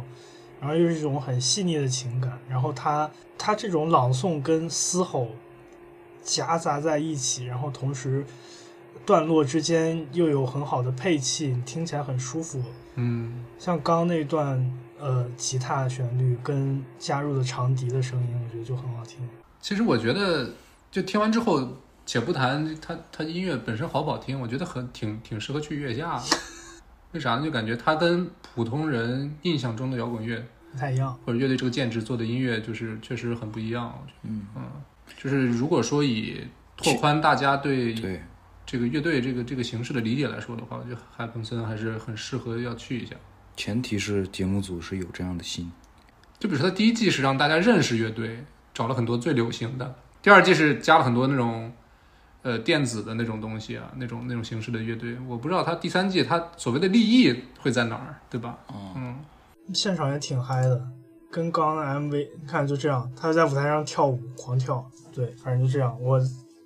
[0.62, 2.40] 然后又是一种很细腻的情感。
[2.48, 5.28] 然后他他这种朗诵跟嘶吼
[6.24, 8.26] 夹杂在一起，然后同时
[9.06, 12.64] 段落之间又有很好的配器，听起来很舒服。
[12.96, 19.28] 嗯，像刚刚那段呃吉他旋律跟加入的长笛的声音，我觉得就很好听。
[19.62, 20.50] 其实我觉得，
[20.92, 21.68] 就听完之后，
[22.06, 26.24] 且不谈他他音乐本身好不好听，我觉得很挺挺适合去月下的。
[27.12, 27.44] 为啥呢？
[27.44, 31.18] 就感觉他跟普通人印象中的摇滚乐不太一样。
[31.26, 33.94] 或者乐队这个建制做的音乐，就是确实很不一样。
[34.24, 34.64] 嗯嗯，
[35.18, 36.48] 就是如果说以
[36.78, 38.22] 拓宽大家对对，
[38.66, 43.16] 这个乐队这个这个形式的理解来说的话，我觉得海朋森还是很适合要去一下。
[43.60, 45.70] 前提是节目组是有这样的心。
[46.40, 48.42] 就比如说，他第一季是让大家认识乐队，
[48.74, 49.86] 找了很多最流行的；
[50.22, 51.70] 第二季是加了很多那种
[52.42, 55.18] 呃电子的那种东西啊，那种那种形式的乐队。
[55.28, 58.58] 我不知道他第三季他所谓的立意会在哪儿，对吧？
[58.96, 59.20] 嗯，
[59.74, 60.82] 现场也挺嗨的，
[61.30, 66.02] 跟刚刚的 MV 你看就这样，他在舞台上跳舞狂跳，对，反正就这样。
[66.02, 66.18] 我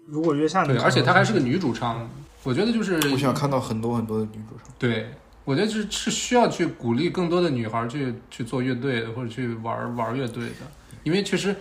[0.06, 2.08] 如果约下能对，而且她还是个女主唱，
[2.44, 4.72] 我觉得就是我想看到很多很多的女主唱。
[4.78, 5.10] 对，
[5.46, 10.56] 我觉得是是需要去鼓励更多的女孩去去做乐队，或者去玩玩乐队的，
[11.04, 11.54] 因为确实，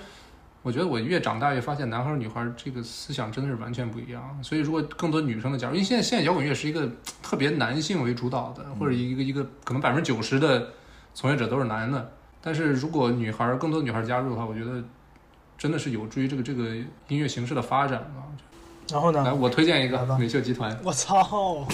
[0.62, 4.38] 我觉得我越长大越发现，男孩女孩这个思想真的是完全不一样。
[4.40, 6.88] 所以如果更多女生的加入，因为现在现在摇滚乐是一个
[7.20, 10.70] 特别男性为主导的，或者一个一个可能百分之九十的
[11.12, 14.82] 从业者都是男的，但是如果女孩更多女孩加入的话，我觉得
[15.58, 16.76] 真的是有助于这个这个
[17.08, 18.30] 音乐形式的发展啊。
[18.90, 19.32] 然后呢来，？
[19.32, 20.76] 我推荐一个美秀集团。
[20.82, 21.66] 我操！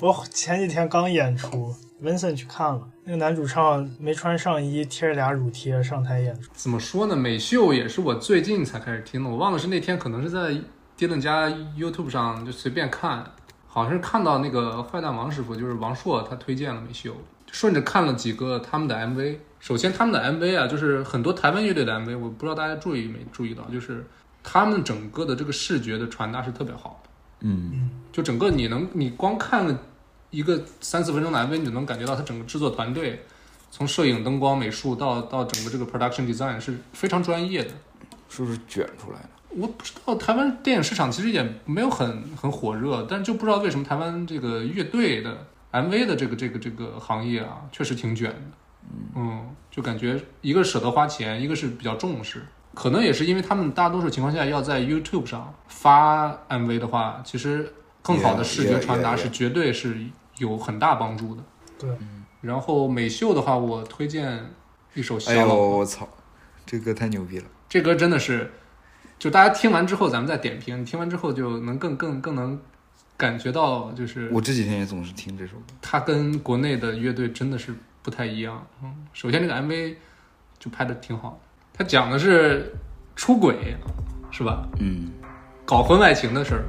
[0.00, 6.50] 我前几天刚演出，Vincent 去看了，那个男主唱没穿上衣，贴着俩乳贴上台演出。
[6.54, 7.16] 怎么说呢？
[7.16, 10.56] 美秀也是我最近才开始听的，我忘了是那天可能是在
[10.96, 13.24] 迪伦家 YouTube 上就随便看，
[13.66, 17.14] 好像是看到那个坏蛋王师傅，就是王硕，他推荐了美秀，
[17.50, 19.38] 顺着看了几个他们的 MV。
[19.58, 24.04] 首先他们的 MV 啊，就是很多台湾乐队的 MV，我不知道大家注意没注意到，就是
[24.42, 27.10] 他们整个的这个视觉的传达是特别好的。
[27.40, 29.78] 嗯，就整个你能，你光看了
[30.30, 33.24] 一个三四分钟的 MV，你就能感觉到它整个制作团队，
[33.70, 37.70] 从摄影、灯光、美术到到整个这个 production design 是非常专业的。
[38.28, 39.28] 是不是卷出来的？
[39.50, 48.40] 我不知道台湾电影市场其实也没有很很火热，但就不知道为什么台湾这个乐队的 MV 的这个这个这个行业啊，确实挺卷的。
[49.14, 52.42] 嗯，就感觉一个舍得花钱，一个是比较重视。
[52.74, 57.72] 可能也是因为他们大多数情况下要在 YouTube 上发 MV 的话，其实
[58.02, 59.96] 更好的视觉传达是绝对是
[60.38, 61.42] 有很大帮助的。
[61.78, 61.90] 对，
[62.40, 64.50] 然后美秀的话，我推荐
[64.94, 66.08] 一首《小哎呦，老婆》我操，
[66.64, 67.44] 这歌太牛逼了！
[67.68, 68.50] 这歌真的是，
[69.18, 72.60] 就大家听完之后，咱们再点评，你听完之后就能更更更能
[73.16, 75.74] 感觉到，就是我这几天也总是听这首歌。
[75.80, 78.66] 它跟国内的乐队真的是不太一样。
[78.82, 79.96] 嗯，首先这个 MV
[80.58, 81.40] 就拍的挺好，
[81.82, 82.72] 它讲的是
[83.16, 83.76] 出轨，
[84.30, 84.64] 是吧？
[84.78, 85.08] 嗯，
[85.64, 86.64] 搞婚外情的事儿。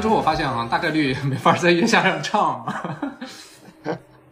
[0.00, 2.66] 完之后，我发现啊，大概率 没法在月下上唱。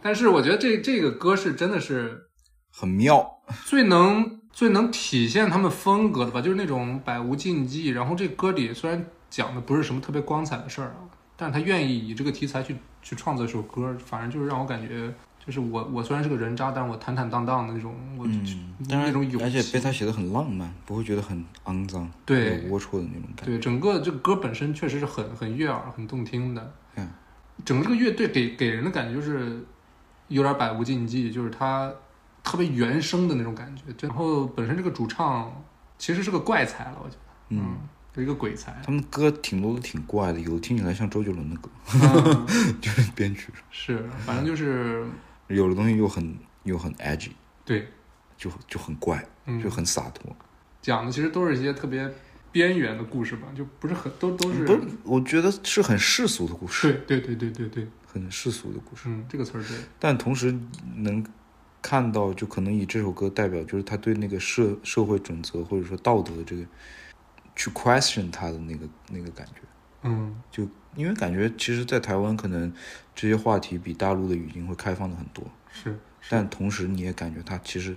[0.00, 2.28] 但是我觉得这这个歌是真的是
[2.72, 3.42] 很妙。
[3.66, 7.88] 最能最能体现他们风格的吧，就是那种百无禁忌。
[7.90, 11.04] 然后这歌里虽然讲的不是什么特别光彩的事儿啊，
[11.36, 15.12] 但是他愿意以这个题材去去创作一首歌，反正就是让我感觉，
[15.44, 23.44] 就是我我虽然是个人渣，但是我坦坦荡荡的那种，我、嗯，当然那种勇气，而且被他写的很浪漫，不会觉得很肮脏、对有龌龊的那种感觉。
[23.46, 26.74] 对整个这个歌本身确实是很很悦耳、很动听的。
[26.96, 27.08] 嗯，
[27.64, 29.64] 整个这个乐队给给人的感觉就是
[30.28, 31.90] 有点百无禁忌，就是他
[32.42, 33.82] 特别原声的那种感觉。
[34.06, 35.50] 然后本身这个主唱
[35.96, 37.20] 其实是个怪才了，我觉得，
[37.50, 37.78] 嗯，
[38.14, 38.76] 是一个鬼才。
[38.84, 42.46] 他们歌挺多都挺怪的，有的听起来像周杰伦的歌，嗯
[42.80, 45.06] 就是编曲，是，反正就是
[45.48, 47.30] 有的东西又很又很 edgy，
[47.64, 47.88] 对，
[48.36, 50.34] 就就很怪，嗯就很洒脱。
[50.80, 52.10] 讲的其实都是一些特别
[52.52, 60.56] 边缘的故事吧，就不是很都都是不是，我觉得是很世俗的故事，对对对对对对，很世俗的故事，嗯，这个词儿对，但同时
[60.96, 61.24] 能
[61.82, 66.64] 看到，就可能以这首歌代表，就是他对那个社社会准则或者说道德这个
[67.54, 69.62] 去 question 他的那个那个感觉。
[70.02, 72.72] 嗯就因为感觉，其实，在台湾可能
[73.14, 75.98] 这些话题比大陆的语境会开放的很多，是，
[76.28, 77.96] 但同时你也感觉他其实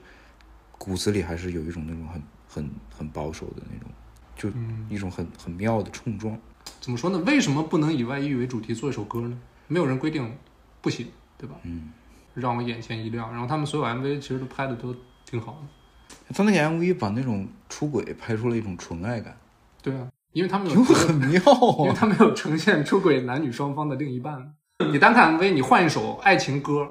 [0.77, 3.89] 骨子里还是有一种那种很很很保守的那种，
[4.35, 6.37] 就嗯一种很很妙的冲撞。
[6.79, 7.17] 怎么说呢？
[7.19, 9.37] 为什么不能以外遇为主题做一首歌呢？
[9.67, 10.31] 没有人规定
[10.81, 11.07] 不行，
[11.37, 11.55] 对吧？
[11.63, 11.91] 嗯，
[12.35, 13.31] 让我眼前一亮。
[13.31, 14.95] 然后他们所有 MV 其实都拍的都
[15.25, 16.33] 挺好的。
[16.35, 19.35] 他那个 MV 把那种出轨拍出了一种纯爱感，
[19.81, 21.75] 对啊，因为他们有很妙啊。
[21.79, 24.53] 因为他没有呈现出轨男女双方的另一半。
[24.91, 26.87] 你单看 MV，你换一首爱情歌，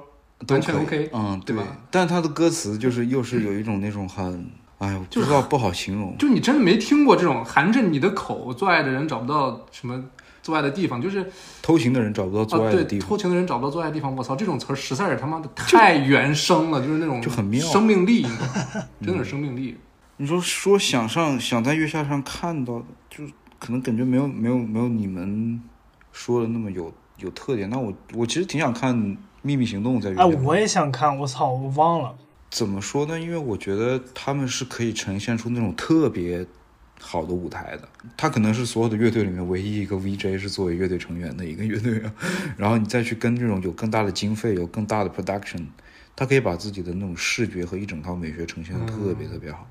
[0.47, 1.63] 完全 OK，嗯，对吧？
[1.89, 10.01] 但他的歌词就是又是有一种那种很，哎，我不知道不好形容，就你真的没听过这种含着你的口做爱的人找不到什么
[10.41, 11.29] 做爱的地方，就是
[11.61, 14.15] 偷情的人找不到做爱的地方，偷情的人找不到做爱的地方。
[14.15, 18.87] 我操，这种词儿实在是他妈的太原生了，就是那种就很妙生命力，你知道吗？
[19.05, 19.77] 真的是生命力。
[20.21, 23.25] 你说说想上想在月下上看到的，就
[23.57, 25.59] 可能感觉没有没有没有你们
[26.11, 27.67] 说的那么有有特点。
[27.71, 28.95] 那我我其实挺想看
[29.41, 30.23] 《秘密行动》在月下。
[30.27, 32.15] 我也想看，我操，我忘了。
[32.51, 33.19] 怎么说呢？
[33.19, 36.45] 因为我觉得他们是可以呈现出那种特别
[36.99, 37.89] 好的舞台的。
[38.15, 42.13] 他可能是所有的乐队里面唯一一个 VJ 是作为乐队成员的一个乐队啊。
[42.55, 45.65] 然后你再去跟这种有更大的经费、有更大的 production，
[46.15, 49.67] 他可以把自己的那种视觉和一整套美学呈现的特别特别好，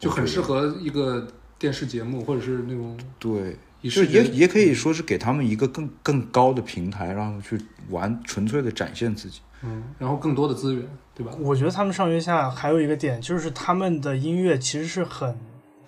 [0.00, 1.24] 就很适合一个
[1.56, 3.56] 电视节目或者是那种对。
[3.84, 7.58] 是也也可以说是给他们一个更更高的平台，让他们去
[7.88, 9.40] 玩纯粹的展现自己。
[9.62, 11.32] 嗯，然后更多的资源，对吧？
[11.40, 15.34] 我觉得他们上月下还有一个点，就是他们的音乐其实是很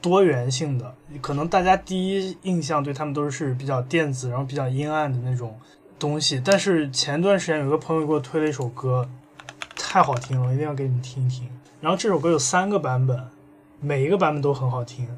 [0.01, 0.95] 多元性的。
[1.21, 5.61] 可能大家第一印象对他们都是比较电子，然后比较阴暗的那种
[5.99, 6.41] 东西。
[6.43, 9.07] 但是前段时间有个朋友给我推了一首歌，
[9.77, 11.47] 太好听了，我一定要给你们听一听。
[11.83, 13.23] 然后这首歌有三个版本，
[13.85, 15.09] 每一个版本都很好听，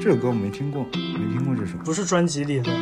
[0.00, 1.76] 这首歌我没听过，没听过这首。
[1.84, 2.72] 不是专辑里的。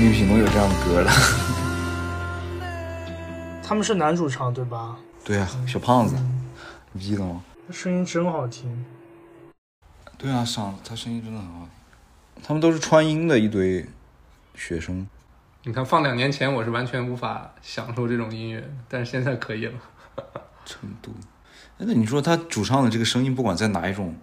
[0.00, 1.12] 绿皮能有这样的歌了。
[3.62, 4.96] 他们是男主唱对吧？
[5.22, 6.16] 对啊，小胖子，
[6.92, 7.44] 你记得吗？
[7.66, 8.82] 他声音真好听。
[10.16, 11.68] 对啊，上他声音真的很好听。
[12.42, 13.86] 他们都是川音的一堆
[14.54, 15.06] 学生，
[15.64, 19.74] 你看，放两年前我是完全无法享受这种音乐，但是现在可以了。
[20.64, 21.12] 成都。
[21.76, 24.16] 哎那你说他主唱的这个声音，不管在哪一种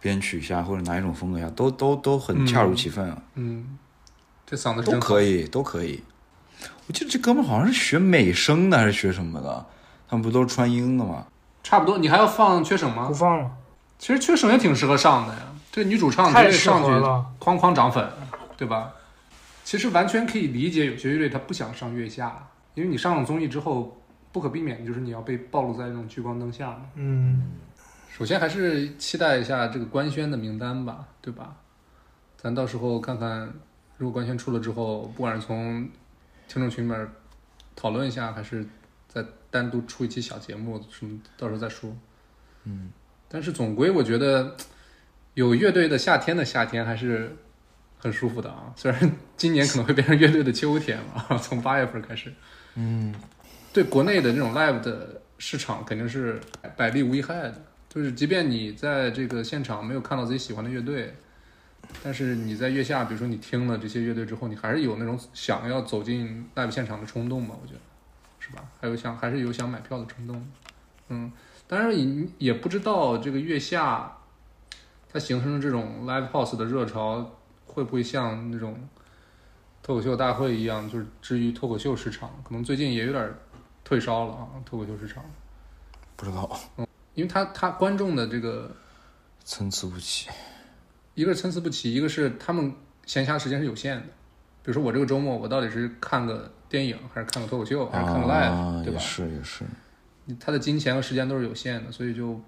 [0.00, 3.78] 编曲下或者哪一种风格下，都都都很恰如其分啊，嗯，
[4.54, 6.00] 这嗓子是都真可以，都可以。
[6.86, 9.66] 我记得这哥们好像是学美声的还是学什么的，
[10.08, 11.26] 他们不都是川音的吗？
[11.64, 11.98] 差不多。
[11.98, 13.14] 你还要放缺省吗不？
[13.14, 13.50] 放了，
[13.98, 15.40] 其实缺省也挺适合上的呀。
[15.72, 17.26] 这女主唱绝太适对上去合了。
[17.40, 18.08] 哐哐涨粉，
[18.56, 18.92] 对吧？
[19.64, 24.00] 其实完全可以理解有些乐队他不想上月下，因为你上了综艺之后，
[24.30, 26.82] 不可避免的就是你要被暴露在那种聚光灯下嘛。
[26.94, 27.50] 嗯，
[28.08, 31.56] 首先还是期待一下这个官宣的名单吧，对吧？
[32.36, 33.52] 咱到时候看看，
[33.96, 35.88] 如果官宣出了之后，不管是从
[36.48, 37.08] 听众群里面
[37.76, 38.66] 讨论一下，还是
[39.08, 41.96] 再单独出一期小节目，什么到时候再说。
[42.64, 42.90] 嗯，
[43.28, 44.56] 但是总归我觉得
[45.34, 47.36] 有乐队的夏天的夏天还是
[47.98, 52.32] 很舒服的啊，虽然 今年可能会变成乐队的秋天了， 从八月份开始。
[52.74, 53.14] 嗯，
[53.72, 56.40] 对国内的这种 live 的市场肯定是
[56.76, 61.14] 百利无一害的，就是即便你在这个现场没有看到自己喜欢的乐队，
[62.02, 67.54] 但是你在月下，比如说你听了这些乐队之后，你还是有那种想要走进 live 现场的冲动吧？
[67.62, 67.80] 我觉得
[68.38, 68.64] 是吧？
[68.80, 70.46] 还有想还是有想买票的冲动，
[71.08, 71.32] 嗯，
[71.66, 74.14] 当然也也不知道这个月下
[75.10, 78.76] 它形成的这种 live house 的热潮会不会像那种
[79.82, 83.34] 脱口秀大会一样，就是至于脱口秀市场，可能最近也有点
[83.82, 85.24] 退烧了啊，脱口秀市场，
[86.16, 88.74] 不知道，嗯因为他他观众的这个
[89.44, 90.28] 参差不齐。
[91.14, 92.72] 一个是参差不齐，一个是他们
[93.06, 94.02] 闲暇时间是有限的。
[94.62, 98.98] 比如说我这个周末，我到底是看个电影，还是看个脱口秀，还是看个 live，、啊，对吧？
[98.98, 99.64] 是也是，
[100.40, 102.40] 他的金钱和时间都是有限的，所以就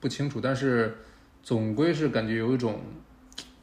[0.00, 0.40] 不清楚。
[0.40, 0.96] 但是
[1.42, 2.80] 总归是感觉有一种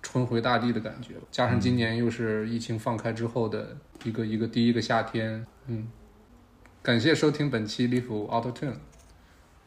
[0.01, 5.87] 春回大地的感觉，加上今年又是疫情放开之后的一个一个第一个夏天，嗯。
[6.81, 8.73] 感谢收听本期 Live Auto Tune，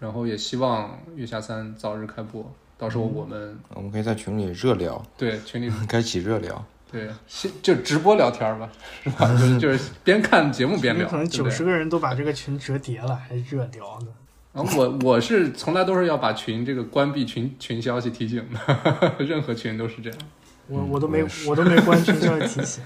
[0.03, 2.45] 然后也希望月下三早日开播，
[2.77, 6.65] 到时候我们、我们可以在群里热聊，对群里 开启热聊。
[6.91, 8.69] 对先就直播聊天吧，
[9.05, 9.29] 是吧？
[9.29, 14.09] 就是就是边看节目边聊， 可能九十个人都把这个群折叠了，还热聊呢。
[14.53, 20.19] 然后我我是从来都是要把群这个关闭群群消息提醒的， 任何群都是这样。
[20.67, 22.83] 我我都没我都没关群消息提醒。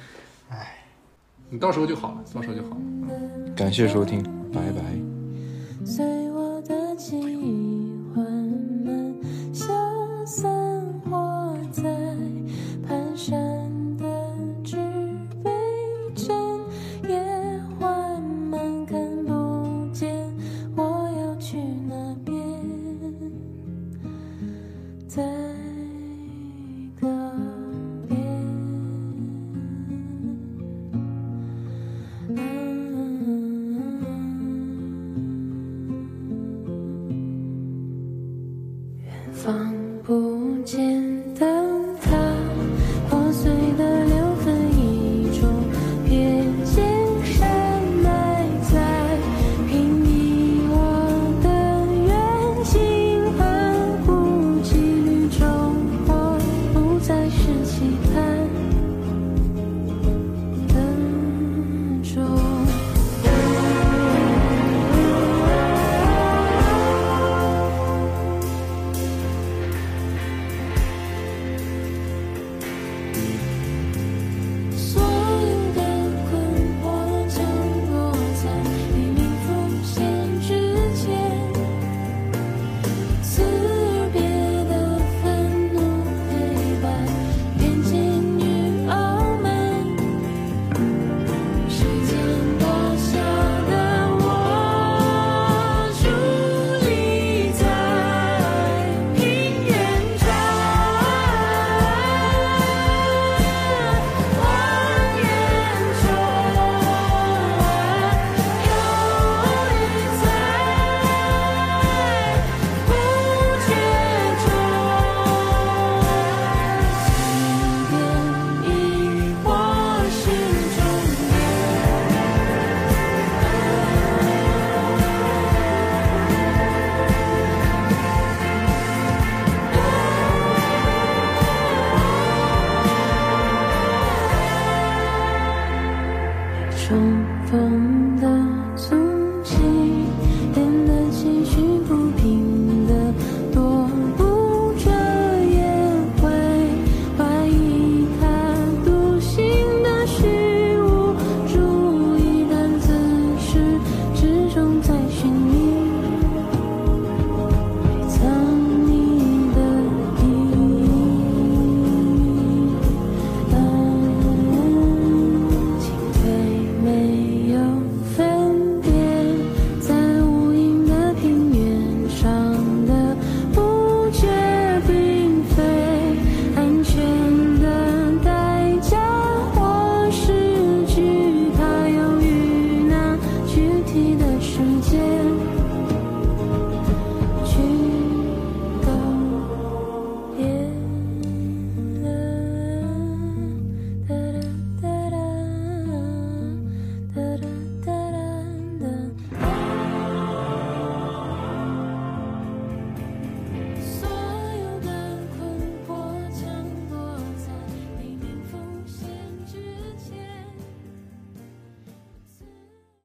[0.50, 0.84] 哎，
[1.48, 2.76] 你到时候就好了，到时候就好了。
[3.56, 4.22] 感谢收听，
[4.52, 6.25] 拜拜。
[7.08, 8.24] 记忆缓
[8.84, 9.14] 慢
[9.52, 9.64] 消
[10.26, 10.55] 散，